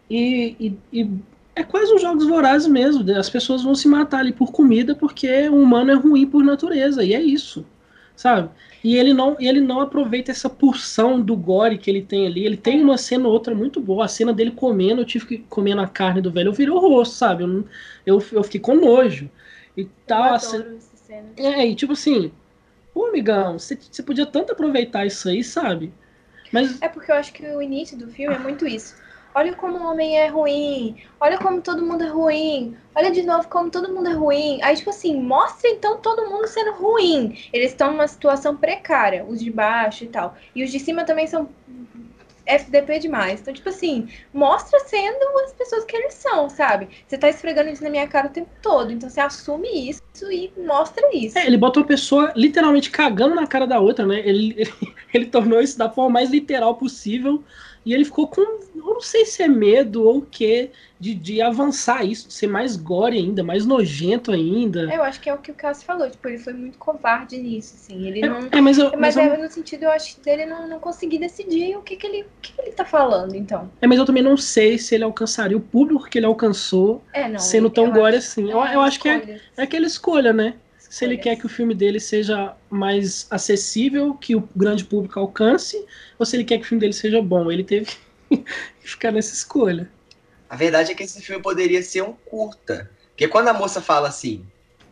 e, 0.09 0.57
e, 0.93 1.01
e 1.01 1.11
é 1.57 1.65
quase 1.65 1.93
um 1.93 1.99
jogos 1.99 2.29
vorazes 2.29 2.69
mesmo. 2.69 3.05
As 3.17 3.29
pessoas 3.29 3.65
vão 3.65 3.75
se 3.75 3.89
matar 3.89 4.21
ali 4.21 4.33
por 4.33 4.53
comida 4.53 4.95
porque 4.95 5.49
o 5.49 5.57
humano 5.57 5.91
é 5.91 5.95
ruim 5.95 6.25
por 6.25 6.45
natureza, 6.45 7.03
e 7.03 7.13
é 7.13 7.21
isso, 7.21 7.67
sabe? 8.17 8.51
E 8.83 8.97
ele 8.97 9.15
não, 9.15 9.37
ele 9.41 9.61
não 9.61 9.81
aproveita 9.81 10.31
essa 10.31 10.49
porção 10.49 11.21
do 11.21 11.35
gore 11.37 11.79
que 11.79 11.91
ele 11.91 12.03
tem 12.03 12.27
ali. 12.27 12.45
Ele 12.45 12.57
tem 12.57 12.83
uma 12.83 12.99
cena 12.99 13.27
ou 13.27 13.33
outra 13.33 13.55
muito 13.55 13.81
boa. 13.81 14.05
A 14.05 14.09
cena 14.09 14.33
dele 14.33 14.51
comendo, 14.51 15.01
eu 15.01 15.07
tive 15.07 15.27
que 15.27 15.39
comer 15.39 15.79
a 15.79 15.87
carne 15.87 16.21
do 16.21 16.31
velho, 16.31 16.49
eu 16.49 16.53
virei 16.53 16.73
o 16.73 16.79
rosto, 16.79 17.15
sabe? 17.15 17.45
Eu, 17.45 17.65
eu, 18.05 18.23
eu 18.33 18.43
fiquei 18.43 18.61
com 18.61 18.75
nojo. 18.75 19.31
E 19.77 19.85
tal. 20.07 20.39
Cena... 20.39 20.77
É, 21.37 21.67
e 21.67 21.75
tipo 21.75 21.93
assim, 21.93 22.33
pô, 22.93 23.07
amigão, 23.07 23.59
você, 23.59 23.77
você 23.77 24.03
podia 24.03 24.27
tanto 24.27 24.53
aproveitar 24.53 25.07
isso 25.07 25.29
aí, 25.29 25.43
sabe? 25.43 25.93
Mas... 26.53 26.81
É 26.83 26.89
porque 26.89 27.11
eu 27.11 27.17
acho 27.17 27.33
que 27.33 27.45
o 27.47 27.63
início 27.63 27.97
do 27.97 28.09
filme 28.09 28.35
é 28.35 28.39
muito 28.39 28.67
isso 28.67 29.04
olha 29.35 29.55
como 29.55 29.79
o 29.79 29.91
homem 29.91 30.19
é 30.19 30.29
ruim, 30.29 30.97
olha 31.21 31.37
como 31.39 31.61
todo 31.61 31.85
mundo 31.85 32.05
é 32.05 32.09
ruim, 32.09 32.77
olha 32.95 33.11
de 33.11 33.23
novo 33.23 33.49
como 33.49 33.71
todo 33.71 33.93
mundo 33.93 34.09
é 34.09 34.13
ruim. 34.13 34.61
Aí, 34.63 34.77
tipo 34.77 34.91
assim, 34.91 35.21
mostra 35.21 35.69
então 35.71 35.99
todo 35.99 36.31
mundo 36.31 36.47
sendo 36.47 36.73
ruim. 36.73 37.37
Eles 37.53 37.73
estão 37.73 37.91
numa 37.91 38.07
situação 38.07 38.57
precária, 38.57 39.25
os 39.25 39.41
de 39.41 39.51
baixo 39.51 40.05
e 40.05 40.09
tal. 40.09 40.37
E 40.55 40.63
os 40.63 40.71
de 40.71 40.79
cima 40.79 41.05
também 41.05 41.27
são 41.27 41.49
FDP 42.47 42.99
demais. 42.99 43.41
Então, 43.41 43.55
tipo 43.55 43.69
assim, 43.69 44.09
mostra 44.33 44.79
sendo 44.81 45.25
as 45.45 45.53
pessoas 45.53 45.85
que 45.85 45.97
eles 45.97 46.15
são, 46.15 46.49
sabe? 46.49 46.89
Você 47.07 47.19
tá 47.19 47.29
esfregando 47.29 47.71
isso 47.71 47.83
na 47.83 47.91
minha 47.91 48.07
cara 48.07 48.29
o 48.29 48.31
tempo 48.31 48.51
todo. 48.63 48.93
Então 48.93 49.09
você 49.09 49.21
assume 49.21 49.91
isso 49.91 50.03
e 50.31 50.53
mostra 50.59 51.09
isso. 51.13 51.39
É, 51.39 51.47
ele 51.47 51.57
bota 51.57 51.81
uma 51.81 51.87
pessoa 51.87 52.33
literalmente 52.37 52.91
cagando 52.91 53.35
na 53.35 53.47
cara 53.47 53.67
da 53.67 53.81
outra, 53.81 54.07
né? 54.07 54.21
Ele, 54.21 54.55
ele, 54.57 54.73
ele 55.13 55.27
tornou 55.27 55.61
isso 55.61 55.79
da 55.79 55.91
forma 55.91 56.11
mais 56.11 56.31
literal 56.31 56.75
possível. 56.77 57.43
E 57.85 57.93
ele 57.93 58.05
ficou 58.05 58.27
com, 58.29 58.41
eu 58.41 58.95
não 58.95 59.01
sei 59.01 59.27
se 59.27 59.43
é 59.43 59.49
medo 59.49 60.05
ou 60.05 60.19
o 60.19 60.23
que, 60.23 60.71
de, 60.99 61.15
de 61.15 61.43
avançar 61.43 62.05
isso, 62.05 62.29
de 62.29 62.35
ser 62.35 62.47
mais 62.47 62.77
gore 62.77 63.19
ainda, 63.19 63.43
mais 63.45 63.67
nojento 63.67 64.33
ainda. 64.33 64.93
Eu 64.93 65.03
acho 65.03 65.21
que 65.21 65.29
é 65.29 65.35
o 65.35 65.39
que 65.39 65.51
o 65.51 65.55
Cássio 65.55 65.85
falou, 65.85 66.09
tipo, 66.11 66.27
ele 66.29 66.39
foi 66.39 66.53
muito 66.55 66.79
covarde 66.79 67.37
nisso, 67.37 67.75
assim. 67.77 68.07
Ele 68.07 68.21
É, 68.25 68.29
não. 68.29 68.49
é, 68.51 68.61
mas 68.61 68.79
eu, 68.79 68.91
Mas 68.93 69.15
mas, 69.15 69.17
eu, 69.17 69.23
é 69.23 69.37
no 69.37 69.51
sentido, 69.51 69.83
eu 69.85 69.91
acho, 69.91 70.19
dele 70.23 70.47
não, 70.47 70.67
não 70.67 70.81
conseguir 70.81 71.19
decidir 71.19 71.77
o 71.77 71.83
que, 71.83 71.97
que 71.97 72.07
ele. 72.07 72.23
O 72.23 72.27
que, 72.41 72.53
que 72.55 72.61
ele 72.63 72.73
tá 72.73 72.85
falando, 72.85 73.35
então. 73.35 73.71
é, 73.83 73.87
mas 73.87 73.99
eu 73.99 74.07
também 74.07 74.23
não 74.23 74.37
sei 74.37 74.79
se 74.79 74.95
ele 74.95 75.05
alcançaria 75.05 75.57
o 75.57 75.61
público 75.61 76.09
que 76.09 76.19
ele 76.19 76.27
alcançou, 76.27 77.03
É, 77.13 77.29
não. 77.29 77.39
sendo 77.39 77.69
tão 77.69 77.91
gore 77.93 78.17
acho- 78.17 78.27
assim. 78.29 78.51
Eu, 78.51 78.59
eu 78.65 78.81
acho 78.81 78.99
que 79.01 79.09
é, 79.09 79.41
é 79.59 79.63
aquela 79.63 79.87
escolha, 79.87 80.33
né? 80.33 80.55
Se 80.95 81.05
ele 81.05 81.19
quer 81.19 81.35
que 81.35 81.45
o 81.45 81.49
filme 81.49 81.75
dele 81.75 81.99
seja 81.99 82.55
mais 82.71 83.27
acessível, 83.29 84.15
que 84.15 84.37
o 84.37 84.49
grande 84.55 84.85
público 84.85 85.19
alcance, 85.19 85.85
ou 86.17 86.25
se 86.25 86.37
ele 86.37 86.45
quer 86.45 86.59
que 86.59 86.65
o 86.65 86.69
filme 86.69 86.81
dele 86.81 86.93
seja 86.93 87.21
bom. 87.21 87.51
Ele 87.51 87.65
teve 87.65 87.87
que 88.31 88.45
ficar 88.81 89.11
nessa 89.11 89.35
escolha. 89.35 89.91
A 90.49 90.55
verdade 90.55 90.93
é 90.93 90.95
que 90.95 91.03
esse 91.03 91.21
filme 91.21 91.43
poderia 91.43 91.83
ser 91.83 92.05
um 92.05 92.13
curta. 92.13 92.89
Porque 93.09 93.27
quando 93.27 93.49
a 93.49 93.53
moça 93.53 93.81
fala 93.81 94.07
assim, 94.07 94.47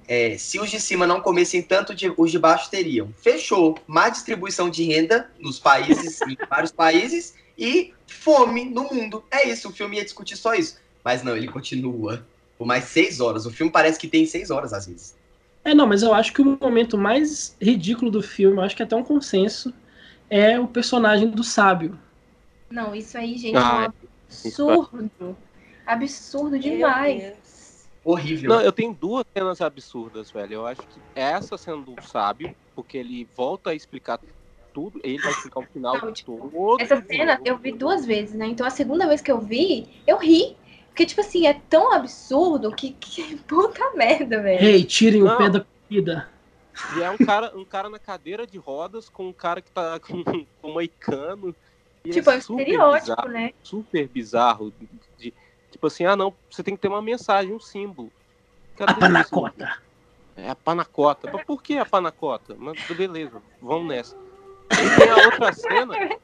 é, 0.08 0.36
se 0.36 0.58
os 0.58 0.72
de 0.72 0.80
cima 0.80 1.06
não 1.06 1.20
comessem 1.20 1.62
tanto, 1.62 1.94
de- 1.94 2.12
os 2.16 2.32
de 2.32 2.38
baixo 2.40 2.68
teriam. 2.68 3.14
Fechou. 3.22 3.78
Má 3.86 4.08
distribuição 4.08 4.68
de 4.68 4.82
renda 4.82 5.30
nos 5.38 5.60
países, 5.60 6.20
em 6.26 6.36
vários 6.50 6.72
países, 6.72 7.34
e 7.56 7.94
fome 8.08 8.64
no 8.64 8.92
mundo. 8.92 9.22
É 9.30 9.46
isso, 9.48 9.68
o 9.68 9.72
filme 9.72 9.98
ia 9.98 10.04
discutir 10.04 10.36
só 10.36 10.52
isso. 10.52 10.78
Mas 11.04 11.22
não, 11.22 11.36
ele 11.36 11.46
continua 11.46 12.26
por 12.58 12.66
mais 12.66 12.86
seis 12.86 13.20
horas. 13.20 13.46
O 13.46 13.52
filme 13.52 13.70
parece 13.70 14.00
que 14.00 14.08
tem 14.08 14.26
seis 14.26 14.50
horas 14.50 14.72
às 14.72 14.88
vezes. 14.88 15.21
É, 15.64 15.74
não, 15.74 15.86
mas 15.86 16.02
eu 16.02 16.12
acho 16.12 16.32
que 16.32 16.42
o 16.42 16.58
momento 16.60 16.98
mais 16.98 17.56
ridículo 17.60 18.10
do 18.10 18.22
filme, 18.22 18.56
eu 18.56 18.62
acho 18.62 18.74
que 18.74 18.82
é 18.82 18.84
até 18.84 18.96
um 18.96 19.04
consenso, 19.04 19.72
é 20.28 20.58
o 20.58 20.66
personagem 20.66 21.30
do 21.30 21.44
sábio. 21.44 21.98
Não, 22.70 22.94
isso 22.94 23.16
aí, 23.16 23.36
gente, 23.36 23.56
Ah, 23.56 23.84
é 23.84 23.88
um 23.88 24.72
absurdo. 24.72 25.36
Absurdo 25.86 26.58
demais. 26.58 27.88
Horrível. 28.04 28.50
Não, 28.50 28.60
eu 28.60 28.72
tenho 28.72 28.92
duas 28.92 29.24
cenas 29.36 29.60
absurdas, 29.60 30.30
velho. 30.30 30.54
Eu 30.54 30.66
acho 30.66 30.80
que 30.80 31.00
essa 31.14 31.56
sendo 31.56 31.94
do 31.94 32.02
sábio, 32.02 32.54
porque 32.74 32.98
ele 32.98 33.28
volta 33.36 33.70
a 33.70 33.74
explicar 33.74 34.18
tudo, 34.72 35.00
ele 35.04 35.18
vai 35.18 35.30
explicar 35.30 35.60
o 35.60 35.66
final 35.66 36.00
Não, 36.00 36.08
de 36.08 36.14
tipo, 36.14 36.50
todo. 36.50 36.80
Essa 36.80 37.00
cena 37.02 37.40
eu 37.44 37.58
vi 37.58 37.72
duas 37.72 38.04
vezes, 38.04 38.34
né? 38.34 38.46
Então 38.46 38.66
a 38.66 38.70
segunda 38.70 39.06
vez 39.06 39.20
que 39.20 39.30
eu 39.30 39.40
vi, 39.40 40.02
eu 40.06 40.18
ri. 40.18 40.56
Porque, 40.92 41.06
tipo 41.06 41.22
assim, 41.22 41.46
é 41.46 41.54
tão 41.54 41.90
absurdo 41.92 42.70
que, 42.70 42.92
que 42.92 43.36
puta 43.48 43.92
merda, 43.94 44.42
velho. 44.42 44.62
Ei, 44.62 44.84
tirem 44.84 45.22
o 45.22 45.24
Não. 45.24 45.38
pé 45.38 45.48
da 45.48 45.64
comida. 45.88 46.28
E 46.96 47.02
é 47.02 47.10
um 47.10 47.16
cara, 47.16 47.52
um 47.56 47.64
cara 47.64 47.88
na 47.88 47.98
cadeira 47.98 48.46
de 48.46 48.58
rodas 48.58 49.08
com 49.08 49.28
um 49.28 49.32
cara 49.32 49.60
que 49.62 49.70
tá 49.70 49.98
com, 50.06 50.22
com 50.22 50.46
um 50.62 50.72
moicano. 50.72 51.54
E 52.04 52.10
Tipo, 52.10 52.30
é 52.30 52.36
um 52.36 52.40
super 52.42 52.60
estereótipo, 52.62 53.06
bizarro, 53.16 53.28
né? 53.28 53.52
super 53.62 54.08
bizarro. 54.08 54.72
de- 55.18 55.32
tipo 55.70 55.86
assim, 55.86 56.04
ah 56.04 56.14
não, 56.14 56.34
você 56.50 56.62
tem 56.62 56.74
que 56.74 56.80
ter 56.82 56.88
uma 56.88 57.00
mensagem, 57.02 57.54
um 57.54 57.60
símbolo. 57.60 58.12
A 58.74 58.78
Cadê 58.78 58.92
o 58.92 58.96
panacota. 58.98 59.78
É 60.36 60.50
a 60.50 60.54
panacota. 60.54 61.30
Mas 61.32 61.44
por 61.44 61.62
que 61.62 61.78
a 61.78 61.84
panacota? 61.86 62.54
Mas 62.58 62.78
beleza, 62.94 63.40
vamos 63.60 63.88
nessa. 63.88 64.16
E 64.72 65.00
tem 65.00 65.08
a 65.10 65.16
outra 65.26 65.52
cena 65.54 65.94
que, 65.94 66.18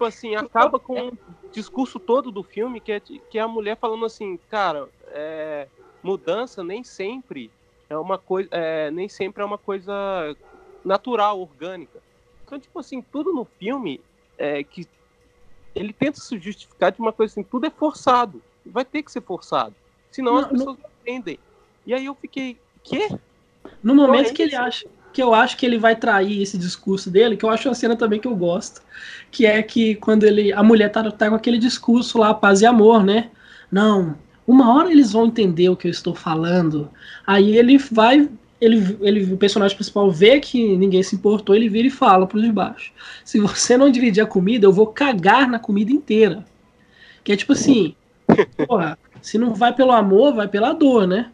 tipo 0.00 0.04
assim, 0.06 0.34
acaba 0.34 0.80
com 0.80 1.08
o 1.08 1.18
discurso 1.52 2.00
todo 2.00 2.32
do 2.32 2.42
filme, 2.42 2.80
que 2.80 2.92
é, 2.92 3.00
que 3.00 3.38
é 3.38 3.42
a 3.42 3.48
mulher 3.48 3.76
falando 3.78 4.06
assim, 4.06 4.38
cara, 4.48 4.88
é, 5.08 5.68
mudança 6.02 6.64
nem 6.64 6.82
sempre 6.82 7.52
é 7.90 7.98
uma 7.98 8.16
coisa. 8.16 8.48
é, 8.50 8.90
nem 8.90 9.10
sempre 9.10 9.42
é 9.42 9.46
uma 9.46 9.58
coisa 9.58 9.92
natural, 10.82 11.38
orgânica. 11.38 12.02
Então, 12.44 12.58
tipo 12.58 12.78
assim, 12.78 13.02
tudo 13.02 13.30
no 13.34 13.44
filme 13.44 14.02
é 14.38 14.64
que 14.64 14.88
ele 15.74 15.92
tenta 15.92 16.18
se 16.18 16.38
justificar 16.38 16.90
de 16.92 16.98
uma 17.00 17.12
coisa 17.12 17.34
assim, 17.34 17.44
tudo 17.44 17.66
é 17.66 17.70
forçado. 17.70 18.42
Vai 18.64 18.86
ter 18.86 19.02
que 19.02 19.12
ser 19.12 19.20
forçado. 19.20 19.76
Senão 20.10 20.36
as 20.36 20.44
Não, 20.44 20.52
não- 20.52 20.58
pessoas 20.58 20.78
não 20.78 20.90
entendem. 21.02 21.38
E 21.84 21.92
aí 21.92 22.06
eu 22.06 22.14
fiquei, 22.14 22.58
quê? 22.82 23.06
No 23.82 23.94
momento 23.94 24.20
Então 24.20 24.32
é 24.32 24.34
que 24.34 24.42
ele 24.42 24.54
acha 24.56 24.88
que 25.12 25.22
eu 25.22 25.34
acho 25.34 25.56
que 25.56 25.66
ele 25.66 25.78
vai 25.78 25.96
trair 25.96 26.42
esse 26.42 26.56
discurso 26.56 27.10
dele, 27.10 27.36
que 27.36 27.44
eu 27.44 27.50
acho 27.50 27.68
uma 27.68 27.74
cena 27.74 27.96
também 27.96 28.20
que 28.20 28.28
eu 28.28 28.36
gosto, 28.36 28.82
que 29.30 29.46
é 29.46 29.62
que 29.62 29.94
quando 29.96 30.24
ele 30.24 30.52
a 30.52 30.62
mulher 30.62 30.90
tá, 30.90 31.10
tá 31.10 31.28
com 31.28 31.34
aquele 31.34 31.58
discurso 31.58 32.18
lá, 32.18 32.32
paz 32.32 32.60
e 32.60 32.66
amor, 32.66 33.04
né? 33.04 33.30
Não, 33.70 34.16
uma 34.46 34.74
hora 34.74 34.90
eles 34.90 35.12
vão 35.12 35.26
entender 35.26 35.68
o 35.68 35.76
que 35.76 35.86
eu 35.86 35.90
estou 35.90 36.14
falando. 36.14 36.90
Aí 37.26 37.56
ele 37.56 37.78
vai 37.78 38.28
ele, 38.60 38.98
ele, 39.00 39.32
o 39.32 39.36
personagem 39.38 39.74
principal 39.74 40.10
vê 40.10 40.38
que 40.38 40.76
ninguém 40.76 41.02
se 41.02 41.16
importou, 41.16 41.56
ele 41.56 41.68
vira 41.68 41.88
e 41.88 41.90
fala 41.90 42.26
pro 42.26 42.40
de 42.40 42.52
baixo. 42.52 42.92
Se 43.24 43.40
você 43.40 43.76
não 43.76 43.90
dividir 43.90 44.22
a 44.22 44.26
comida, 44.26 44.66
eu 44.66 44.72
vou 44.72 44.88
cagar 44.88 45.48
na 45.48 45.58
comida 45.58 45.90
inteira. 45.90 46.44
Que 47.24 47.32
é 47.32 47.36
tipo 47.36 47.54
assim, 47.54 47.94
porra, 48.68 48.98
se 49.22 49.38
não 49.38 49.54
vai 49.54 49.74
pelo 49.74 49.92
amor, 49.92 50.34
vai 50.34 50.46
pela 50.46 50.72
dor, 50.72 51.06
né? 51.06 51.30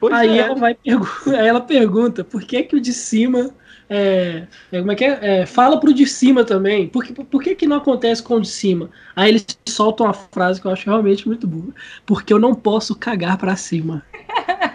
Pois 0.00 0.14
Aí 0.14 0.38
é. 0.38 0.42
ela 0.42 0.54
vai 0.54 0.76
aí 0.84 1.46
ela 1.46 1.60
pergunta 1.60 2.24
por 2.24 2.42
que, 2.42 2.62
que 2.62 2.74
o 2.74 2.80
de 2.80 2.92
cima 2.92 3.54
é, 3.92 4.46
é, 4.70 4.78
como 4.78 4.92
é 4.92 4.94
que 4.94 5.04
é? 5.04 5.40
É, 5.40 5.46
fala 5.46 5.80
pro 5.80 5.92
de 5.92 6.06
cima 6.06 6.44
também. 6.44 6.86
Por 6.86 7.04
que, 7.04 7.12
por 7.12 7.42
que, 7.42 7.56
que 7.56 7.66
não 7.66 7.78
acontece 7.78 8.22
com 8.22 8.34
o 8.34 8.40
de 8.40 8.46
cima? 8.46 8.88
Aí 9.16 9.30
eles 9.30 9.44
soltam 9.68 10.06
uma 10.06 10.14
frase 10.14 10.60
que 10.60 10.66
eu 10.68 10.70
acho 10.70 10.88
realmente 10.88 11.26
muito 11.26 11.44
boa. 11.44 11.74
Porque 12.06 12.32
eu 12.32 12.38
não 12.38 12.54
posso 12.54 12.94
cagar 12.94 13.36
pra 13.36 13.56
cima. 13.56 14.04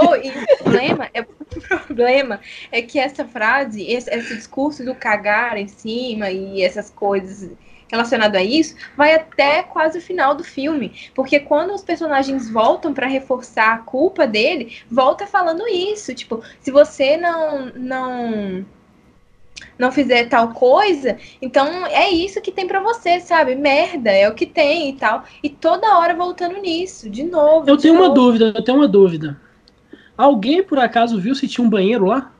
Oh, 0.00 0.14
e 0.16 0.28
o 0.30 0.64
problema 0.64 1.08
é, 1.14 1.20
o 1.22 1.80
problema 1.86 2.40
é 2.70 2.82
que 2.82 2.98
essa 2.98 3.24
frase, 3.24 3.82
esse, 3.82 4.10
esse 4.10 4.34
discurso 4.34 4.84
do 4.84 4.94
cagar 4.94 5.56
em 5.56 5.68
cima 5.68 6.30
e 6.30 6.62
essas 6.62 6.90
coisas 6.90 7.50
relacionado 7.92 8.36
a 8.36 8.42
isso, 8.42 8.74
vai 8.96 9.14
até 9.14 9.62
quase 9.62 9.98
o 9.98 10.02
final 10.02 10.34
do 10.34 10.42
filme, 10.42 11.10
porque 11.14 11.38
quando 11.38 11.74
os 11.74 11.82
personagens 11.82 12.50
voltam 12.50 12.94
para 12.94 13.06
reforçar 13.06 13.74
a 13.74 13.78
culpa 13.78 14.26
dele, 14.26 14.78
volta 14.90 15.26
falando 15.26 15.68
isso, 15.68 16.14
tipo, 16.14 16.42
se 16.58 16.70
você 16.70 17.18
não 17.18 17.66
não 17.76 18.64
não 19.78 19.92
fizer 19.92 20.28
tal 20.28 20.52
coisa, 20.54 21.18
então 21.40 21.86
é 21.86 22.10
isso 22.10 22.40
que 22.40 22.50
tem 22.50 22.66
pra 22.66 22.80
você, 22.80 23.20
sabe? 23.20 23.54
Merda, 23.54 24.10
é 24.10 24.28
o 24.28 24.34
que 24.34 24.46
tem 24.46 24.90
e 24.90 24.92
tal. 24.94 25.24
E 25.42 25.48
toda 25.48 25.98
hora 25.98 26.14
voltando 26.14 26.58
nisso, 26.60 27.08
de 27.10 27.22
novo. 27.24 27.68
Eu 27.68 27.76
de 27.76 27.82
tenho 27.82 27.94
uma 27.94 28.08
novo. 28.08 28.14
dúvida, 28.14 28.52
eu 28.56 28.64
tenho 28.64 28.78
uma 28.78 28.88
dúvida. 28.88 29.40
Alguém 30.16 30.62
por 30.62 30.78
acaso 30.78 31.20
viu 31.20 31.34
se 31.34 31.48
tinha 31.48 31.64
um 31.64 31.70
banheiro 31.70 32.06
lá? 32.06 32.32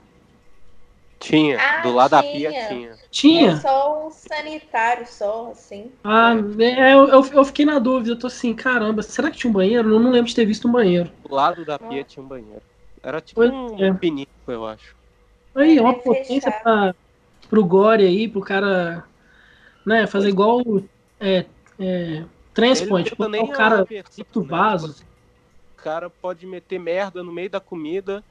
Tinha, 1.22 1.56
Ah, 1.60 1.82
do 1.82 1.92
lado 1.92 2.10
da 2.10 2.22
tinha. 2.22 2.50
pia 2.50 2.68
tinha. 2.68 2.98
Tinha? 3.10 3.50
É 3.52 3.56
só 3.56 4.06
um 4.06 4.10
sanitário, 4.10 5.06
só, 5.06 5.52
assim. 5.52 5.92
Ah, 6.02 6.34
é, 6.58 6.94
eu, 6.94 7.08
eu, 7.08 7.24
eu 7.32 7.44
fiquei 7.44 7.64
na 7.64 7.78
dúvida, 7.78 8.10
eu 8.10 8.18
tô 8.18 8.26
assim, 8.26 8.52
caramba, 8.52 9.02
será 9.02 9.30
que 9.30 9.38
tinha 9.38 9.50
um 9.50 9.54
banheiro? 9.54 9.90
Eu 9.90 10.00
não 10.00 10.10
lembro 10.10 10.28
de 10.28 10.34
ter 10.34 10.44
visto 10.44 10.66
um 10.66 10.72
banheiro. 10.72 11.10
Do 11.22 11.34
lado 11.34 11.64
da 11.64 11.78
pia 11.78 12.02
tinha 12.02 12.24
um 12.24 12.28
banheiro. 12.28 12.62
Era 13.02 13.20
tipo 13.20 13.40
um 13.40 13.84
é. 13.84 13.92
pinico, 13.94 14.30
eu 14.48 14.66
acho. 14.66 14.96
Aí, 15.54 15.78
uma 15.78 15.90
É, 15.90 15.94
potência 15.94 16.40
fechado. 16.40 16.62
pra, 16.62 16.94
pro 17.48 17.64
Gore 17.64 18.04
aí, 18.04 18.26
pro 18.26 18.40
cara, 18.40 19.04
né, 19.86 20.06
fazer 20.06 20.28
igual 20.28 20.60
é, 21.20 21.44
é, 21.78 22.24
Transplant, 22.54 23.12
nem 23.30 23.42
o 23.42 23.48
cara 23.48 23.78
muito 23.78 24.40
né? 24.40 24.46
vaso. 24.48 25.04
O 25.78 25.82
cara 25.82 26.10
pode 26.10 26.46
meter 26.46 26.78
merda 26.78 27.22
no 27.22 27.32
meio 27.32 27.50
da 27.50 27.60
comida. 27.60 28.24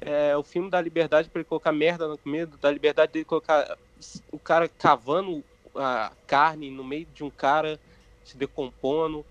É, 0.00 0.36
o 0.36 0.42
filme 0.44 0.70
dá 0.70 0.80
liberdade 0.80 1.30
pra 1.30 1.40
ele 1.40 1.48
colocar 1.48 1.72
merda 1.72 2.06
na 2.06 2.18
comida, 2.18 2.56
dá 2.60 2.70
liberdade 2.70 3.12
dele 3.12 3.24
colocar 3.24 3.78
o 4.30 4.38
cara 4.38 4.68
cavando 4.68 5.44
a 5.74 6.14
carne 6.26 6.70
no 6.70 6.84
meio 6.84 7.06
de 7.06 7.24
um 7.24 7.30
cara 7.30 7.80
se 8.22 8.36
decompondo. 8.36 9.26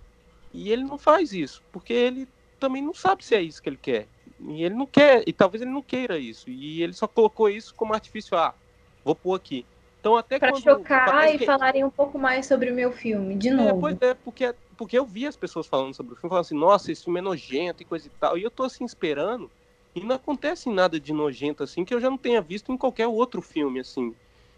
E 0.52 0.72
ele 0.72 0.84
não 0.84 0.98
faz 0.98 1.34
isso, 1.34 1.64
porque 1.72 1.94
ele 1.94 2.28
também 2.60 2.82
não 2.82 2.94
sabe 2.94 3.24
se 3.24 3.36
é 3.36 3.42
isso 3.42 3.62
que 3.62 3.70
ele 3.70 3.78
quer. 3.78 4.10
E 4.40 4.64
ele 4.64 4.74
não 4.76 4.88
quer, 4.88 5.24
e 5.28 5.34
talvez 5.34 5.62
ele 5.62 5.72
não 5.72 5.84
queira 5.84 6.18
isso. 6.18 6.50
E 6.50 6.82
ele 6.82 6.94
só 6.94 7.08
colocou 7.08 7.50
isso 7.50 7.74
como 7.76 7.94
artifício. 7.94 8.38
Ah, 8.38 8.56
vou 9.04 9.16
pôr 9.16 9.36
aqui. 9.36 9.68
Então 10.00 10.16
até 10.18 10.40
Pra 10.40 10.52
quando 10.52 10.62
chocar 10.62 11.06
parece 11.06 11.36
e 11.36 11.38
que- 11.40 11.46
falarem 11.46 11.84
um 11.84 11.90
pouco 11.92 12.18
mais 12.18 12.46
sobre 12.46 12.72
o 12.72 12.76
meu 12.76 12.92
filme, 12.92 13.36
de 13.36 13.50
é, 13.50 13.54
novo. 13.58 13.82
pois 13.82 13.98
é, 14.02 14.14
porque, 14.14 14.56
porque 14.78 14.98
eu 14.98 15.06
vi 15.06 15.26
as 15.28 15.36
pessoas 15.36 15.68
falando 15.68 15.96
sobre 15.96 16.14
o 16.14 16.16
filme, 16.16 16.30
falando 16.30 16.46
assim, 16.46 16.56
nossa, 16.58 16.92
esse 16.92 17.04
filme 17.04 17.20
é 17.20 17.24
nojento 17.24 17.84
e 17.84 17.86
coisa 17.86 18.08
e 18.08 18.12
tal. 18.12 18.38
E 18.38 18.44
eu 18.44 18.52
tô 18.52 18.64
assim 18.64 18.86
esperando, 18.86 19.52
e 19.96 20.04
não 20.04 20.16
acontece 20.18 20.70
nada 20.70 21.00
de 21.00 21.14
nojento 21.14 21.64
assim 21.64 21.86
que 21.86 21.94
eu 21.94 22.02
já 22.02 22.10
não 22.10 22.18
tenha 22.18 22.42
visto 22.42 22.72
em 22.72 22.78
qualquer 22.78 23.08
outro 23.08 23.42
filme, 23.42 23.80
assim. 23.80 24.14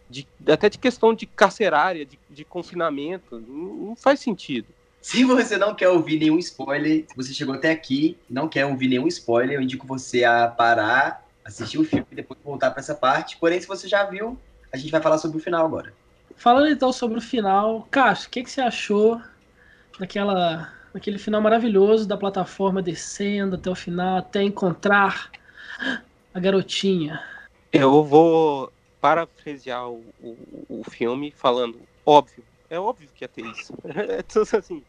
De, 0.10 0.28
até 0.48 0.70
de 0.70 0.78
questão 0.78 1.14
de 1.14 1.26
carcerária, 1.26 2.06
de, 2.06 2.18
de 2.30 2.44
confinamento. 2.44 3.40
Não, 3.40 3.76
não 3.76 3.96
faz 3.96 4.20
sentido. 4.20 4.68
Se 5.02 5.24
você 5.24 5.58
não 5.58 5.76
quer 5.76 5.90
ouvir 5.90 6.20
nenhum 6.20 6.40
spoiler, 6.40 7.06
se 7.08 7.16
você 7.16 7.34
chegou 7.34 7.56
até 7.56 7.72
aqui 7.72 8.18
não 8.30 8.48
quer 8.48 8.66
ouvir 8.66 8.88
nenhum 8.88 9.08
spoiler, 9.08 9.56
eu 9.56 9.62
indico 9.62 9.86
você 9.86 10.24
a 10.24 10.48
parar, 10.48 11.26
assistir 11.46 11.78
o 11.78 11.86
filme 11.86 12.06
e 12.12 12.16
depois 12.16 12.40
voltar 12.44 12.72
para 12.72 12.80
essa 12.80 12.96
parte. 12.96 13.38
Porém, 13.38 13.62
se 13.62 13.68
você 13.68 13.88
já 13.88 14.04
viu, 14.04 14.38
a 14.72 14.78
gente 14.78 14.92
vai 14.92 15.02
falar 15.02 15.18
sobre 15.18 15.38
o 15.38 15.42
final 15.42 15.66
agora. 15.66 15.94
Falando 16.36 16.70
então 16.70 16.92
sobre 16.92 17.18
o 17.18 17.22
final, 17.22 17.88
Cássio, 17.90 18.28
o 18.28 18.32
que, 18.32 18.44
que 18.44 18.52
você 18.52 18.62
achou 18.62 19.22
daquela, 20.00 20.74
daquele 20.98 21.20
final 21.20 21.40
maravilhoso 21.40 22.08
da 22.08 22.18
plataforma 22.18 22.82
descendo 22.82 23.56
até 23.56 23.70
o 23.70 23.76
final, 23.76 24.18
até 24.18 24.42
encontrar 24.42 25.32
a 26.34 26.40
garotinha? 26.40 27.24
Eu 27.72 28.04
vou 28.04 28.74
parafrasear 29.00 29.88
o, 29.88 30.04
o, 30.20 30.66
o 30.68 30.84
filme 30.90 31.30
falando, 31.30 31.80
óbvio, 32.04 32.44
é 32.68 32.80
óbvio 32.80 33.10
que 33.14 33.24
ia 33.24 33.28
ter 33.28 33.46
isso. 33.46 33.74
É 33.86 34.24
tudo 34.24 34.58
assim, 34.58 34.84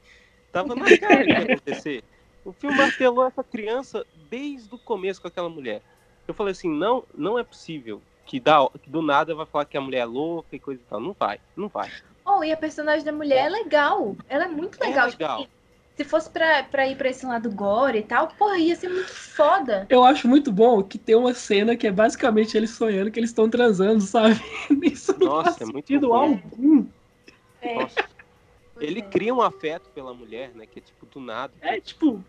tava 0.50 0.74
na 0.74 0.98
cara 0.98 1.24
que 1.24 1.30
ia 1.30 1.54
acontecer. 1.54 2.02
O 2.42 2.52
filme 2.52 2.78
martelou 2.78 3.26
essa 3.26 3.44
criança 3.44 4.06
desde 4.30 4.74
o 4.74 4.78
começo 4.78 5.20
com 5.20 5.28
aquela 5.28 5.50
mulher. 5.50 5.82
Eu 6.26 6.32
falei 6.32 6.52
assim, 6.52 6.70
não, 6.70 7.04
não 7.14 7.38
é 7.38 7.44
possível 7.44 8.00
que, 8.24 8.40
dá, 8.40 8.66
que 8.82 8.88
do 8.88 9.02
nada 9.02 9.34
vai 9.34 9.44
falar 9.44 9.66
que 9.66 9.76
a 9.76 9.80
mulher 9.80 10.00
é 10.00 10.04
louca 10.06 10.56
e 10.56 10.58
coisa 10.58 10.80
e 10.80 10.88
tal. 10.88 11.00
Não 11.00 11.12
vai, 11.12 11.38
não 11.54 11.68
vai. 11.68 11.90
Oh, 12.24 12.42
e 12.42 12.50
a 12.50 12.56
personagem 12.56 13.04
da 13.04 13.12
mulher 13.12 13.46
é 13.46 13.48
legal. 13.50 14.16
Ela 14.26 14.44
é 14.44 14.48
muito 14.48 14.78
legal. 14.80 15.08
É 15.08 15.10
legal. 15.10 15.40
Tipo, 15.42 15.57
se 15.98 16.04
fosse 16.04 16.30
pra, 16.30 16.62
pra 16.62 16.86
ir 16.86 16.96
pra 16.96 17.08
esse 17.08 17.26
lado 17.26 17.50
gore 17.50 17.98
e 17.98 18.02
tal, 18.04 18.28
porra, 18.28 18.56
ia 18.56 18.76
ser 18.76 18.88
muito 18.88 19.10
foda. 19.12 19.84
Eu 19.90 20.04
acho 20.04 20.28
muito 20.28 20.52
bom 20.52 20.80
que 20.80 20.96
tem 20.96 21.16
uma 21.16 21.34
cena 21.34 21.76
que 21.76 21.88
é 21.88 21.90
basicamente 21.90 22.56
eles 22.56 22.70
sonhando 22.70 23.10
que 23.10 23.18
eles 23.18 23.30
estão 23.30 23.50
transando, 23.50 24.00
sabe? 24.00 24.36
Isso 24.84 25.18
não 25.18 25.26
Nossa, 25.26 25.50
faz 25.50 25.60
é 25.62 25.64
muito 25.64 25.88
sentido 25.88 26.08
bom. 26.08 26.14
algum. 26.14 26.86
É. 27.60 27.74
Nossa. 27.74 28.08
Ele 28.80 29.02
cria 29.02 29.34
um 29.34 29.42
afeto 29.42 29.90
pela 29.90 30.14
mulher, 30.14 30.54
né? 30.54 30.66
Que 30.66 30.78
é 30.78 30.82
tipo 30.82 31.04
do 31.04 31.18
nada. 31.18 31.52
É 31.60 31.80
tipo, 31.80 32.24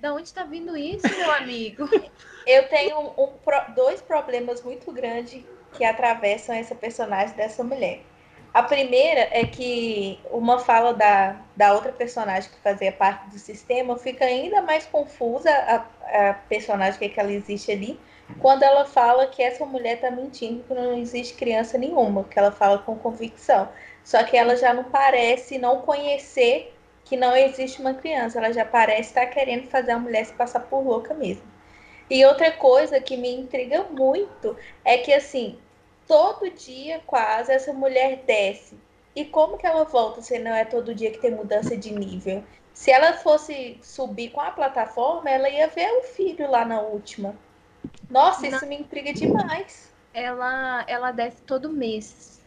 Da 0.00 0.14
onde 0.14 0.32
tá 0.32 0.44
vindo 0.44 0.74
isso, 0.74 1.06
meu 1.06 1.30
amigo? 1.32 1.86
Eu 2.48 2.66
tenho 2.70 3.00
um 3.00 3.36
pro- 3.44 3.74
dois 3.74 4.00
problemas 4.00 4.62
muito 4.62 4.90
grandes 4.92 5.44
que 5.76 5.84
atravessam 5.84 6.54
essa 6.54 6.74
personagem 6.74 7.36
dessa 7.36 7.62
mulher. 7.62 8.13
A 8.54 8.62
primeira 8.62 9.28
é 9.32 9.44
que 9.44 10.20
uma 10.30 10.60
fala 10.60 10.94
da, 10.94 11.40
da 11.56 11.74
outra 11.74 11.90
personagem 11.90 12.48
que 12.48 12.58
fazia 12.60 12.92
parte 12.92 13.28
do 13.30 13.36
sistema 13.36 13.98
fica 13.98 14.24
ainda 14.24 14.62
mais 14.62 14.86
confusa, 14.86 15.50
a, 15.50 16.30
a 16.30 16.34
personagem 16.34 16.96
que, 16.96 17.04
é 17.04 17.08
que 17.08 17.18
ela 17.18 17.32
existe 17.32 17.72
ali, 17.72 17.98
quando 18.38 18.62
ela 18.62 18.84
fala 18.84 19.26
que 19.26 19.42
essa 19.42 19.66
mulher 19.66 20.00
tá 20.00 20.08
mentindo, 20.08 20.62
que 20.62 20.72
não 20.72 20.96
existe 20.96 21.34
criança 21.34 21.76
nenhuma, 21.76 22.22
que 22.22 22.38
ela 22.38 22.52
fala 22.52 22.78
com 22.78 22.96
convicção. 22.96 23.68
Só 24.04 24.22
que 24.22 24.36
ela 24.36 24.54
já 24.56 24.72
não 24.72 24.84
parece 24.84 25.58
não 25.58 25.80
conhecer 25.80 26.72
que 27.04 27.16
não 27.16 27.36
existe 27.36 27.80
uma 27.80 27.94
criança, 27.94 28.38
ela 28.38 28.52
já 28.52 28.64
parece 28.64 29.08
estar 29.08 29.26
querendo 29.26 29.66
fazer 29.66 29.90
a 29.90 29.98
mulher 29.98 30.24
se 30.26 30.32
passar 30.32 30.60
por 30.60 30.80
louca 30.80 31.12
mesmo. 31.12 31.42
E 32.08 32.24
outra 32.24 32.52
coisa 32.52 33.00
que 33.00 33.16
me 33.16 33.34
intriga 33.34 33.82
muito 33.90 34.56
é 34.84 34.96
que, 34.98 35.12
assim, 35.12 35.58
todo 36.06 36.50
dia 36.50 37.00
quase 37.06 37.52
essa 37.52 37.72
mulher 37.72 38.22
desce. 38.26 38.78
E 39.14 39.24
como 39.24 39.56
que 39.56 39.66
ela 39.66 39.84
volta 39.84 40.20
se 40.22 40.38
não 40.38 40.52
é 40.54 40.64
todo 40.64 40.94
dia 40.94 41.10
que 41.10 41.18
tem 41.20 41.30
mudança 41.30 41.76
de 41.76 41.92
nível? 41.92 42.44
Se 42.72 42.90
ela 42.90 43.12
fosse 43.12 43.78
subir 43.82 44.30
com 44.30 44.40
a 44.40 44.50
plataforma, 44.50 45.30
ela 45.30 45.48
ia 45.48 45.68
ver 45.68 45.88
o 45.98 46.02
filho 46.02 46.50
lá 46.50 46.64
na 46.64 46.80
última. 46.80 47.36
Nossa, 48.10 48.46
isso 48.46 48.66
me 48.66 48.76
intriga 48.76 49.12
demais. 49.12 49.92
Ela, 50.12 50.84
ela 50.88 51.12
desce 51.12 51.42
todo 51.42 51.70
mês. 51.72 52.40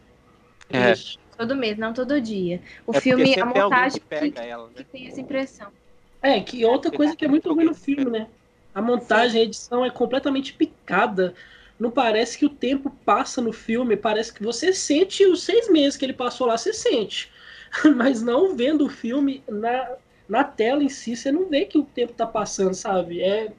É. 0.70 0.92
Todo 1.36 1.56
mês, 1.56 1.78
não 1.78 1.92
todo 1.94 2.20
dia. 2.20 2.60
O 2.86 2.94
É 2.94 3.00
filme, 3.00 3.38
a 3.40 3.46
montagem 3.46 4.00
que 4.00 4.06
pega 4.06 4.42
ela, 4.42 4.68
que 4.68 4.80
né? 4.80 4.86
tem 4.90 5.08
essa 5.08 5.20
impressão. 5.20 5.72
É, 6.20 6.40
que 6.40 6.64
outra 6.64 6.90
coisa 6.90 7.16
que 7.16 7.24
é 7.24 7.28
muito 7.28 7.52
ruim 7.52 7.64
no 7.64 7.74
filme, 7.74 8.10
né? 8.10 8.28
A 8.74 8.82
montagem, 8.82 9.40
a 9.40 9.44
edição 9.44 9.84
é 9.84 9.90
completamente 9.90 10.52
picada. 10.52 11.34
Não 11.78 11.90
parece 11.90 12.36
que 12.36 12.44
o 12.44 12.50
tempo 12.50 12.90
passa 13.04 13.40
no 13.40 13.52
filme, 13.52 13.96
parece 13.96 14.32
que 14.32 14.42
você 14.42 14.72
sente 14.72 15.24
os 15.24 15.44
seis 15.44 15.70
meses 15.70 15.96
que 15.96 16.04
ele 16.04 16.12
passou 16.12 16.46
lá, 16.46 16.58
você 16.58 16.72
sente. 16.72 17.30
Mas 17.96 18.20
não 18.22 18.56
vendo 18.56 18.86
o 18.86 18.88
filme 18.88 19.44
na, 19.48 19.96
na 20.28 20.44
tela 20.44 20.82
em 20.82 20.88
si, 20.88 21.16
você 21.16 21.30
não 21.30 21.48
vê 21.48 21.64
que 21.66 21.78
o 21.78 21.84
tempo 21.84 22.12
tá 22.12 22.26
passando, 22.26 22.74
sabe? 22.74 23.22
É, 23.22 23.52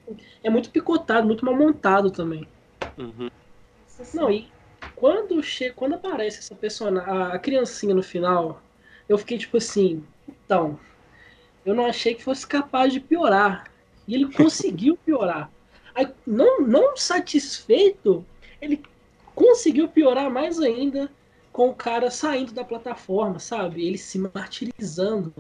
é 0.44 0.50
muito 0.50 0.70
picotado, 0.70 1.26
muito 1.26 1.46
mal 1.46 1.56
montado 1.56 2.12
também. 2.12 2.48
Uhum. 2.98 3.30
Não, 4.14 4.30
e 4.30 4.52
quando 4.96 5.42
chega, 5.42 5.74
quando 5.74 5.96
aparece 5.96 6.40
essa 6.40 6.56
personagem, 6.56 7.10
a, 7.10 7.34
a 7.34 7.40
criancinha 7.40 7.96
no 7.96 8.04
final, 8.04 8.62
eu 9.08 9.18
fiquei 9.18 9.38
tipo 9.38 9.58
assim, 9.58 10.04
então, 10.28 10.80
eu 11.66 11.74
não 11.74 11.86
achei 11.86 12.16
que 12.16 12.24
fosse 12.24 12.46
capaz 12.46 12.92
de 12.92 13.00
piorar. 13.00 13.72
E 14.08 14.16
ele 14.16 14.32
conseguiu 14.34 14.98
piorar. 14.98 15.52
Aí, 15.96 16.08
não, 16.26 16.62
não 16.62 16.96
satisfeito, 16.98 18.26
ele 18.62 18.82
conseguiu 19.36 19.88
piorar 19.90 20.30
mais 20.32 20.60
ainda 20.60 21.10
com 21.52 21.70
o 21.70 21.76
cara 21.76 22.12
saindo 22.12 22.54
da 22.54 22.64
plataforma, 22.64 23.40
sabe? 23.40 23.86
Ele 23.86 23.98
se 23.98 24.18
martirizando. 24.20 25.34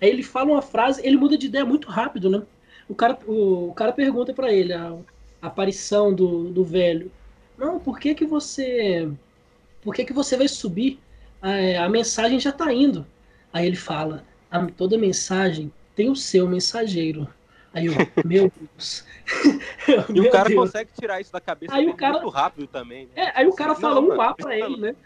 Aí 0.00 0.08
ele 0.08 0.22
fala 0.22 0.50
uma 0.52 0.62
frase, 0.62 1.00
ele 1.04 1.16
muda 1.16 1.36
de 1.36 1.46
ideia 1.46 1.64
muito 1.64 1.88
rápido, 1.88 2.30
né? 2.30 2.46
O 2.88 2.94
cara, 2.94 3.18
o, 3.26 3.68
o 3.70 3.74
cara 3.74 3.92
pergunta 3.92 4.32
pra 4.34 4.52
ele 4.52 4.72
a, 4.72 4.90
a 5.42 5.46
aparição 5.48 6.14
do, 6.14 6.50
do 6.50 6.64
velho. 6.64 7.12
Não, 7.56 7.78
por 7.78 7.98
que 7.98 8.14
que 8.14 8.24
você. 8.26 9.10
Por 9.82 9.94
que 9.94 10.04
que 10.04 10.12
você 10.12 10.36
vai 10.36 10.48
subir? 10.48 11.00
A, 11.40 11.84
a 11.84 11.88
mensagem 11.88 12.40
já 12.40 12.52
tá 12.52 12.72
indo. 12.72 13.06
Aí 13.52 13.66
ele 13.66 13.76
fala: 13.76 14.26
"A- 14.50 14.66
toda 14.66 14.98
mensagem 14.98 15.72
tem 15.94 16.10
o 16.10 16.16
seu 16.16 16.48
mensageiro. 16.48 17.28
Aí 17.72 17.86
eu, 17.86 17.92
meu 18.24 18.50
Deus. 18.54 19.04
E 20.12 20.20
o 20.20 20.30
cara 20.30 20.48
Deus. 20.48 20.60
consegue 20.60 20.90
tirar 20.98 21.20
isso 21.20 21.32
da 21.32 21.40
cabeça 21.40 21.74
Aí 21.74 21.86
o 21.88 21.94
cara- 21.94 22.14
muito 22.14 22.28
rápido 22.28 22.66
também. 22.66 23.06
Né? 23.06 23.12
É, 23.26 23.32
aí 23.40 23.46
o 23.46 23.54
cara 23.54 23.74
Não, 23.74 23.80
fala 23.80 24.00
um 24.00 24.08
mano, 24.08 24.20
A 24.20 24.34
pra 24.34 24.56
ele, 24.58 24.76
né? 24.76 24.96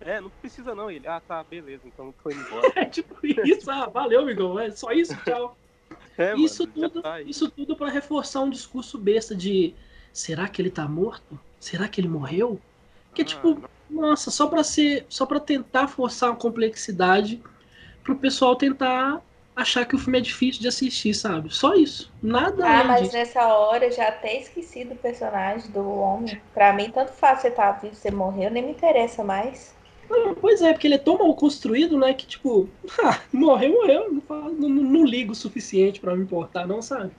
É, 0.00 0.20
não 0.20 0.30
precisa 0.30 0.74
não. 0.74 0.90
Ele, 0.90 1.06
ah, 1.06 1.20
tá, 1.26 1.42
beleza, 1.44 1.82
então 1.86 2.14
indo 2.26 2.40
embora. 2.40 2.72
É 2.76 2.84
tipo 2.86 3.14
isso, 3.22 3.70
ah, 3.70 3.86
valeu, 3.86 4.20
amigão. 4.22 4.58
É 4.58 4.70
só 4.70 4.92
isso, 4.92 5.14
tchau. 5.24 5.56
É, 6.16 6.30
mano, 6.32 6.44
isso 6.44 6.62
já 6.64 6.88
tudo, 6.88 7.02
tá 7.02 7.20
isso 7.22 7.50
tudo 7.50 7.76
para 7.76 7.90
reforçar 7.90 8.40
um 8.40 8.48
discurso 8.50 8.96
besta 8.96 9.34
de 9.34 9.74
será 10.12 10.48
que 10.48 10.62
ele 10.62 10.70
tá 10.70 10.86
morto? 10.88 11.38
Será 11.58 11.88
que 11.88 12.00
ele 12.00 12.06
morreu? 12.08 12.60
Que 13.12 13.22
Ah, 13.22 13.24
tipo, 13.24 13.60
nossa, 13.90 14.30
só 14.30 14.46
pra 14.46 14.62
ser, 14.62 15.04
só 15.08 15.26
para 15.26 15.40
tentar 15.40 15.88
forçar 15.88 16.30
uma 16.30 16.36
complexidade 16.36 17.42
pro 18.04 18.16
pessoal 18.16 18.54
tentar 18.54 19.20
achar 19.56 19.86
que 19.86 19.94
o 19.96 19.98
filme 19.98 20.18
é 20.18 20.20
difícil 20.20 20.60
de 20.62 20.68
assistir, 20.68 21.14
sabe? 21.14 21.50
Só 21.54 21.74
isso. 21.74 22.12
Nada 22.22 22.56
Ah, 22.64 22.82
mas 22.84 23.00
disso. 23.00 23.12
nessa 23.12 23.46
hora 23.54 23.84
eu 23.86 23.92
já 23.92 24.08
até 24.08 24.36
esqueci 24.40 24.84
do 24.84 24.96
personagem 24.96 25.70
do 25.70 25.88
homem. 25.88 26.40
Pra 26.52 26.72
mim, 26.72 26.90
tanto 26.90 27.12
faz 27.12 27.40
você 27.40 27.50
tá 27.50 27.70
vivo, 27.72 27.94
você 27.94 28.10
morreu, 28.10 28.50
nem 28.50 28.62
me 28.64 28.72
interessa 28.72 29.22
mais. 29.22 29.74
Pois 30.40 30.60
é, 30.62 30.72
porque 30.72 30.86
ele 30.86 30.94
é 30.94 30.98
tão 30.98 31.18
mal 31.18 31.34
construído, 31.34 31.98
né, 31.98 32.14
que 32.14 32.26
tipo, 32.26 32.68
ah, 33.02 33.20
morreu, 33.32 33.72
morreu, 33.72 34.12
não, 34.12 34.50
não, 34.52 34.68
não- 34.68 35.04
ligo 35.04 35.32
o 35.32 35.34
suficiente 35.34 36.00
pra 36.00 36.14
me 36.16 36.22
importar, 36.24 36.66
não, 36.66 36.80
sabe? 36.82 37.14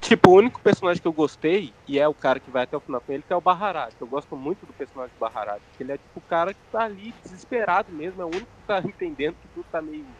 Tipo, 0.00 0.30
o 0.30 0.34
único 0.38 0.60
personagem 0.60 1.00
que 1.00 1.06
eu 1.06 1.12
gostei, 1.12 1.76
e 1.86 1.98
é 1.98 2.08
o 2.08 2.14
cara 2.14 2.40
que 2.40 2.50
vai 2.50 2.64
até 2.64 2.76
o 2.76 2.80
final 2.80 3.00
com 3.00 3.12
ele, 3.12 3.22
que 3.22 3.32
é 3.32 3.36
o 3.36 3.40
Baharad. 3.40 3.94
Eu 4.00 4.06
gosto 4.08 4.36
muito 4.36 4.66
do 4.66 4.74
personagem 4.74 5.14
do 5.14 5.18
Baharad. 5.18 5.62
Porque 5.70 5.82
ele 5.82 5.92
é 5.92 5.98
tipo 5.98 6.18
o 6.18 6.22
cara 6.22 6.52
que 6.52 6.60
tá 6.70 6.84
ali 6.84 7.12
desesperado 7.22 7.92
mesmo, 7.92 8.20
é 8.20 8.24
o 8.24 8.28
único 8.28 8.52
que 8.56 8.62
tá 8.66 8.82
entendendo 8.84 9.36
que 9.38 9.48
tudo 9.48 9.66
tá 9.70 9.80
meio 9.80 10.16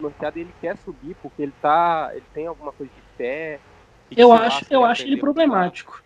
norteado 0.00 0.38
e 0.38 0.42
ele 0.42 0.54
quer 0.54 0.76
subir, 0.78 1.16
porque 1.20 1.42
ele 1.42 1.52
tá. 1.60 2.10
ele 2.14 2.26
tem 2.32 2.46
alguma 2.46 2.72
coisa 2.72 2.92
de 2.92 3.02
fé. 3.16 3.62
e 4.10 4.16
que 4.16 4.24
Eu 4.24 4.32
acho, 4.32 4.64
eu 4.70 4.84
ele 4.84 5.02
acho 5.08 5.08
ele 5.08 5.16
problemático. 5.18 6.00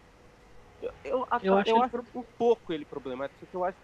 Eu, 0.80 0.92
eu, 1.04 1.26
acho, 1.30 1.46
Eu 1.48 1.56
eu 1.64 1.80
acho 1.80 1.82
acho, 1.82 1.96
ele 1.96 2.08
um 2.14 2.24
pouco 2.38 2.72
ele 2.72 2.84
problemático, 2.84 3.38
só 3.40 3.46
que 3.46 3.56
eu 3.56 3.64
acho 3.64 3.78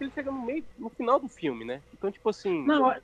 ele 0.00 0.10
chega 0.12 0.30
no 0.30 0.44
meio, 0.44 0.66
no 0.76 0.90
final 0.90 1.18
do 1.20 1.28
filme, 1.28 1.64
né? 1.64 1.82
Então, 1.92 2.10
tipo 2.10 2.28
assim. 2.28 2.52
Não, 2.64 2.94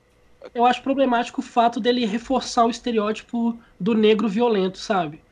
eu 0.53 0.65
acho 0.65 0.83
problemático 0.83 1.41
o 1.41 1.43
fato 1.43 1.79
dele 1.79 2.05
reforçar 2.05 2.65
o 2.65 2.69
estereótipo 2.69 3.61
do 3.79 3.93
negro 3.95 4.27
violento, 4.29 4.77
sabe? 4.79 5.25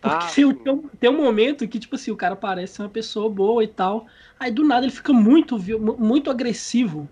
Porque 0.00 0.18
Ah, 0.18 0.34
tem, 0.34 0.46
um- 0.46 0.54
sim. 0.54 0.58
tem 0.58 0.72
um, 0.74 0.88
tem 0.88 1.10
um 1.10 1.18
momento 1.18 1.68
que, 1.68 1.78
tipo 1.80 1.96
assim, 1.96 2.10
o 2.12 2.16
cara 2.18 2.36
parece 2.36 2.80
uma 2.82 2.90
pessoa 2.90 3.30
boa 3.30 3.64
e 3.64 3.68
tal. 3.68 4.06
Aí 4.38 4.50
do 4.52 4.64
nada 4.64 4.86
ele 4.86 4.92
fica 4.94 5.12
muito, 5.12 5.58
muito 5.98 6.30
agressivo. 6.30 7.10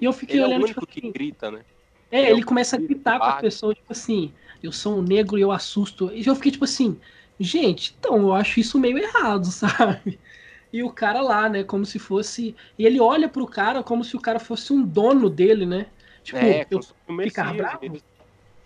E 0.00 0.04
eu 0.06 0.12
fiquei 0.12 0.38
ele 0.38 0.44
é 0.44 0.46
o 0.46 0.50
olhando, 0.50 0.64
único 0.64 0.86
tipo 0.86 0.86
que 0.86 1.00
assim, 1.00 1.14
grita, 1.14 1.50
né? 1.50 1.64
É, 2.10 2.30
ele 2.30 2.42
começa 2.42 2.76
a 2.76 2.78
gritar 2.80 3.18
com 3.18 3.24
as 3.26 3.30
bate. 3.34 3.42
pessoas, 3.42 3.76
tipo 3.76 3.92
assim, 3.92 4.34
eu 4.62 4.72
sou 4.72 4.98
um 4.98 5.02
negro 5.02 5.38
e 5.38 5.42
eu 5.42 5.52
assusto. 5.52 6.10
E 6.12 6.26
eu 6.26 6.34
fiquei 6.34 6.52
tipo 6.52 6.64
assim, 6.64 6.98
gente, 7.38 7.94
então 7.98 8.16
eu 8.18 8.32
acho 8.32 8.60
isso 8.60 8.78
meio 8.78 8.98
errado, 8.98 9.46
sabe? 9.50 10.20
E 10.72 10.82
o 10.82 10.90
cara 10.92 11.20
lá, 11.20 11.48
né, 11.48 11.64
como 11.64 11.84
se 11.86 11.98
fosse. 11.98 12.54
E 12.78 12.84
ele 12.84 13.00
olha 13.00 13.28
pro 13.28 13.46
cara 13.46 13.82
como 13.82 14.04
se 14.04 14.16
o 14.16 14.20
cara 14.20 14.38
fosse 14.38 14.72
um 14.72 14.82
dono 14.84 15.30
dele, 15.30 15.66
né? 15.66 15.86
Tipo, 16.22 16.38
é, 16.38 16.66
eu 16.70 16.80
ficar 17.22 17.54
bravo? 17.54 17.78
ele- 17.82 18.02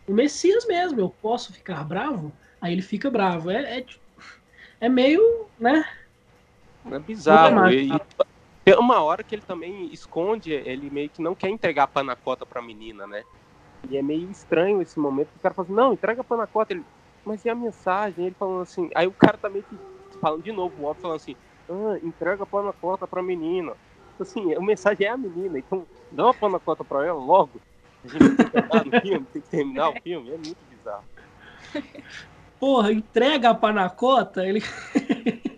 o 0.07 0.13
Messias 0.13 0.67
mesmo, 0.67 1.01
eu 1.01 1.09
posso 1.09 1.53
ficar 1.53 1.85
bravo? 1.85 2.33
Aí 2.61 2.73
ele 2.73 2.83
fica 2.83 3.11
bravo. 3.11 3.51
É, 3.51 3.79
é, 3.81 3.87
é 4.81 4.89
meio, 4.89 5.21
né? 5.59 5.85
É 6.91 6.99
bizarro. 6.99 7.71
E, 7.71 7.93
tem 8.71 8.79
uma 8.79 9.03
hora 9.03 9.25
que 9.25 9.35
ele 9.35 9.43
também 9.43 9.93
esconde, 9.93 10.53
ele 10.53 10.91
meio 10.91 11.11
que 11.11 11.21
não 11.21 11.35
quer 11.35 11.49
entregar 11.49 11.85
a 11.85 11.89
panacota 11.89 12.47
pra 12.47 12.63
menina, 12.63 13.05
né? 13.05 13.25
E 13.89 13.97
é 13.97 14.03
meio 14.03 14.31
estranho 14.31 14.81
esse 14.81 14.99
momento 14.99 15.31
que 15.31 15.39
o 15.39 15.41
cara 15.41 15.55
fala 15.55 15.67
assim, 15.67 15.75
não, 15.75 15.93
entrega 15.93 16.21
a 16.21 16.25
panacota. 16.25 16.73
Ele, 16.73 16.85
mas 17.25 17.45
e 17.45 17.51
a 17.51 17.55
mensagem? 17.55 18.27
Ele 18.27 18.37
falando 18.39 18.63
assim, 18.63 18.89
aí 18.95 19.09
o 19.09 19.13
cara 19.13 19.37
tá 19.37 19.49
meio 19.49 19.65
que 19.65 19.77
falando 20.19 20.45
de 20.45 20.53
novo, 20.53 20.75
o 20.79 20.85
óbvio 20.85 21.03
falando 21.03 21.17
assim, 21.17 21.35
ah, 21.69 21.99
entrega 22.01 22.45
a 22.45 22.47
panacota 22.47 23.09
pra 23.09 23.21
menina. 23.23 23.73
Assim, 24.21 24.55
a 24.55 24.61
mensagem 24.61 25.05
é 25.05 25.11
a 25.11 25.17
menina, 25.17 25.59
então 25.59 25.85
dá 26.13 26.27
uma 26.27 26.35
panacota 26.35 26.85
pra 26.85 27.05
ela 27.05 27.19
logo. 27.19 27.61
A 28.05 28.09
gente 28.09 28.37
tem 28.37 28.47
que 28.47 28.91
no 28.91 29.01
filme, 29.01 29.27
tem 29.33 29.43
que 29.43 29.49
terminar 29.49 29.89
o 29.89 30.01
filme, 30.01 30.29
é 30.29 30.37
muito 30.37 30.59
bizarro. 30.71 31.05
Porra, 32.61 32.93
entrega 32.93 33.51
a 33.51 33.55
panacota, 33.55 34.47
ele. 34.47 34.63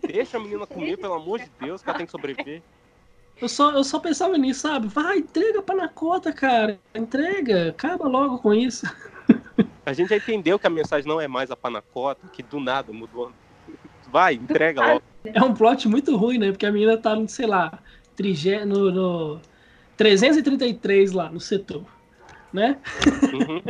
Deixa 0.07 0.39
a 0.39 0.41
menina 0.41 0.67
comer, 0.67 0.97
pelo 0.97 1.15
amor 1.15 1.41
de 1.41 1.51
Deus, 1.61 1.83
que 1.83 1.91
ela 1.91 1.99
tem 1.99 2.07
que 2.07 2.13
sobreviver. 2.13 2.63
Eu 3.41 3.49
só, 3.49 3.73
eu 3.73 3.83
só 3.83 3.99
pensava 3.99 4.39
nisso, 4.39 4.61
sabe? 4.61 4.87
Vai, 4.87 5.19
entrega 5.19 5.63
pra 5.63 5.75
Nakota, 5.75 6.33
cara. 6.33 6.79
Entrega. 6.95 7.71
Acaba 7.71 8.07
logo 8.07 8.39
com 8.39 8.55
isso. 8.55 8.87
A 9.85 9.93
gente 9.93 10.11
já 10.11 10.17
entendeu 10.17 10.59
que 10.59 10.67
a 10.67 10.71
mensagem 10.71 11.09
não 11.09 11.21
é 11.21 11.27
mais 11.27 11.51
a 11.51 11.57
panacota, 11.57 12.29
que 12.33 12.43
do 12.43 12.61
nada 12.61 12.93
mudou. 12.93 13.33
Vai, 14.11 14.35
entrega 14.35 14.85
logo. 14.87 15.03
É 15.25 15.43
um 15.43 15.55
plot 15.55 15.89
muito 15.89 16.17
ruim, 16.17 16.39
né? 16.39 16.51
Porque 16.51 16.67
a 16.67 16.73
menina 16.73 16.97
tá, 16.97 17.17
no, 17.17 17.29
sei 17.29 17.47
lá, 17.47 17.79
trigé, 18.15 18.65
no, 18.65 18.91
no 18.91 19.41
333 19.97 21.13
lá 21.13 21.31
no 21.31 21.41
setor, 21.41 21.85
né? 22.53 22.79
Uhum. 23.33 23.63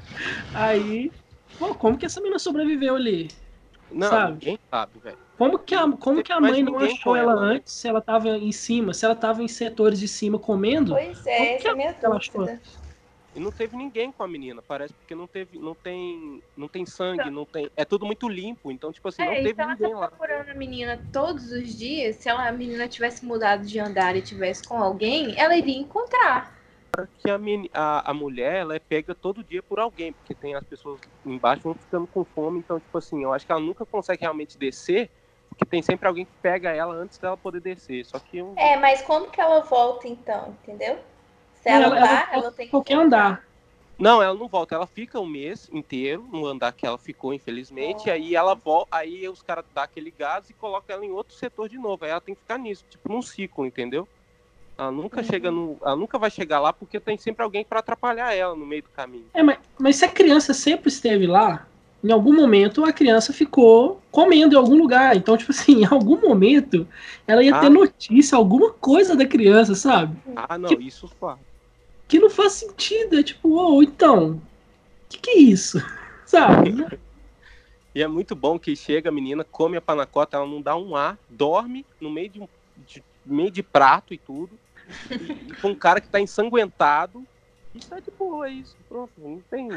Aí, 0.54 1.12
pô, 1.58 1.74
como 1.74 1.98
que 1.98 2.06
essa 2.06 2.20
menina 2.20 2.38
sobreviveu 2.38 2.96
ali? 2.96 3.28
Não, 3.90 4.08
Sabe? 4.08 4.32
ninguém 4.32 4.58
sabe, 4.70 4.92
velho. 5.02 5.18
Como 5.40 5.58
que 5.58 5.74
a, 5.74 5.90
como 5.90 6.22
que 6.22 6.32
a 6.32 6.38
mãe 6.38 6.62
não 6.62 6.74
ninguém 6.74 6.92
achou 6.92 7.16
ela 7.16 7.32
ela, 7.32 7.46
né? 7.48 7.54
antes, 7.54 7.72
se 7.72 7.88
ela 7.88 8.02
tava 8.02 8.28
em 8.28 8.52
cima, 8.52 8.92
se 8.92 9.06
ela 9.06 9.16
tava 9.16 9.42
em 9.42 9.48
setores 9.48 9.98
de 9.98 10.06
cima 10.06 10.38
comendo? 10.38 10.92
Pois 10.92 11.26
é, 11.26 11.38
Como 11.38 11.48
essa 11.48 11.62
que 11.62 11.68
é 11.68 11.70
a 11.70 11.74
minha 11.74 11.96
ela 12.02 12.16
achou? 12.18 12.46
E 13.34 13.40
não 13.40 13.50
teve 13.50 13.74
ninguém 13.74 14.12
com 14.12 14.22
a 14.22 14.28
menina, 14.28 14.60
parece, 14.60 14.92
porque 14.92 15.14
não 15.14 15.26
teve, 15.26 15.58
não 15.58 15.74
tem, 15.74 16.42
não 16.54 16.68
tem 16.68 16.84
sangue, 16.84 17.30
não 17.30 17.46
tem, 17.46 17.70
é 17.74 17.86
tudo 17.86 18.04
muito 18.04 18.28
limpo, 18.28 18.70
então 18.70 18.92
tipo 18.92 19.08
assim, 19.08 19.24
não 19.24 19.32
É, 19.32 19.42
teve 19.44 19.50
então 19.54 19.64
ela 19.64 19.76
ninguém 19.76 19.94
tá 19.94 20.00
lá. 20.00 20.08
procurando 20.08 20.50
a 20.50 20.54
menina 20.54 21.02
todos 21.10 21.50
os 21.52 21.74
dias. 21.74 22.16
Se 22.16 22.28
ela, 22.28 22.46
a 22.46 22.52
menina 22.52 22.86
tivesse 22.86 23.24
mudado 23.24 23.64
de 23.64 23.78
andar 23.78 24.14
e 24.16 24.20
tivesse 24.20 24.62
com 24.68 24.76
alguém, 24.82 25.38
ela 25.38 25.56
iria 25.56 25.78
encontrar. 25.78 26.60
Que 27.18 27.30
a, 27.30 27.38
meni- 27.38 27.70
a, 27.72 28.10
a 28.10 28.12
mulher, 28.12 28.56
ela 28.56 28.74
é 28.74 28.78
pega 28.78 29.14
todo 29.14 29.44
dia 29.44 29.62
por 29.62 29.78
alguém, 29.78 30.12
porque 30.12 30.34
tem 30.34 30.54
as 30.54 30.64
pessoas 30.64 31.00
embaixo 31.24 31.62
vão 31.62 31.74
ficando 31.74 32.06
com 32.06 32.24
fome, 32.24 32.58
então 32.58 32.80
tipo 32.80 32.98
assim, 32.98 33.22
eu 33.22 33.32
acho 33.32 33.46
que 33.46 33.52
ela 33.52 33.60
nunca 33.60 33.86
consegue 33.86 34.22
realmente 34.22 34.58
descer, 34.58 35.08
porque 35.60 35.66
tem 35.70 35.82
sempre 35.82 36.08
alguém 36.08 36.24
que 36.24 36.32
pega 36.40 36.70
ela 36.70 36.94
antes 36.94 37.18
dela 37.18 37.36
poder 37.36 37.60
descer. 37.60 38.04
Só 38.06 38.18
que 38.18 38.38
eu, 38.38 38.54
É, 38.56 38.76
mas 38.78 39.02
como 39.02 39.30
que 39.30 39.40
ela 39.40 39.60
volta 39.60 40.08
então, 40.08 40.56
entendeu? 40.62 40.98
Se 41.54 41.68
Ela- 41.68 41.86
ela, 41.86 41.96
ela 41.98 42.06
vai, 42.06 42.16
volta 42.16 42.36
ela 42.36 42.52
tem 42.52 42.66
que 42.66 42.70
Qualquer 42.70 42.96
andar. 42.98 43.44
Não, 43.98 44.22
ela 44.22 44.32
não 44.34 44.48
volta, 44.48 44.74
ela 44.74 44.86
fica 44.86 45.20
um 45.20 45.26
mês 45.26 45.68
inteiro 45.70 46.26
no 46.32 46.46
andar 46.46 46.72
que 46.72 46.86
ela 46.86 46.96
ficou, 46.96 47.34
infelizmente, 47.34 48.06
e 48.06 48.10
aí 48.10 48.34
ela 48.34 48.54
volta, 48.54 48.96
aí 48.96 49.28
os 49.28 49.42
caras 49.42 49.66
dão 49.74 49.84
aquele 49.84 50.10
gás 50.10 50.48
e 50.48 50.54
colocam 50.54 50.96
ela 50.96 51.04
em 51.04 51.10
outro 51.10 51.36
setor 51.36 51.68
de 51.68 51.76
novo. 51.76 52.02
Aí 52.06 52.10
ela 52.10 52.20
tem 52.20 52.34
que 52.34 52.40
ficar 52.40 52.56
nisso, 52.56 52.82
tipo, 52.88 53.12
num 53.12 53.20
ciclo, 53.20 53.66
entendeu? 53.66 54.08
Ela 54.78 54.90
nunca 54.90 55.18
Uhum. 55.20 55.24
chega 55.26 55.50
no. 55.50 55.78
Ela 55.82 55.96
nunca 55.96 56.18
vai 56.18 56.30
chegar 56.30 56.60
lá 56.60 56.72
porque 56.72 56.98
tem 56.98 57.18
sempre 57.18 57.44
alguém 57.44 57.62
pra 57.62 57.80
atrapalhar 57.80 58.32
ela 58.34 58.56
no 58.56 58.64
meio 58.64 58.82
do 58.82 58.88
caminho. 58.88 59.28
É, 59.34 59.42
mas, 59.42 59.58
mas 59.78 59.96
se 59.96 60.06
a 60.06 60.08
criança 60.08 60.54
sempre 60.54 60.88
esteve 60.88 61.26
lá, 61.26 61.68
em 62.02 62.10
algum 62.12 62.34
momento 62.34 62.84
a 62.84 62.92
criança 62.92 63.32
ficou 63.32 64.00
comendo 64.10 64.54
em 64.54 64.58
algum 64.58 64.76
lugar. 64.76 65.16
Então, 65.16 65.36
tipo 65.36 65.52
assim, 65.52 65.82
em 65.82 65.86
algum 65.86 66.20
momento 66.20 66.86
ela 67.26 67.42
ia 67.42 67.58
ter 67.60 67.66
Ah. 67.66 67.70
notícia, 67.70 68.36
alguma 68.36 68.70
coisa 68.72 69.14
da 69.16 69.26
criança, 69.26 69.74
sabe? 69.74 70.16
Ah, 70.36 70.56
não, 70.58 70.68
Que- 70.68 70.82
isso 70.82 71.08
claro. 71.18 71.38
Que 72.08 72.18
não 72.18 72.30
faz 72.30 72.54
sentido. 72.54 73.18
É 73.18 73.22
tipo, 73.22 73.50
ô, 73.50 73.82
então, 73.82 74.30
o 74.32 74.40
que, 75.08 75.18
que 75.18 75.30
é 75.30 75.38
isso? 75.38 75.78
Sabe? 76.26 76.86
E 77.94 78.02
é 78.02 78.06
muito 78.08 78.34
bom 78.36 78.58
que 78.58 78.74
chega 78.76 79.08
a 79.08 79.12
menina, 79.12 79.42
come 79.44 79.76
a 79.76 79.80
panacota, 79.80 80.36
ela 80.36 80.46
não 80.46 80.62
dá 80.62 80.76
um 80.76 80.94
ar, 80.94 81.18
dorme 81.28 81.84
no 82.00 82.08
meio 82.10 82.28
de 82.28 82.40
um 82.40 82.48
de- 82.86 83.02
meio 83.26 83.50
de 83.50 83.62
prato 83.62 84.14
e 84.14 84.18
tudo. 84.18 84.50
E, 85.10 85.14
e 85.50 85.54
com 85.60 85.68
um 85.70 85.74
cara 85.74 86.00
que 86.00 86.08
tá 86.08 86.20
ensanguentado. 86.20 87.24
E 87.74 87.78
tá 87.80 87.98
de 88.00 88.10
boa, 88.16 88.48
é 88.48 88.52
isso. 88.52 88.76
Pronto, 88.88 89.10
não 89.18 89.40
tem. 89.50 89.68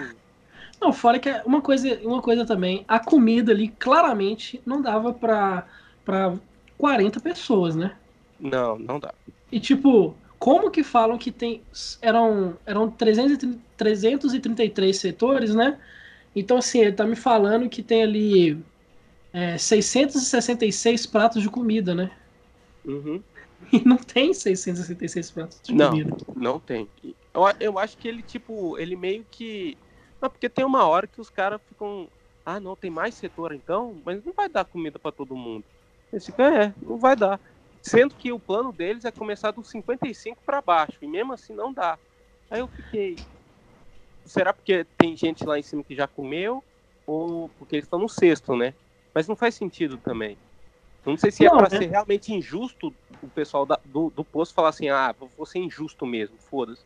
Não, 0.84 0.92
fora 0.92 1.18
que 1.18 1.30
é 1.30 1.42
uma 1.46 1.62
coisa, 1.62 1.98
uma 2.04 2.22
coisa 2.22 2.46
também, 2.46 2.84
a 2.90 3.00
comida 3.00 3.54
ali 3.54 3.70
claramente 3.70 4.62
não 4.66 4.82
dava 4.82 5.14
pra, 5.14 5.66
pra 6.04 6.38
40 6.78 7.22
pessoas, 7.22 7.74
né? 7.74 7.96
Não, 8.38 8.78
não 8.78 9.00
dá. 9.00 9.14
E 9.50 9.62
tipo, 9.62 10.14
como 10.38 10.70
que 10.70 10.84
falam 10.84 11.18
que 11.18 11.32
tem. 11.32 11.62
Eram, 12.02 12.58
eram 12.66 12.92
330 12.92 13.64
333 13.78 14.98
setores, 14.98 15.56
né? 15.56 15.80
Então, 16.36 16.58
assim, 16.58 16.80
ele 16.80 16.92
tá 16.92 17.06
me 17.06 17.16
falando 17.16 17.70
que 17.70 17.82
tem 17.82 18.04
ali 18.04 18.62
é, 19.32 19.58
666 19.58 21.06
pratos 21.06 21.42
de 21.42 21.50
comida, 21.50 21.96
né? 21.96 22.12
Uhum. 22.86 23.22
E 23.72 23.82
não 23.88 23.96
tem 23.96 24.34
666 24.34 25.32
pratos 25.32 25.62
de 25.64 25.74
Não. 25.74 25.92
comida. 25.92 26.18
Não 26.36 26.60
tem. 26.60 26.90
Eu, 27.34 27.44
eu 27.60 27.80
acho 27.80 27.98
que 27.98 28.10
ele, 28.10 28.22
tipo, 28.22 28.78
ele 28.78 28.96
meio 28.96 29.26
que. 29.32 29.78
Não, 30.24 30.30
porque 30.30 30.50
tem 30.50 30.64
uma 30.64 30.88
hora 30.88 31.06
que 31.06 31.20
os 31.20 31.30
caras 31.30 31.60
ficam. 31.68 32.10
Ah, 32.46 32.58
não, 32.58 32.78
tem 32.78 32.90
mais 32.90 33.16
setor 33.16 33.52
então? 33.52 34.02
Mas 34.06 34.24
não 34.24 34.32
vai 34.32 34.48
dar 34.48 34.64
comida 34.64 34.98
pra 34.98 35.12
todo 35.12 35.36
mundo. 35.36 35.66
Eles 36.14 36.26
ficam, 36.26 36.46
é, 36.46 36.74
não 36.82 36.98
vai 36.98 37.14
dar. 37.14 37.42
Sendo 37.82 38.16
que 38.16 38.32
o 38.32 38.40
plano 38.40 38.72
deles 38.72 39.04
é 39.04 39.12
começar 39.12 39.52
dos 39.52 39.70
55 39.70 40.42
pra 40.46 40.62
baixo. 40.62 40.98
E 41.02 41.08
mesmo 41.10 41.34
assim 41.34 41.54
não 41.54 41.74
dá. 41.74 42.00
Aí 42.50 42.62
eu 42.62 42.70
fiquei. 42.70 43.20
Será 44.26 44.54
porque 44.54 44.86
tem 44.98 45.18
gente 45.18 45.44
lá 45.44 45.60
em 45.60 45.64
cima 45.64 45.84
que 45.84 45.94
já 45.94 46.08
comeu? 46.08 46.64
Ou 47.06 47.50
porque 47.50 47.76
eles 47.76 47.86
estão 47.86 48.00
no 48.00 48.08
sexto, 48.08 48.56
né? 48.56 48.74
Mas 49.14 49.28
não 49.28 49.36
faz 49.36 49.56
sentido 49.56 49.98
também. 49.98 50.40
Não 51.06 51.18
sei 51.18 51.32
se 51.32 51.46
é 51.46 51.50
Não, 51.50 51.58
pra 51.58 51.70
né? 51.70 51.80
ser 51.80 51.90
realmente 51.90 52.34
injusto 52.34 52.96
o 53.22 53.30
pessoal 53.30 53.66
da- 53.66 53.82
do, 53.84 54.10
do 54.10 54.24
posto 54.24 54.54
falar 54.56 54.70
assim, 54.70 54.88
ah, 54.88 55.14
vou 55.36 55.46
ser 55.46 55.60
injusto 55.60 56.06
mesmo, 56.06 56.38
foda-se. 56.40 56.86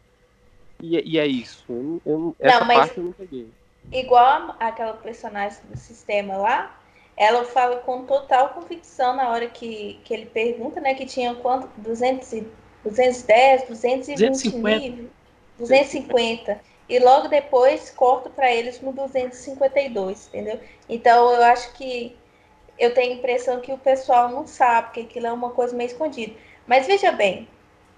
E, 0.82 1.14
e 1.14 1.20
é 1.20 1.26
isso. 1.26 1.64
Eu, 1.70 2.02
eu- 2.06 2.36
essa 2.40 2.64
mas- 2.66 2.80
parte 2.80 2.98
eu 2.98 3.04
não 3.06 3.12
peguei. 3.14 3.48
Igual 3.92 4.56
aquela 4.60 4.94
personagem 4.94 5.60
do 5.70 5.78
sistema 5.78 6.36
lá, 6.38 6.78
ela 7.16 7.46
fala 7.46 7.78
com 7.78 8.04
total 8.06 8.50
convicção 8.50 9.16
na 9.16 9.30
hora 9.30 9.48
que, 9.48 10.00
que 10.04 10.14
ele 10.14 10.26
pergunta, 10.26 10.80
né? 10.82 10.94
Que 10.94 11.06
tinha 11.06 11.34
quanto? 11.36 11.70
200 11.78 12.32
e, 12.34 12.48
210, 12.84 13.64
220 13.68 14.18
250. 14.52 14.96
mil, 14.96 15.10
250. 15.58 16.60
E 16.90 17.00
logo 17.00 17.28
depois 17.28 17.90
corta 17.90 18.30
para 18.30 18.54
eles 18.54 18.80
no 18.82 18.94
252, 18.94 20.28
entendeu? 20.28 20.60
Então 20.88 21.34
eu 21.34 21.44
acho 21.44 21.74
que 21.74 22.16
eu 22.78 22.94
tenho 22.94 23.14
a 23.14 23.16
impressão 23.18 23.60
que 23.60 23.74
o 23.74 23.78
pessoal 23.78 24.30
não 24.30 24.46
sabe, 24.46 24.92
que 24.94 25.02
aquilo 25.02 25.28
é 25.28 25.32
uma 25.32 25.50
coisa 25.52 25.76
meio 25.76 25.88
escondida. 25.88 26.34
Mas 26.66 26.86
veja 26.86 27.12
bem, 27.12 27.48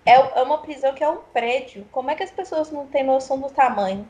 é, 0.06 0.14
é 0.14 0.44
uma 0.44 0.62
prisão 0.62 0.94
que 0.94 1.04
é 1.04 1.10
um 1.10 1.22
prédio. 1.34 1.88
Como 1.92 2.10
é 2.12 2.16
que 2.16 2.24
as 2.24 2.32
pessoas 2.32 2.72
não 2.72 2.88
têm 2.88 3.04
noção 3.04 3.40
do 3.40 3.50
tamanho? 3.50 4.10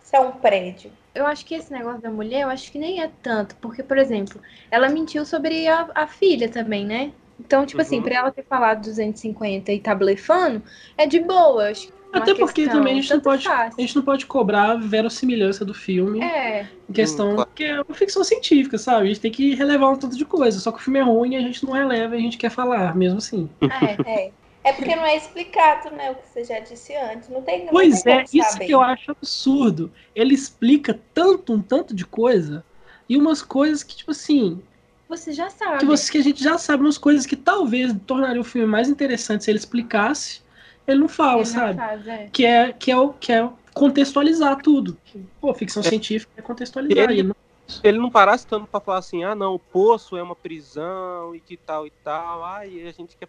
Se 0.00 0.16
é 0.16 0.20
um 0.20 0.32
prédio. 0.40 0.92
Eu 1.14 1.26
acho 1.26 1.44
que 1.44 1.54
esse 1.54 1.72
negócio 1.72 2.00
da 2.00 2.10
mulher, 2.10 2.42
eu 2.42 2.48
acho 2.50 2.70
que 2.72 2.78
nem 2.78 3.02
é 3.02 3.08
tanto. 3.22 3.56
Porque, 3.56 3.82
por 3.82 3.98
exemplo, 3.98 4.40
ela 4.70 4.88
mentiu 4.88 5.24
sobre 5.26 5.68
a, 5.68 5.90
a 5.94 6.06
filha 6.06 6.50
também, 6.50 6.86
né? 6.86 7.14
Então, 7.38 7.66
tipo 7.66 7.80
assim, 7.82 7.98
Uhum. 7.98 8.02
pra 8.02 8.16
ela 8.16 8.32
ter 8.32 8.44
falado 8.46 8.80
250 8.80 9.72
e 9.72 9.80
tá 9.80 9.94
blefando, 9.94 10.62
é 10.96 11.06
de 11.06 11.20
boa. 11.20 11.68
Acho 11.70 11.88
que 11.88 11.92
é 12.18 12.20
Até 12.20 12.34
porque 12.34 12.62
questão, 12.64 12.72
também 12.72 12.98
a 12.98 13.02
gente, 13.02 13.12
não 13.14 13.20
pode, 13.20 13.48
a 13.76 13.80
gente 13.80 13.96
não 13.96 14.02
pode 14.04 14.26
cobrar 14.26 14.72
a 14.72 14.76
verossimilhança 14.76 15.64
do 15.64 15.72
filme 15.74 16.20
É, 16.20 16.68
em 16.88 16.92
questão 16.92 17.36
Hum, 17.36 17.44
que 17.54 17.64
é 17.64 17.76
uma 17.82 17.94
ficção 17.94 18.24
científica, 18.24 18.78
sabe? 18.78 19.06
A 19.06 19.08
gente 19.08 19.20
tem 19.20 19.32
que 19.32 19.54
relevar 19.54 19.90
um 19.90 19.98
tanto 19.98 20.16
de 20.16 20.24
coisa. 20.26 20.60
Só 20.60 20.72
que 20.72 20.78
o 20.78 20.82
filme 20.82 20.98
é 21.00 21.02
ruim 21.02 21.34
e 21.34 21.36
a 21.36 21.40
gente 21.40 21.64
não 21.64 21.72
releva 21.72 22.16
e 22.16 22.18
a 22.20 22.22
gente 22.22 22.38
quer 22.38 22.50
falar, 22.50 22.96
mesmo 22.96 23.18
assim. 23.18 23.50
é. 23.68 24.00
É. 24.28 24.34
É 24.64 24.72
porque 24.72 24.94
não 24.94 25.04
é 25.04 25.16
explicado, 25.16 25.90
né? 25.90 26.10
O 26.10 26.14
que 26.14 26.28
você 26.28 26.44
já 26.44 26.60
disse 26.60 26.94
antes. 26.94 27.28
Não 27.28 27.42
tem, 27.42 27.64
não 27.64 27.72
Pois 27.72 28.02
tem 28.02 28.14
é, 28.14 28.24
isso 28.32 28.58
que 28.58 28.72
eu 28.72 28.80
acho 28.80 29.10
absurdo. 29.10 29.92
Ele 30.14 30.34
explica 30.34 30.98
tanto, 31.12 31.52
um 31.52 31.60
tanto 31.60 31.94
de 31.94 32.06
coisa, 32.06 32.64
e 33.08 33.16
umas 33.16 33.42
coisas 33.42 33.82
que, 33.82 33.96
tipo 33.96 34.10
assim, 34.12 34.62
Você 35.08 35.32
já 35.32 35.50
sabe. 35.50 35.78
que, 35.78 35.86
você, 35.86 36.12
que 36.12 36.18
a 36.18 36.22
gente 36.22 36.42
já 36.42 36.58
sabe, 36.58 36.82
umas 36.84 36.98
coisas 36.98 37.26
que 37.26 37.36
talvez 37.36 37.92
tornariam 38.06 38.42
o 38.42 38.44
filme 38.44 38.66
mais 38.68 38.88
interessante 38.88 39.44
se 39.44 39.50
ele 39.50 39.58
explicasse, 39.58 40.42
ele 40.86 41.00
não 41.00 41.08
fala, 41.08 41.42
Ele 41.42 41.48
não 41.50 41.54
sabe? 41.54 41.78
faz, 41.78 42.06
é. 42.06 42.28
Que 42.32 42.44
é, 42.46 42.72
que, 42.72 42.90
é, 42.90 42.96
o- 42.96 43.12
que 43.14 43.32
é 43.32 43.48
contextualizar 43.74 44.60
tudo. 44.62 44.96
Pô, 45.40 45.52
ficção 45.54 45.82
científica 45.82 46.32
é 46.36 46.42
contextualizar. 46.42 47.10
Ele- 47.10 47.22
não- 47.24 47.34
Se 47.66 47.80
ele 47.84 47.98
não 47.98 48.10
parasse 48.10 48.46
tanto 48.46 48.66
pra 48.66 48.80
falar 48.80 48.98
assim, 48.98 49.24
ah 49.24 49.34
não, 49.34 49.54
o 49.54 49.58
poço 49.58 50.16
é 50.16 50.22
uma 50.22 50.36
prisão 50.36 51.34
e 51.34 51.40
que 51.40 51.56
tal 51.56 51.86
e 51.86 51.90
tal, 52.02 52.44
ai, 52.44 52.82
a 52.86 52.92
gente 52.92 53.16
quer 53.16 53.28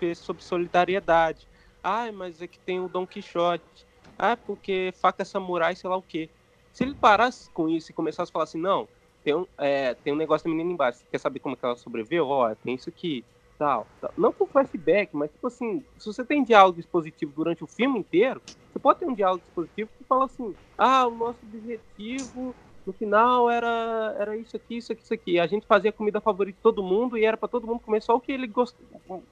ver 0.00 0.16
sobre 0.16 0.42
solidariedade. 0.44 1.48
Ai, 1.82 2.10
mas 2.12 2.40
é 2.42 2.48
que 2.48 2.58
tem 2.60 2.80
o 2.80 2.88
Dom 2.88 3.06
Quixote. 3.06 3.86
Ah, 4.18 4.36
porque 4.36 4.92
faca 5.00 5.24
samurai, 5.24 5.74
sei 5.76 5.88
lá 5.88 5.96
o 5.96 6.02
quê. 6.02 6.30
Se 6.72 6.84
ele 6.84 6.94
parasse 6.94 7.50
com 7.52 7.68
isso 7.68 7.90
e 7.90 7.94
começasse 7.94 8.30
a 8.30 8.32
falar 8.32 8.44
assim, 8.44 8.60
não, 8.60 8.88
tem 9.22 9.34
um, 9.34 9.46
é, 9.58 9.94
tem 9.94 10.12
um 10.12 10.16
negócio 10.16 10.44
da 10.44 10.50
menina 10.50 10.72
embaixo, 10.72 11.04
quer 11.10 11.18
saber 11.18 11.40
como 11.40 11.56
que 11.56 11.64
ela 11.64 11.76
sobreviveu? 11.76 12.26
Ó, 12.28 12.54
tem 12.54 12.74
isso 12.74 12.88
aqui, 12.88 13.26
tal, 13.58 13.90
tal. 14.00 14.12
Não 14.16 14.32
com 14.32 14.46
flashback, 14.46 15.14
mas 15.16 15.30
tipo 15.32 15.46
assim, 15.46 15.84
se 15.98 16.06
você 16.06 16.24
tem 16.24 16.44
diálogo 16.44 16.78
expositivo 16.80 17.32
durante 17.32 17.64
o 17.64 17.66
filme 17.66 17.98
inteiro, 17.98 18.42
você 18.70 18.78
pode 18.78 19.00
ter 19.00 19.06
um 19.06 19.14
diálogo 19.14 19.42
expositivo 19.44 19.90
que 19.98 20.04
fala 20.04 20.26
assim, 20.26 20.56
ah, 20.78 21.06
o 21.06 21.14
nosso 21.16 21.44
objetivo 21.44 22.56
no 22.90 22.92
final 22.92 23.48
era, 23.48 24.16
era 24.18 24.36
isso 24.36 24.56
aqui, 24.56 24.76
isso 24.76 24.92
aqui, 24.92 25.02
isso 25.02 25.14
aqui. 25.14 25.38
A 25.38 25.46
gente 25.46 25.66
fazia 25.66 25.90
a 25.90 25.92
comida 25.92 26.20
favorita 26.20 26.56
de 26.56 26.62
todo 26.62 26.82
mundo 26.82 27.16
e 27.16 27.24
era 27.24 27.36
para 27.36 27.48
todo 27.48 27.66
mundo 27.66 27.80
comer 27.80 28.02
só 28.02 28.16
o 28.16 28.20
que 28.20 28.32
ele 28.32 28.48
gost... 28.48 28.76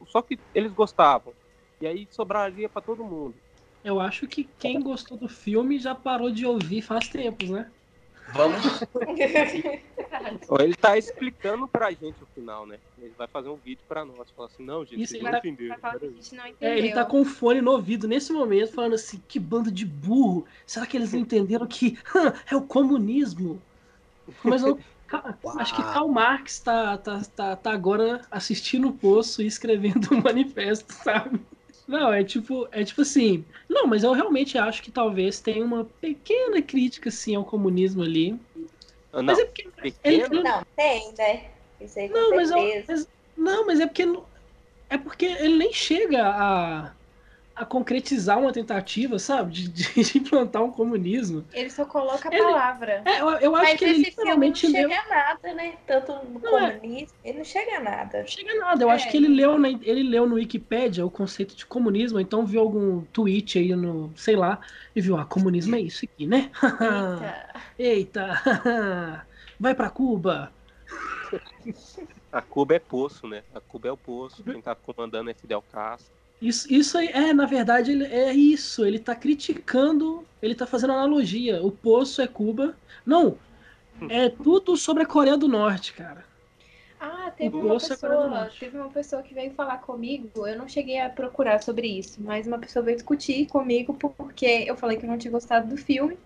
só 0.06 0.22
que 0.22 0.38
eles 0.54 0.72
gostavam. 0.72 1.32
E 1.80 1.86
aí 1.86 2.06
sobraria 2.10 2.68
para 2.68 2.82
todo 2.82 3.04
mundo. 3.04 3.34
Eu 3.84 4.00
acho 4.00 4.26
que 4.28 4.44
quem 4.58 4.80
gostou 4.80 5.16
do 5.16 5.28
filme 5.28 5.78
já 5.78 5.94
parou 5.94 6.30
de 6.30 6.46
ouvir 6.46 6.82
faz 6.82 7.08
tempos, 7.08 7.50
né? 7.50 7.70
Vamos. 8.32 8.62
Ele 10.60 10.74
tá 10.74 10.96
explicando 10.98 11.66
pra 11.68 11.90
gente 11.90 12.22
o 12.22 12.26
final, 12.34 12.66
né? 12.66 12.78
Ele 13.00 13.12
vai 13.16 13.26
fazer 13.26 13.48
um 13.48 13.56
vídeo 13.56 13.82
pra 13.88 14.04
nós. 14.04 14.30
Falar 14.30 14.48
assim, 14.48 14.64
não, 14.64 14.84
gente, 14.84 15.02
Isso, 15.02 15.12
vocês 15.12 15.22
ele 15.22 15.30
não 15.30 15.38
entenderam. 15.38 15.68
Vai 15.70 15.78
falar 15.80 15.92
que 15.92 15.96
a 15.96 16.00
peraí. 16.08 16.16
gente 16.22 16.34
não 16.34 16.46
entendeu. 16.46 16.68
É, 16.74 16.78
ele 16.78 16.92
tá 16.92 17.04
com 17.04 17.20
o 17.20 17.24
fone 17.24 17.60
no 17.60 17.70
ouvido 17.72 18.06
nesse 18.08 18.32
momento, 18.32 18.72
falando 18.72 18.94
assim: 18.94 19.22
que 19.28 19.38
bando 19.38 19.70
de 19.70 19.84
burro. 19.86 20.46
Será 20.66 20.86
que 20.86 20.96
eles 20.96 21.12
não 21.12 21.20
entenderam 21.20 21.66
que 21.66 21.98
é 22.50 22.56
o 22.56 22.62
comunismo? 22.62 23.60
Mas 24.44 24.62
não. 24.62 24.78
Ca- 25.06 25.38
Acho 25.58 25.74
que. 25.74 25.82
Karl 25.82 26.08
Marx 26.08 26.60
tá, 26.60 26.98
tá, 26.98 27.22
tá, 27.34 27.56
tá 27.56 27.72
agora 27.72 28.20
assistindo 28.30 28.88
o 28.88 28.92
poço 28.92 29.40
e 29.42 29.46
escrevendo 29.46 30.12
um 30.14 30.20
manifesto, 30.22 30.92
sabe? 30.92 31.40
Não, 31.88 32.12
é 32.12 32.22
tipo, 32.22 32.68
é 32.70 32.84
tipo 32.84 33.00
assim. 33.00 33.42
Não, 33.66 33.86
mas 33.86 34.04
eu 34.04 34.12
realmente 34.12 34.58
acho 34.58 34.82
que 34.82 34.90
talvez 34.90 35.40
tenha 35.40 35.64
uma 35.64 35.86
pequena 36.02 36.60
crítica 36.60 37.08
assim 37.08 37.34
ao 37.34 37.46
comunismo 37.46 38.02
ali. 38.02 38.38
Não, 39.10 39.22
Mas 39.22 39.38
é 39.38 39.44
porque 39.46 39.66
ele, 40.04 40.28
Não, 40.28 40.62
tem, 40.76 41.14
né? 41.16 41.44
Isso 41.80 41.98
aí 41.98 42.08
Não, 42.10 42.30
mas, 42.30 42.50
eu- 42.50 42.84
mas- 42.86 43.08
não, 43.34 43.66
mas 43.66 43.80
é 43.80 43.86
porque 43.86 44.04
não- 44.04 44.26
é 44.90 44.98
porque 44.98 45.24
ele 45.24 45.56
nem 45.56 45.72
chega 45.72 46.26
a, 46.28 46.92
a 47.58 47.64
concretizar 47.64 48.38
uma 48.38 48.52
tentativa, 48.52 49.18
sabe, 49.18 49.52
de, 49.52 49.68
de 50.04 50.18
implantar 50.18 50.62
um 50.62 50.70
comunismo. 50.70 51.44
Ele 51.52 51.68
só 51.70 51.84
coloca 51.84 52.28
a 52.28 52.32
Ele- 52.34 52.42
palavra. 52.42 53.02
É, 53.04 53.20
eu, 53.20 53.28
eu 53.30 53.56
acho 53.56 53.64
Mas 53.70 53.78
que 53.78 53.84
ele 53.84 53.92
esse 53.92 54.04
filme 54.12 54.30
não 54.30 54.40
literalmente 54.40 54.66
leu. 54.68 54.88
chega 54.90 55.00
a 55.02 55.08
nada, 55.08 55.54
né? 55.54 55.74
Tanto 55.86 56.12
no 56.28 56.40
Não, 56.40 56.58
é. 56.58 56.70
comunismo, 56.78 57.16
ele 57.24 57.38
não 57.38 57.44
chega 57.44 57.76
a 57.76 57.80
nada. 57.80 58.18
Não 58.20 58.26
chega 58.26 58.52
a 58.52 58.56
nada. 58.56 58.84
Eu 58.84 58.90
É. 58.90 58.94
acho 58.94 59.10
que 59.10 59.16
ele 59.16 59.28
leu, 59.28 59.58
na, 59.58 59.68
ele 59.68 60.02
leu 60.02 60.26
no 60.28 60.36
Wikipedia 60.36 61.04
o 61.04 61.10
conceito 61.10 61.54
de 61.56 61.66
comunismo, 61.66 62.20
então 62.20 62.46
viu 62.46 62.60
algum 62.60 63.02
tweet 63.12 63.58
aí 63.58 63.74
no, 63.74 64.12
sei 64.16 64.36
lá, 64.36 64.60
e 64.94 65.00
viu, 65.00 65.16
ah, 65.16 65.24
comunismo 65.24 65.74
é 65.76 65.80
isso 65.80 66.04
aqui, 66.04 66.26
né? 66.26 66.50
Eita. 66.58 67.48
Eita! 67.78 69.26
Vai 69.60 69.74
pra 69.74 69.90
Cuba! 69.90 70.52
A 72.32 72.40
Cuba 72.42 72.74
é 72.74 72.78
poço, 72.78 73.26
né? 73.26 73.42
A 73.54 73.60
Cuba 73.60 73.88
é 73.88 73.92
o 73.92 73.96
poço. 73.96 74.42
Quem 74.44 74.60
tá 74.60 74.74
comandando 74.74 75.30
é 75.30 75.34
Fidel 75.34 75.62
Castro. 75.72 76.12
Isso, 76.40 76.72
isso 76.72 76.96
aí, 76.98 77.08
é, 77.08 77.32
na 77.32 77.46
verdade, 77.46 77.92
ele, 77.92 78.04
é 78.04 78.32
isso. 78.32 78.84
Ele 78.84 78.98
tá 78.98 79.14
criticando, 79.14 80.26
ele 80.40 80.54
tá 80.54 80.66
fazendo 80.66 80.92
analogia. 80.92 81.62
O 81.62 81.70
poço 81.72 82.22
é 82.22 82.26
Cuba. 82.28 82.76
Não, 83.04 83.38
é 84.08 84.28
tudo 84.30 84.76
sobre 84.76 85.02
a 85.04 85.06
Coreia 85.06 85.36
do 85.36 85.48
Norte, 85.48 85.92
cara. 85.94 86.24
Ah, 87.00 87.30
teve 87.36 87.56
O 87.56 87.60
uma 87.60 87.76
é 87.76 87.80
pessoa, 87.80 88.50
teve 88.58 88.76
uma 88.76 88.90
pessoa 88.90 89.22
que 89.22 89.32
veio 89.34 89.52
falar 89.52 89.78
comigo. 89.78 90.46
Eu 90.46 90.58
não 90.58 90.68
cheguei 90.68 91.00
a 91.00 91.08
procurar 91.10 91.62
sobre 91.62 91.86
isso, 91.86 92.20
mas 92.22 92.46
uma 92.46 92.58
pessoa 92.58 92.84
veio 92.84 92.96
discutir 92.96 93.46
comigo 93.46 93.94
porque 93.94 94.64
eu 94.66 94.76
falei 94.76 94.96
que 94.96 95.04
eu 95.06 95.10
não 95.10 95.18
tinha 95.18 95.30
gostado 95.30 95.68
do 95.68 95.76
filme. 95.76 96.18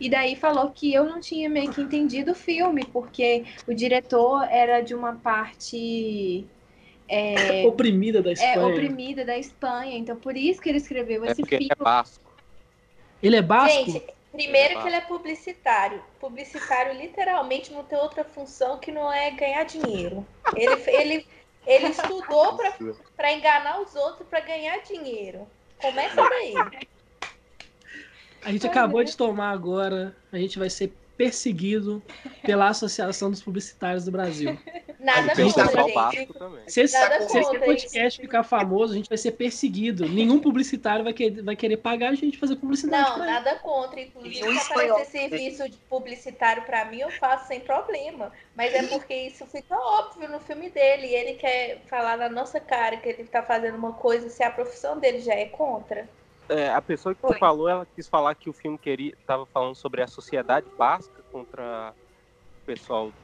E 0.00 0.10
daí 0.10 0.36
falou 0.36 0.70
que 0.72 0.92
eu 0.92 1.04
não 1.04 1.20
tinha 1.20 1.48
meio 1.50 1.70
que 1.72 1.80
entendido 1.80 2.32
o 2.32 2.34
filme, 2.34 2.84
porque 2.86 3.44
o 3.66 3.74
diretor 3.74 4.44
era 4.50 4.80
de 4.82 4.94
uma 4.94 5.14
parte 5.16 6.48
é, 7.14 7.66
Oprimida 7.68 8.22
da 8.22 8.30
é, 8.30 8.32
Espanha. 8.32 8.66
oprimida 8.66 9.24
da 9.24 9.38
Espanha, 9.38 9.96
então 9.96 10.16
por 10.16 10.36
isso 10.36 10.60
que 10.60 10.68
ele 10.68 10.78
escreveu 10.78 11.24
É 11.24 11.30
esse 11.32 11.40
porque 11.42 11.54
ele 11.54 11.64
filme. 11.66 11.76
é 11.80 11.84
basco. 11.84 12.32
Ele 13.22 13.36
é 13.36 13.42
basco? 13.42 13.90
Gente, 13.92 14.04
primeiro 14.32 14.80
que 14.82 14.86
ele 14.88 14.96
é 14.96 15.00
publicitário. 15.00 16.02
Publicitário 16.20 16.92
literalmente 17.00 17.72
não 17.72 17.84
tem 17.84 17.98
outra 17.98 18.24
função 18.24 18.78
que 18.78 18.90
não 18.92 19.12
é 19.12 19.30
ganhar 19.30 19.64
dinheiro. 19.64 20.26
Ele, 20.56 20.82
ele, 20.90 21.26
ele 21.66 21.86
estudou 21.86 22.58
pra 23.16 23.32
enganar 23.32 23.80
os 23.80 23.94
outros 23.94 24.28
pra 24.28 24.40
ganhar 24.40 24.78
dinheiro. 24.82 25.46
Começa 25.80 26.16
daí. 26.16 26.54
A 28.42 28.52
gente 28.52 28.66
acabou 28.66 29.02
de 29.02 29.16
tomar 29.16 29.50
agora, 29.52 30.14
a 30.30 30.36
gente 30.36 30.58
vai 30.58 30.68
ser 30.68 30.92
perseguido 31.16 32.02
pela 32.42 32.68
Associação 32.68 33.30
dos 33.30 33.42
Publicitários 33.42 34.04
do 34.04 34.10
Brasil. 34.10 34.58
Nada 34.98 35.34
contra, 35.36 35.92
só 35.92 36.10
gente. 36.10 36.32
também. 36.32 36.62
Se 36.66 36.80
esse, 36.80 36.98
Nada 36.98 37.20
se 37.20 37.38
esse 37.38 37.50
contra 37.50 37.66
podcast 37.66 38.08
isso. 38.08 38.20
ficar 38.22 38.42
famoso, 38.42 38.92
a 38.92 38.96
gente 38.96 39.08
vai 39.08 39.18
ser 39.18 39.32
perseguido. 39.32 40.08
Nenhum 40.08 40.38
publicitário 40.40 41.04
vai 41.04 41.12
querer, 41.12 41.42
vai 41.42 41.54
querer 41.54 41.76
pagar 41.76 42.10
a 42.10 42.14
gente 42.14 42.38
fazer 42.38 42.56
publicidade 42.56 43.02
Não, 43.02 43.16
pra 43.16 43.24
ele. 43.24 43.32
nada 43.32 43.54
contra. 43.56 44.00
Inclusive, 44.00 44.48
o 44.48 44.52
se 44.58 44.72
aparecer 44.72 45.04
serviço 45.28 45.68
de 45.68 45.76
publicitário 45.88 46.62
pra 46.62 46.86
mim, 46.86 47.00
eu 47.00 47.10
faço 47.10 47.48
sem 47.48 47.60
problema. 47.60 48.32
Mas 48.56 48.72
é 48.72 48.82
porque 48.84 49.14
isso 49.14 49.44
fica 49.46 49.76
óbvio 49.76 50.28
no 50.28 50.40
filme 50.40 50.70
dele. 50.70 51.08
E 51.08 51.14
ele 51.14 51.34
quer 51.34 51.82
falar 51.86 52.16
na 52.16 52.28
nossa 52.28 52.58
cara 52.58 52.96
que 52.96 53.08
ele 53.08 53.24
tá 53.24 53.42
fazendo 53.42 53.76
uma 53.76 53.92
coisa 53.92 54.28
se 54.30 54.42
a 54.42 54.50
profissão 54.50 54.98
dele 54.98 55.20
já 55.20 55.34
é 55.34 55.46
contra. 55.46 56.08
É, 56.48 56.68
a 56.70 56.82
pessoa 56.82 57.14
que 57.14 57.20
Foi. 57.20 57.38
falou, 57.38 57.68
ela 57.68 57.86
quis 57.86 58.06
falar 58.08 58.34
que 58.34 58.50
o 58.50 58.52
filme 58.52 58.78
queria, 58.78 59.16
tava 59.26 59.46
falando 59.46 59.74
sobre 59.74 60.02
a 60.02 60.06
sociedade 60.06 60.70
basca 60.76 61.22
contra 61.32 61.94
o 62.62 62.64
pessoal. 62.66 63.14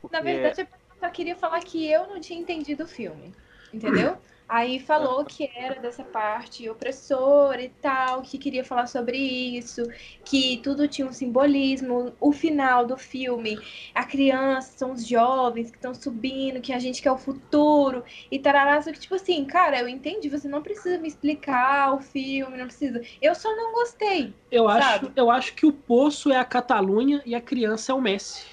porque- 0.00 0.16
Na 0.16 0.22
verdade, 0.22 0.60
eu 0.60 0.66
só 1.00 1.10
queria 1.10 1.34
falar 1.36 1.60
que 1.60 1.90
eu 1.90 2.06
não 2.06 2.20
tinha 2.20 2.40
entendido 2.40 2.84
o 2.84 2.88
filme, 2.88 3.34
entendeu? 3.72 4.16
Aí 4.48 4.80
falou 4.80 5.26
que 5.26 5.50
era 5.54 5.78
dessa 5.78 6.02
parte 6.02 6.70
opressora 6.70 7.60
e 7.60 7.68
tal, 7.68 8.22
que 8.22 8.38
queria 8.38 8.64
falar 8.64 8.86
sobre 8.86 9.18
isso, 9.18 9.82
que 10.24 10.58
tudo 10.64 10.88
tinha 10.88 11.06
um 11.06 11.12
simbolismo. 11.12 12.14
O 12.18 12.32
final 12.32 12.86
do 12.86 12.96
filme, 12.96 13.58
a 13.94 14.04
criança, 14.04 14.72
são 14.78 14.92
os 14.92 15.06
jovens 15.06 15.70
que 15.70 15.76
estão 15.76 15.92
subindo, 15.92 16.62
que 16.62 16.72
a 16.72 16.78
gente 16.78 17.02
quer 17.02 17.12
o 17.12 17.18
futuro 17.18 18.02
e 18.30 18.38
tarará. 18.38 18.80
Só 18.80 18.90
que, 18.90 18.98
tipo 18.98 19.16
assim, 19.16 19.44
cara, 19.44 19.80
eu 19.80 19.88
entendi, 19.88 20.30
você 20.30 20.48
não 20.48 20.62
precisa 20.62 20.96
me 20.96 21.08
explicar 21.08 21.92
o 21.92 22.00
filme, 22.00 22.56
não 22.56 22.66
precisa. 22.66 23.02
Eu 23.20 23.34
só 23.34 23.54
não 23.54 23.74
gostei. 23.74 24.32
Eu 24.50 24.66
acho, 24.66 24.88
sabe? 24.88 25.12
eu 25.14 25.30
acho 25.30 25.52
que 25.52 25.66
o 25.66 25.72
poço 25.72 26.32
é 26.32 26.38
a 26.38 26.44
Catalunha 26.44 27.20
e 27.26 27.34
a 27.34 27.40
criança 27.40 27.92
é 27.92 27.94
o 27.94 28.00
Messi. 28.00 28.46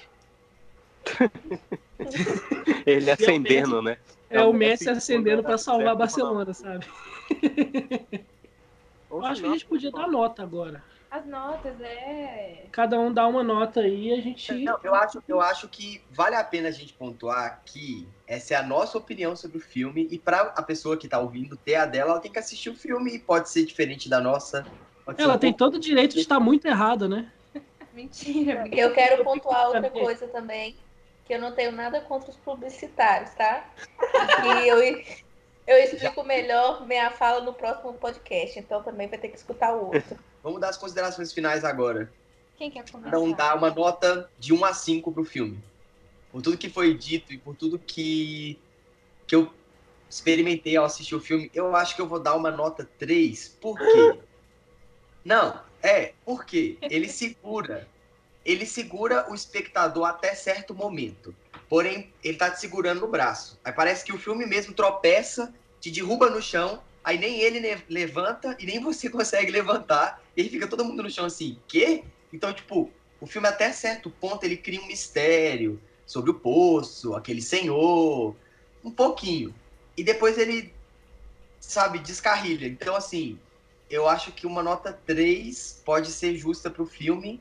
Ele 2.84 3.10
acendendo, 3.10 3.80
né? 3.80 3.96
É 4.28 4.42
o 4.42 4.52
Messi 4.52 4.86
Messi 4.86 4.98
acendendo 4.98 5.42
pra 5.42 5.52
quando 5.52 5.58
salvar 5.58 5.86
era 5.86 5.94
Barcelona, 5.94 6.52
sabe? 6.54 6.86
Eu 9.10 9.24
acho 9.24 9.40
que 9.40 9.46
a 9.46 9.50
gente 9.52 9.66
podia 9.66 9.90
dar 9.90 10.08
nota 10.08 10.42
agora. 10.42 10.84
As 11.10 11.24
notas, 11.26 11.80
é. 11.80 12.68
Cada 12.72 12.98
um 12.98 13.12
dá 13.12 13.26
uma 13.26 13.42
nota 13.42 13.80
aí 13.80 14.08
e 14.08 14.12
a 14.12 14.20
gente. 14.20 14.64
Não, 14.64 14.76
eu 14.82 14.94
acho, 14.94 15.22
eu 15.28 15.40
acho 15.40 15.68
que 15.68 16.04
vale 16.10 16.34
a 16.34 16.42
pena 16.44 16.68
a 16.68 16.72
gente 16.72 16.92
pontuar 16.94 17.62
que 17.64 18.08
essa 18.26 18.54
é 18.54 18.56
a 18.56 18.62
nossa 18.62 18.98
opinião 18.98 19.36
sobre 19.36 19.58
o 19.58 19.60
filme 19.60 20.08
e 20.10 20.18
para 20.18 20.40
a 20.40 20.62
pessoa 20.62 20.96
que 20.96 21.08
tá 21.08 21.18
ouvindo 21.20 21.56
ter 21.56 21.76
a 21.76 21.86
dela, 21.86 22.12
ela 22.12 22.20
tem 22.20 22.32
que 22.32 22.38
assistir 22.38 22.68
o 22.70 22.74
filme 22.74 23.14
e 23.14 23.18
pode 23.20 23.48
ser 23.50 23.64
diferente 23.64 24.08
da 24.08 24.20
nossa. 24.20 24.66
Ela 25.16 25.36
um 25.36 25.38
tem 25.38 25.52
pouco- 25.52 25.58
todo 25.58 25.76
o 25.76 25.80
direito 25.80 26.14
de 26.14 26.20
estar 26.20 26.40
muito 26.40 26.66
errada, 26.66 27.08
né? 27.08 27.32
Mentira. 27.94 28.68
Eu 28.72 28.92
quero 28.92 29.24
pontuar 29.24 29.68
outra 29.68 29.88
coisa 29.88 30.26
também, 30.28 30.76
que 31.26 31.34
eu 31.34 31.40
não 31.40 31.52
tenho 31.52 31.72
nada 31.72 32.00
contra 32.00 32.30
os 32.30 32.36
publicitários, 32.36 33.30
tá? 33.34 33.68
E 34.44 34.68
eu, 34.68 34.78
eu 35.66 35.78
explico 35.78 36.22
melhor 36.22 36.86
minha 36.86 37.10
fala 37.10 37.40
no 37.40 37.52
próximo 37.52 37.92
podcast, 37.94 38.58
então 38.58 38.82
também 38.82 39.08
vai 39.08 39.18
ter 39.18 39.28
que 39.28 39.36
escutar 39.36 39.74
o 39.74 39.86
outro. 39.86 40.18
Vamos 40.42 40.60
dar 40.60 40.68
as 40.68 40.76
considerações 40.76 41.32
finais 41.32 41.64
agora. 41.64 42.12
Quem 42.56 42.70
quer 42.70 42.88
começar? 42.88 43.08
Então 43.08 43.32
dá 43.32 43.54
uma 43.54 43.70
nota 43.70 44.30
de 44.38 44.54
1 44.54 44.64
a 44.64 44.72
5 44.72 45.12
pro 45.12 45.24
filme. 45.24 45.62
Por 46.30 46.40
tudo 46.40 46.56
que 46.56 46.70
foi 46.70 46.94
dito 46.94 47.32
e 47.32 47.38
por 47.38 47.56
tudo 47.56 47.78
que, 47.78 48.58
que 49.26 49.34
eu 49.34 49.52
experimentei 50.08 50.76
ao 50.76 50.84
assistir 50.84 51.14
o 51.16 51.20
filme, 51.20 51.50
eu 51.52 51.74
acho 51.74 51.96
que 51.96 52.00
eu 52.00 52.06
vou 52.06 52.20
dar 52.20 52.36
uma 52.36 52.50
nota 52.50 52.88
3. 52.98 53.58
Por 53.60 53.76
quê? 53.76 54.20
Não, 55.24 55.60
é, 55.82 56.12
porque 56.24 56.78
ele 56.82 57.08
segura. 57.08 57.88
Ele 58.46 58.64
segura 58.64 59.28
o 59.28 59.34
espectador 59.34 60.06
até 60.06 60.32
certo 60.32 60.72
momento. 60.72 61.34
Porém, 61.68 62.12
ele 62.22 62.38
tá 62.38 62.48
te 62.48 62.60
segurando 62.60 63.00
no 63.00 63.08
braço. 63.08 63.58
Aí 63.64 63.72
parece 63.72 64.04
que 64.04 64.12
o 64.12 64.18
filme 64.18 64.46
mesmo 64.46 64.72
tropeça, 64.72 65.52
te 65.80 65.90
derruba 65.90 66.30
no 66.30 66.40
chão, 66.40 66.80
aí 67.02 67.18
nem 67.18 67.40
ele 67.40 67.82
levanta 67.88 68.56
e 68.60 68.64
nem 68.64 68.80
você 68.80 69.10
consegue 69.10 69.50
levantar. 69.50 70.22
E 70.36 70.48
fica 70.48 70.68
todo 70.68 70.84
mundo 70.84 71.02
no 71.02 71.10
chão 71.10 71.24
assim, 71.24 71.58
quê? 71.66 72.04
Então, 72.32 72.52
tipo, 72.52 72.88
o 73.20 73.26
filme 73.26 73.48
até 73.48 73.72
certo 73.72 74.10
ponto 74.10 74.44
ele 74.44 74.56
cria 74.56 74.80
um 74.80 74.86
mistério 74.86 75.82
sobre 76.06 76.30
o 76.30 76.34
poço, 76.34 77.14
aquele 77.16 77.42
senhor, 77.42 78.36
um 78.84 78.92
pouquinho. 78.92 79.52
E 79.96 80.04
depois 80.04 80.38
ele, 80.38 80.72
sabe, 81.58 81.98
descarrilha. 81.98 82.68
Então, 82.68 82.94
assim, 82.94 83.40
eu 83.90 84.08
acho 84.08 84.30
que 84.30 84.46
uma 84.46 84.62
nota 84.62 84.92
3 85.04 85.82
pode 85.84 86.12
ser 86.12 86.36
justa 86.36 86.70
pro 86.70 86.86
filme, 86.86 87.40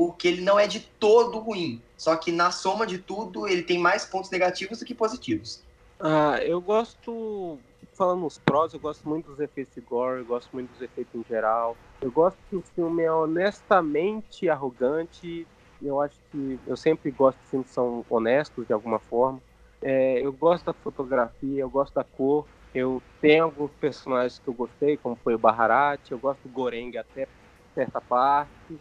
porque 0.00 0.28
ele 0.28 0.40
não 0.40 0.58
é 0.58 0.66
de 0.66 0.80
todo 0.98 1.38
ruim. 1.40 1.78
Só 1.94 2.16
que 2.16 2.32
na 2.32 2.50
soma 2.50 2.86
de 2.86 2.96
tudo, 2.96 3.46
ele 3.46 3.62
tem 3.62 3.78
mais 3.78 4.02
pontos 4.06 4.30
negativos 4.30 4.78
do 4.78 4.84
que 4.86 4.94
positivos. 4.94 5.62
Ah, 6.00 6.38
eu 6.42 6.58
gosto, 6.58 7.58
falando 7.92 8.22
nos 8.22 8.38
prós, 8.38 8.72
eu 8.72 8.80
gosto 8.80 9.06
muito 9.06 9.26
dos 9.26 9.38
efeitos 9.38 9.74
de 9.74 9.82
gore, 9.82 10.20
eu 10.20 10.24
gosto 10.24 10.48
muito 10.54 10.70
dos 10.70 10.80
efeitos 10.80 11.14
em 11.14 11.22
geral. 11.28 11.76
Eu 12.00 12.10
gosto 12.10 12.38
que 12.48 12.56
o 12.56 12.62
filme 12.74 13.02
é 13.02 13.12
honestamente 13.12 14.48
arrogante. 14.48 15.46
Eu 15.82 16.00
acho 16.00 16.18
que 16.32 16.58
eu 16.66 16.78
sempre 16.78 17.10
gosto 17.10 17.38
de 17.38 17.50
filmes 17.50 17.68
que 17.68 17.74
são 17.74 18.02
honestos 18.08 18.66
de 18.66 18.72
alguma 18.72 19.00
forma. 19.00 19.42
É, 19.82 20.24
eu 20.24 20.32
gosto 20.32 20.64
da 20.64 20.72
fotografia, 20.72 21.60
eu 21.60 21.68
gosto 21.68 21.92
da 21.92 22.04
cor. 22.04 22.46
Eu 22.72 23.02
tenho 23.20 23.44
alguns 23.44 23.72
personagens 23.72 24.38
que 24.38 24.48
eu 24.48 24.54
gostei, 24.54 24.96
como 24.96 25.14
foi 25.22 25.34
o 25.34 25.38
Baharat. 25.38 26.10
Eu 26.10 26.18
gosto 26.18 26.40
do 26.44 26.48
Goreng 26.48 26.96
até 26.96 27.28
certa 27.74 28.00
parte. 28.00 28.80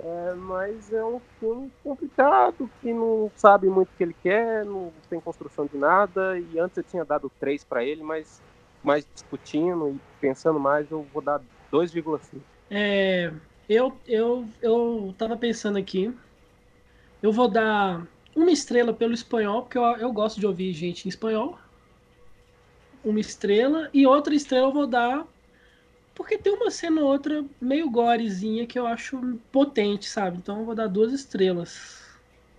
É, 0.00 0.34
mas 0.34 0.92
é 0.92 1.04
um 1.04 1.20
filme 1.40 1.70
complicado, 1.82 2.70
que 2.80 2.92
não 2.92 3.30
sabe 3.34 3.68
muito 3.68 3.88
o 3.88 3.96
que 3.96 4.02
ele 4.04 4.16
quer, 4.22 4.64
não 4.64 4.92
tem 5.10 5.20
construção 5.20 5.66
de 5.66 5.76
nada. 5.76 6.38
E 6.38 6.58
antes 6.58 6.78
eu 6.78 6.84
tinha 6.84 7.04
dado 7.04 7.30
3 7.40 7.64
para 7.64 7.82
ele, 7.84 8.02
mas 8.02 8.40
mais 8.82 9.06
discutindo 9.12 9.90
e 9.90 10.00
pensando 10.20 10.60
mais, 10.60 10.88
eu 10.90 11.04
vou 11.12 11.20
dar 11.20 11.40
2,5. 11.72 12.40
É, 12.70 13.32
eu, 13.68 13.92
eu, 14.06 14.48
eu 14.62 15.14
tava 15.18 15.36
pensando 15.36 15.78
aqui. 15.78 16.14
Eu 17.20 17.32
vou 17.32 17.48
dar 17.48 18.06
uma 18.36 18.50
estrela 18.52 18.92
pelo 18.92 19.12
espanhol, 19.12 19.62
porque 19.62 19.78
eu, 19.78 19.82
eu 19.82 20.12
gosto 20.12 20.38
de 20.38 20.46
ouvir 20.46 20.72
gente 20.72 21.06
em 21.06 21.08
espanhol. 21.08 21.58
Uma 23.04 23.18
estrela. 23.18 23.90
E 23.92 24.06
outra 24.06 24.34
estrela 24.34 24.68
eu 24.68 24.72
vou 24.72 24.86
dar 24.86 25.26
porque 26.18 26.38
tem 26.38 26.52
uma 26.54 26.70
cena 26.70 27.00
ou 27.02 27.08
outra 27.08 27.48
meio 27.60 27.90
gorezinha 27.90 28.66
que 28.66 28.78
eu 28.78 28.86
acho 28.86 29.18
potente, 29.52 30.06
sabe? 30.08 30.38
Então 30.38 30.60
eu 30.60 30.66
vou 30.66 30.74
dar 30.74 30.88
duas 30.88 31.12
estrelas. 31.14 31.72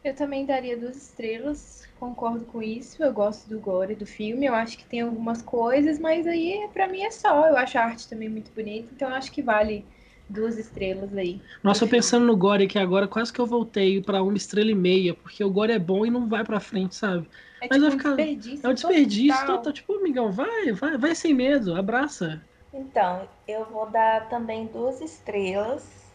Eu 0.03 0.13
também 0.15 0.45
daria 0.45 0.77
duas 0.77 0.97
estrelas, 0.97 1.85
concordo 1.95 2.45
com 2.45 2.61
isso. 2.61 3.01
Eu 3.03 3.13
gosto 3.13 3.47
do 3.49 3.59
gore 3.59 3.95
do 3.95 4.05
filme, 4.05 4.45
eu 4.45 4.53
acho 4.55 4.77
que 4.77 4.85
tem 4.85 5.01
algumas 5.01 5.41
coisas, 5.41 5.99
mas 5.99 6.25
aí 6.27 6.69
para 6.73 6.87
mim 6.87 7.01
é 7.03 7.11
só. 7.11 7.47
Eu 7.47 7.57
acho 7.57 7.77
a 7.77 7.83
arte 7.85 8.07
também 8.09 8.29
muito 8.29 8.51
bonita, 8.53 8.93
então 8.93 9.09
eu 9.09 9.15
acho 9.15 9.31
que 9.31 9.41
vale 9.41 9.85
duas 10.29 10.57
estrelas 10.57 11.13
aí. 11.15 11.41
Nossa, 11.63 11.83
eu 11.85 11.89
pensando 11.89 12.25
no 12.25 12.35
gore 12.37 12.65
aqui 12.65 12.77
agora, 12.79 13.07
quase 13.07 13.31
que 13.33 13.39
eu 13.39 13.45
voltei 13.45 14.01
para 14.01 14.21
uma 14.23 14.35
estrela 14.37 14.71
e 14.71 14.75
meia, 14.75 15.13
porque 15.15 15.43
o 15.43 15.51
gore 15.51 15.71
é 15.73 15.79
bom 15.79 16.05
e 16.05 16.11
não 16.11 16.27
vai 16.27 16.43
para 16.43 16.59
frente, 16.59 16.95
sabe? 16.95 17.29
É 17.61 17.69
Mas 17.69 17.81
tipo 17.81 17.89
vai 17.89 17.91
um 17.91 17.97
ficar- 17.97 18.17
desperdício. 18.17 18.63
É 18.63 18.69
um 18.69 18.73
desperdício 18.73 19.45
total. 19.45 19.45
total. 19.45 19.73
Tipo, 19.73 19.93
amigão, 19.95 20.31
vai, 20.31 20.71
vai, 20.73 20.97
vai 20.97 21.15
sem 21.15 21.33
medo, 21.33 21.75
abraça. 21.75 22.45
Então, 22.73 23.27
eu 23.47 23.65
vou 23.65 23.89
dar 23.89 24.29
também 24.29 24.67
duas 24.67 25.01
estrelas, 25.01 26.13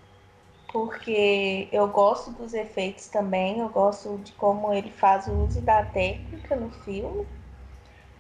porque 0.73 1.69
eu 1.73 1.89
gosto 1.89 2.31
dos 2.33 2.55
efeitos 2.55 3.09
também, 3.09 3.59
eu 3.59 3.69
gosto 3.69 4.19
de 4.19 4.33
como 4.33 4.73
ele 4.73 4.91
faz 4.91 5.27
o 5.27 5.33
uso 5.33 5.61
da 5.61 5.85
técnica 5.85 6.55
no 6.57 6.71
filme. 6.71 7.27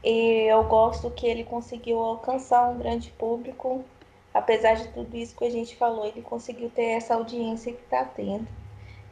E 0.03 0.47
eu 0.51 0.65
gosto 0.65 1.11
que 1.11 1.27
ele 1.27 1.45
conseguiu 1.45 1.99
alcançar 2.01 2.69
um 2.69 2.79
grande 2.79 3.11
público, 3.13 3.85
apesar 4.33 4.75
de 4.75 4.89
tudo 4.89 5.17
isso 5.17 5.37
que 5.37 5.45
a 5.45 5.51
gente 5.51 5.77
falou, 5.77 6.05
ele 6.07 6.23
conseguiu 6.23 6.71
ter 6.71 6.97
essa 6.97 7.15
audiência 7.15 7.73
que 7.73 7.83
está 7.83 8.05
tendo. 8.05 8.47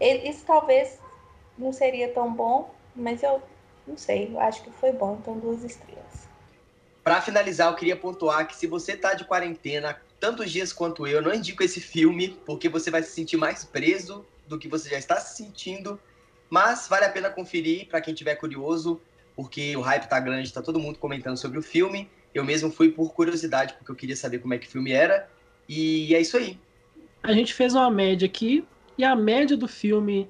Isso 0.01 0.45
talvez 0.45 1.01
não 1.57 1.73
seria 1.73 2.13
tão 2.13 2.33
bom, 2.33 2.71
mas 2.95 3.23
eu 3.23 3.41
não 3.87 3.97
sei, 3.97 4.33
eu 4.33 4.41
acho 4.41 4.63
que 4.63 4.71
foi 4.73 4.93
bom, 4.93 5.17
então 5.21 5.39
duas 5.39 5.63
estrelas. 5.65 6.32
Pra 7.03 7.21
finalizar, 7.21 7.71
eu 7.71 7.77
queria 7.77 7.97
pontuar 7.97 8.47
que 8.47 8.55
se 8.55 8.67
você 8.67 8.97
tá 8.97 9.15
de 9.15 9.25
quarentena 9.25 10.01
tantos 10.21 10.53
dias 10.53 10.73
quanto 10.73 11.07
eu, 11.07 11.21
não 11.21 11.35
indico 11.35 11.63
esse 11.65 11.81
filme, 11.81 12.39
porque 12.47 12.69
você 12.69 12.91
vai 12.91 13.03
se 13.03 13.11
sentir 13.11 13.37
mais 13.37 13.65
preso 13.65 14.25
do 14.47 14.57
que 14.57 14.69
você 14.69 14.89
já 14.89 14.99
está 14.99 15.19
se 15.19 15.37
sentindo. 15.37 15.99
Mas 16.49 16.87
vale 16.89 17.05
a 17.05 17.11
pena 17.11 17.29
conferir 17.29 17.89
pra 17.89 18.01
quem 18.01 18.15
tiver 18.15 18.37
curioso, 18.37 19.01
porque 19.35 19.77
o 19.77 19.81
hype 19.81 20.09
tá 20.09 20.21
grande, 20.21 20.53
tá 20.53 20.63
todo 20.63 20.79
mundo 20.79 20.99
comentando 20.99 21.37
sobre 21.37 21.59
o 21.59 21.63
filme. 21.63 22.09
Eu 22.33 22.45
mesmo 22.45 22.71
fui 22.71 22.91
por 22.91 23.13
curiosidade, 23.13 23.75
porque 23.75 23.91
eu 23.91 23.97
queria 23.97 24.15
saber 24.15 24.39
como 24.39 24.55
é 24.55 24.59
que 24.59 24.69
o 24.69 24.71
filme 24.71 24.93
era. 24.93 25.29
E 25.69 26.15
é 26.15 26.21
isso 26.21 26.37
aí. 26.37 26.57
A 27.23 27.33
gente 27.33 27.53
fez 27.53 27.75
uma 27.75 27.91
média 27.91 28.27
aqui, 28.27 28.65
e 28.97 29.05
a 29.05 29.17
média 29.17 29.57
do 29.57 29.67
filme 29.67 30.29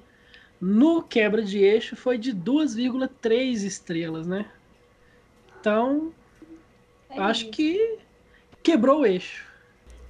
no 0.59 1.03
quebra 1.03 1.43
de 1.43 1.59
eixo 1.59 1.95
foi 1.95 2.17
de 2.17 2.33
2,3 2.33 3.63
estrelas, 3.63 4.25
né? 4.25 4.49
Então, 5.59 6.13
É 7.15 7.21
acho 7.21 7.43
isso. 7.43 7.51
que 7.51 7.97
quebrou 8.61 9.01
o 9.01 9.05
eixo. 9.05 9.45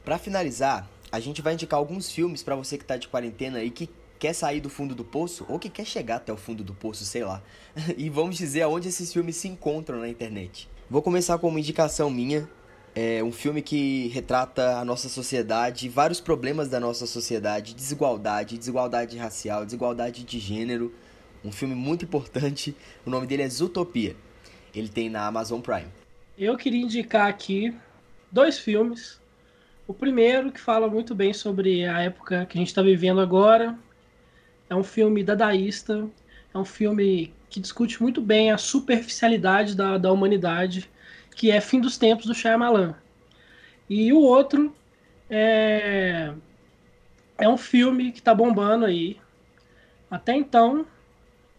Pra 0.03 0.17
finalizar, 0.17 0.89
a 1.11 1.19
gente 1.19 1.41
vai 1.41 1.53
indicar 1.53 1.77
alguns 1.77 2.11
filmes 2.11 2.43
pra 2.43 2.55
você 2.55 2.77
que 2.77 2.85
tá 2.85 2.97
de 2.97 3.07
quarentena 3.07 3.63
e 3.63 3.69
que 3.69 3.89
quer 4.19 4.33
sair 4.33 4.61
do 4.61 4.69
fundo 4.69 4.95
do 4.95 5.03
poço 5.03 5.45
ou 5.49 5.59
que 5.59 5.69
quer 5.69 5.85
chegar 5.85 6.15
até 6.15 6.31
o 6.31 6.37
fundo 6.37 6.63
do 6.63 6.73
poço, 6.73 7.03
sei 7.05 7.23
lá. 7.23 7.41
E 7.97 8.09
vamos 8.09 8.37
dizer 8.37 8.61
aonde 8.61 8.87
esses 8.87 9.11
filmes 9.11 9.35
se 9.35 9.47
encontram 9.47 9.99
na 9.99 10.07
internet. 10.07 10.69
Vou 10.89 11.01
começar 11.01 11.37
com 11.37 11.47
uma 11.47 11.59
indicação 11.59 12.09
minha. 12.09 12.49
É 12.95 13.23
um 13.23 13.31
filme 13.31 13.61
que 13.61 14.07
retrata 14.09 14.77
a 14.77 14.85
nossa 14.85 15.09
sociedade, 15.09 15.89
vários 15.89 16.21
problemas 16.21 16.69
da 16.69 16.79
nossa 16.79 17.07
sociedade, 17.07 17.73
desigualdade, 17.73 18.57
desigualdade 18.57 19.17
racial, 19.17 19.65
desigualdade 19.65 20.23
de 20.23 20.39
gênero. 20.39 20.93
Um 21.43 21.51
filme 21.51 21.75
muito 21.75 22.05
importante. 22.05 22.75
O 23.05 23.09
nome 23.09 23.27
dele 23.27 23.43
é 23.43 23.49
Zootopia. 23.49 24.15
Ele 24.73 24.87
tem 24.87 25.09
na 25.09 25.25
Amazon 25.25 25.59
Prime. 25.59 26.02
Eu 26.37 26.57
queria 26.57 26.81
indicar 26.81 27.27
aqui 27.27 27.75
dois 28.31 28.57
filmes. 28.57 29.21
O 29.87 29.93
primeiro, 29.93 30.51
que 30.51 30.59
fala 30.59 30.87
muito 30.87 31.13
bem 31.13 31.31
sobre 31.31 31.85
a 31.85 32.01
época 32.01 32.47
que 32.47 32.57
a 32.57 32.59
gente 32.59 32.69
está 32.69 32.81
vivendo 32.81 33.21
agora, 33.21 33.77
é 34.67 34.73
um 34.73 34.83
filme 34.83 35.23
dadaísta, 35.23 36.07
é 36.51 36.57
um 36.57 36.65
filme 36.65 37.31
que 37.51 37.59
discute 37.59 38.01
muito 38.01 38.19
bem 38.19 38.51
a 38.51 38.57
superficialidade 38.57 39.75
da, 39.75 39.99
da 39.99 40.11
humanidade, 40.11 40.89
que 41.35 41.51
é 41.51 41.61
Fim 41.61 41.79
dos 41.79 41.99
Tempos 41.99 42.25
do 42.25 42.33
Shyamalan. 42.33 42.95
E 43.87 44.11
o 44.11 44.19
outro 44.19 44.75
é, 45.29 46.33
é 47.37 47.47
um 47.47 47.57
filme 47.57 48.11
que 48.11 48.19
está 48.19 48.33
bombando 48.33 48.85
aí. 48.85 49.19
Até 50.09 50.35
então, 50.35 50.83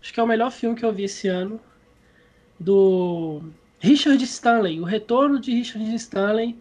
acho 0.03 0.13
que 0.13 0.19
é 0.19 0.23
o 0.23 0.27
melhor 0.27 0.51
filme 0.51 0.75
que 0.75 0.85
eu 0.85 0.93
vi 0.93 1.05
esse 1.05 1.29
ano, 1.29 1.61
do 2.59 3.41
Richard 3.85 4.25
Stanley, 4.25 4.81
o 4.81 4.85
retorno 4.85 5.39
de 5.39 5.53
Richard 5.53 5.95
Stanley 5.97 6.59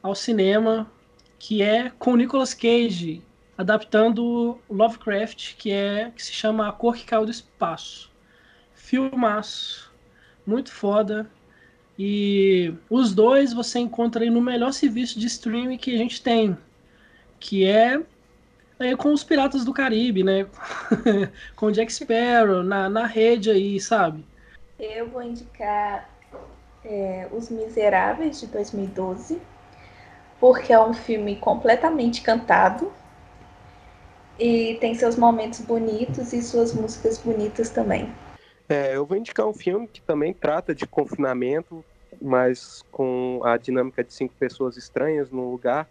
ao 0.00 0.14
cinema, 0.14 0.88
que 1.36 1.62
é 1.62 1.90
com 1.98 2.14
Nicolas 2.14 2.54
Cage 2.54 3.20
adaptando 3.58 4.56
Lovecraft, 4.70 5.56
que 5.56 5.72
é 5.72 6.12
que 6.14 6.22
se 6.22 6.32
chama 6.32 6.68
A 6.68 6.72
Cor 6.72 6.94
que 6.94 7.04
Caiu 7.04 7.24
do 7.24 7.30
Espaço. 7.32 8.08
Filmaço, 8.72 9.92
muito 10.46 10.70
foda. 10.70 11.28
E 11.98 12.72
os 12.88 13.12
dois 13.12 13.52
você 13.52 13.80
encontra 13.80 14.22
aí 14.22 14.30
no 14.30 14.40
melhor 14.40 14.72
serviço 14.72 15.18
de 15.18 15.26
streaming 15.26 15.76
que 15.76 15.92
a 15.92 15.98
gente 15.98 16.22
tem, 16.22 16.56
que 17.40 17.64
é, 17.64 18.00
é 18.78 18.94
com 18.94 19.12
os 19.12 19.24
Piratas 19.24 19.64
do 19.64 19.72
Caribe, 19.72 20.22
né? 20.22 20.46
com 21.56 21.72
Jack 21.72 21.92
Sparrow 21.92 22.62
na, 22.62 22.88
na 22.88 23.06
rede 23.06 23.50
aí, 23.50 23.80
sabe? 23.80 24.24
Eu 24.78 25.08
vou 25.08 25.20
indicar 25.20 26.13
é, 26.84 27.26
Os 27.32 27.48
Miseráveis 27.50 28.40
de 28.40 28.46
2012, 28.46 29.40
porque 30.40 30.72
é 30.72 30.80
um 30.80 30.92
filme 30.92 31.36
completamente 31.36 32.20
cantado 32.20 32.92
e 34.38 34.76
tem 34.80 34.94
seus 34.94 35.16
momentos 35.16 35.60
bonitos 35.60 36.32
e 36.32 36.42
suas 36.42 36.74
músicas 36.74 37.18
bonitas 37.18 37.70
também. 37.70 38.08
É, 38.68 38.96
eu 38.96 39.06
vou 39.06 39.16
indicar 39.16 39.46
um 39.46 39.54
filme 39.54 39.86
que 39.86 40.02
também 40.02 40.32
trata 40.32 40.74
de 40.74 40.86
confinamento, 40.86 41.84
mas 42.20 42.82
com 42.90 43.40
a 43.44 43.56
dinâmica 43.56 44.02
de 44.02 44.12
cinco 44.12 44.34
pessoas 44.38 44.76
estranhas 44.76 45.30
num 45.30 45.50
lugar. 45.50 45.88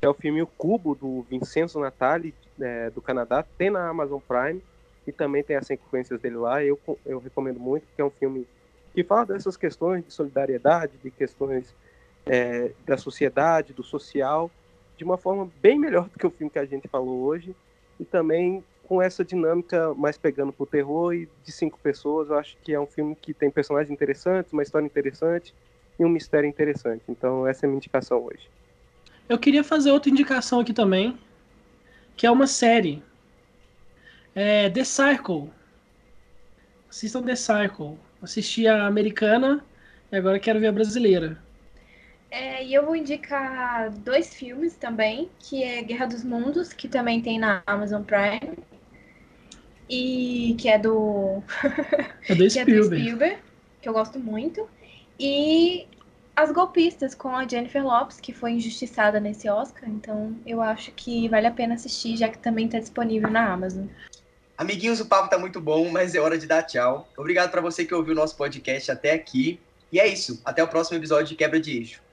É 0.00 0.08
o 0.08 0.14
filme 0.14 0.42
O 0.42 0.46
Cubo, 0.46 0.94
do 0.94 1.22
Vincenzo 1.22 1.80
Natali, 1.80 2.34
é, 2.60 2.90
do 2.90 3.02
Canadá. 3.02 3.44
Tem 3.56 3.70
na 3.70 3.88
Amazon 3.88 4.20
Prime 4.20 4.62
e 5.06 5.12
também 5.12 5.42
tem 5.42 5.56
as 5.56 5.66
sequências 5.66 6.20
dele 6.20 6.36
lá. 6.36 6.62
Eu, 6.62 6.78
eu 7.04 7.18
recomendo 7.18 7.58
muito, 7.58 7.86
porque 7.86 8.02
é 8.02 8.04
um 8.04 8.10
filme 8.10 8.46
que 8.94 9.02
fala 9.02 9.26
dessas 9.26 9.56
questões 9.56 10.04
de 10.04 10.12
solidariedade, 10.12 10.92
de 11.02 11.10
questões 11.10 11.74
é, 12.24 12.70
da 12.86 12.96
sociedade, 12.96 13.72
do 13.72 13.82
social, 13.82 14.50
de 14.96 15.04
uma 15.04 15.18
forma 15.18 15.50
bem 15.60 15.78
melhor 15.78 16.08
do 16.08 16.18
que 16.18 16.26
o 16.26 16.30
filme 16.30 16.50
que 16.50 16.58
a 16.58 16.64
gente 16.64 16.86
falou 16.86 17.22
hoje. 17.22 17.54
E 17.98 18.04
também 18.04 18.62
com 18.84 19.02
essa 19.02 19.24
dinâmica 19.24 19.92
mais 19.94 20.16
pegando 20.16 20.52
pro 20.52 20.66
terror 20.66 21.12
e 21.14 21.28
de 21.42 21.50
cinco 21.50 21.78
pessoas, 21.82 22.28
eu 22.28 22.38
acho 22.38 22.56
que 22.62 22.72
é 22.72 22.78
um 22.78 22.86
filme 22.86 23.16
que 23.16 23.34
tem 23.34 23.50
personagens 23.50 23.90
interessantes, 23.90 24.52
uma 24.52 24.62
história 24.62 24.86
interessante 24.86 25.54
e 25.98 26.04
um 26.04 26.08
mistério 26.08 26.48
interessante. 26.48 27.02
Então 27.08 27.46
essa 27.46 27.64
é 27.64 27.66
a 27.66 27.68
minha 27.68 27.78
indicação 27.78 28.22
hoje. 28.22 28.48
Eu 29.28 29.38
queria 29.38 29.64
fazer 29.64 29.90
outra 29.90 30.10
indicação 30.10 30.60
aqui 30.60 30.72
também, 30.72 31.18
que 32.16 32.26
é 32.26 32.30
uma 32.30 32.46
série. 32.46 33.02
É 34.34 34.68
The 34.68 34.84
Circle. 34.84 35.50
Assistam 36.90 37.22
The 37.22 37.36
Circle. 37.36 37.98
Assisti 38.24 38.66
a 38.66 38.86
americana 38.86 39.64
e 40.10 40.16
agora 40.16 40.40
quero 40.40 40.60
ver 40.60 40.68
a 40.68 40.72
brasileira. 40.72 41.38
É, 42.30 42.64
e 42.64 42.74
eu 42.74 42.84
vou 42.84 42.96
indicar 42.96 43.90
dois 43.90 44.34
filmes 44.34 44.76
também, 44.76 45.30
que 45.38 45.62
é 45.62 45.82
Guerra 45.82 46.06
dos 46.06 46.24
Mundos, 46.24 46.72
que 46.72 46.88
também 46.88 47.22
tem 47.22 47.38
na 47.38 47.62
Amazon 47.66 48.02
Prime, 48.02 48.58
e 49.88 50.56
que 50.58 50.68
é 50.68 50.78
do, 50.78 51.42
É 52.28 52.34
do 52.34 52.44
que 52.50 52.58
é 52.58 52.64
do 52.66 52.76
Spielberg. 52.76 52.82
Spielberg, 52.82 53.42
que 53.80 53.88
eu 53.88 53.92
gosto 53.92 54.18
muito, 54.18 54.68
e 55.18 55.88
As 56.36 56.52
Golpistas, 56.52 57.14
com 57.14 57.36
a 57.36 57.46
Jennifer 57.46 57.84
Lopes, 57.84 58.20
que 58.20 58.32
foi 58.32 58.52
injustiçada 58.52 59.20
nesse 59.20 59.48
Oscar, 59.48 59.88
então 59.88 60.40
eu 60.46 60.60
acho 60.60 60.92
que 60.92 61.28
vale 61.28 61.46
a 61.46 61.52
pena 61.52 61.74
assistir, 61.74 62.16
já 62.16 62.28
que 62.28 62.38
também 62.38 62.66
está 62.66 62.78
disponível 62.80 63.30
na 63.30 63.52
Amazon. 63.52 63.86
Amiguinhos, 64.56 65.00
o 65.00 65.06
papo 65.06 65.28
tá 65.28 65.36
muito 65.36 65.60
bom, 65.60 65.90
mas 65.90 66.14
é 66.14 66.20
hora 66.20 66.38
de 66.38 66.46
dar 66.46 66.62
tchau. 66.62 67.08
Obrigado 67.16 67.50
pra 67.50 67.60
você 67.60 67.84
que 67.84 67.94
ouviu 67.94 68.12
o 68.12 68.16
nosso 68.16 68.36
podcast 68.36 68.90
até 68.90 69.12
aqui. 69.12 69.60
E 69.90 69.98
é 69.98 70.06
isso. 70.06 70.40
Até 70.44 70.62
o 70.62 70.68
próximo 70.68 70.96
episódio 70.96 71.26
de 71.26 71.34
Quebra 71.34 71.60
de 71.60 71.76
Eixo. 71.76 72.03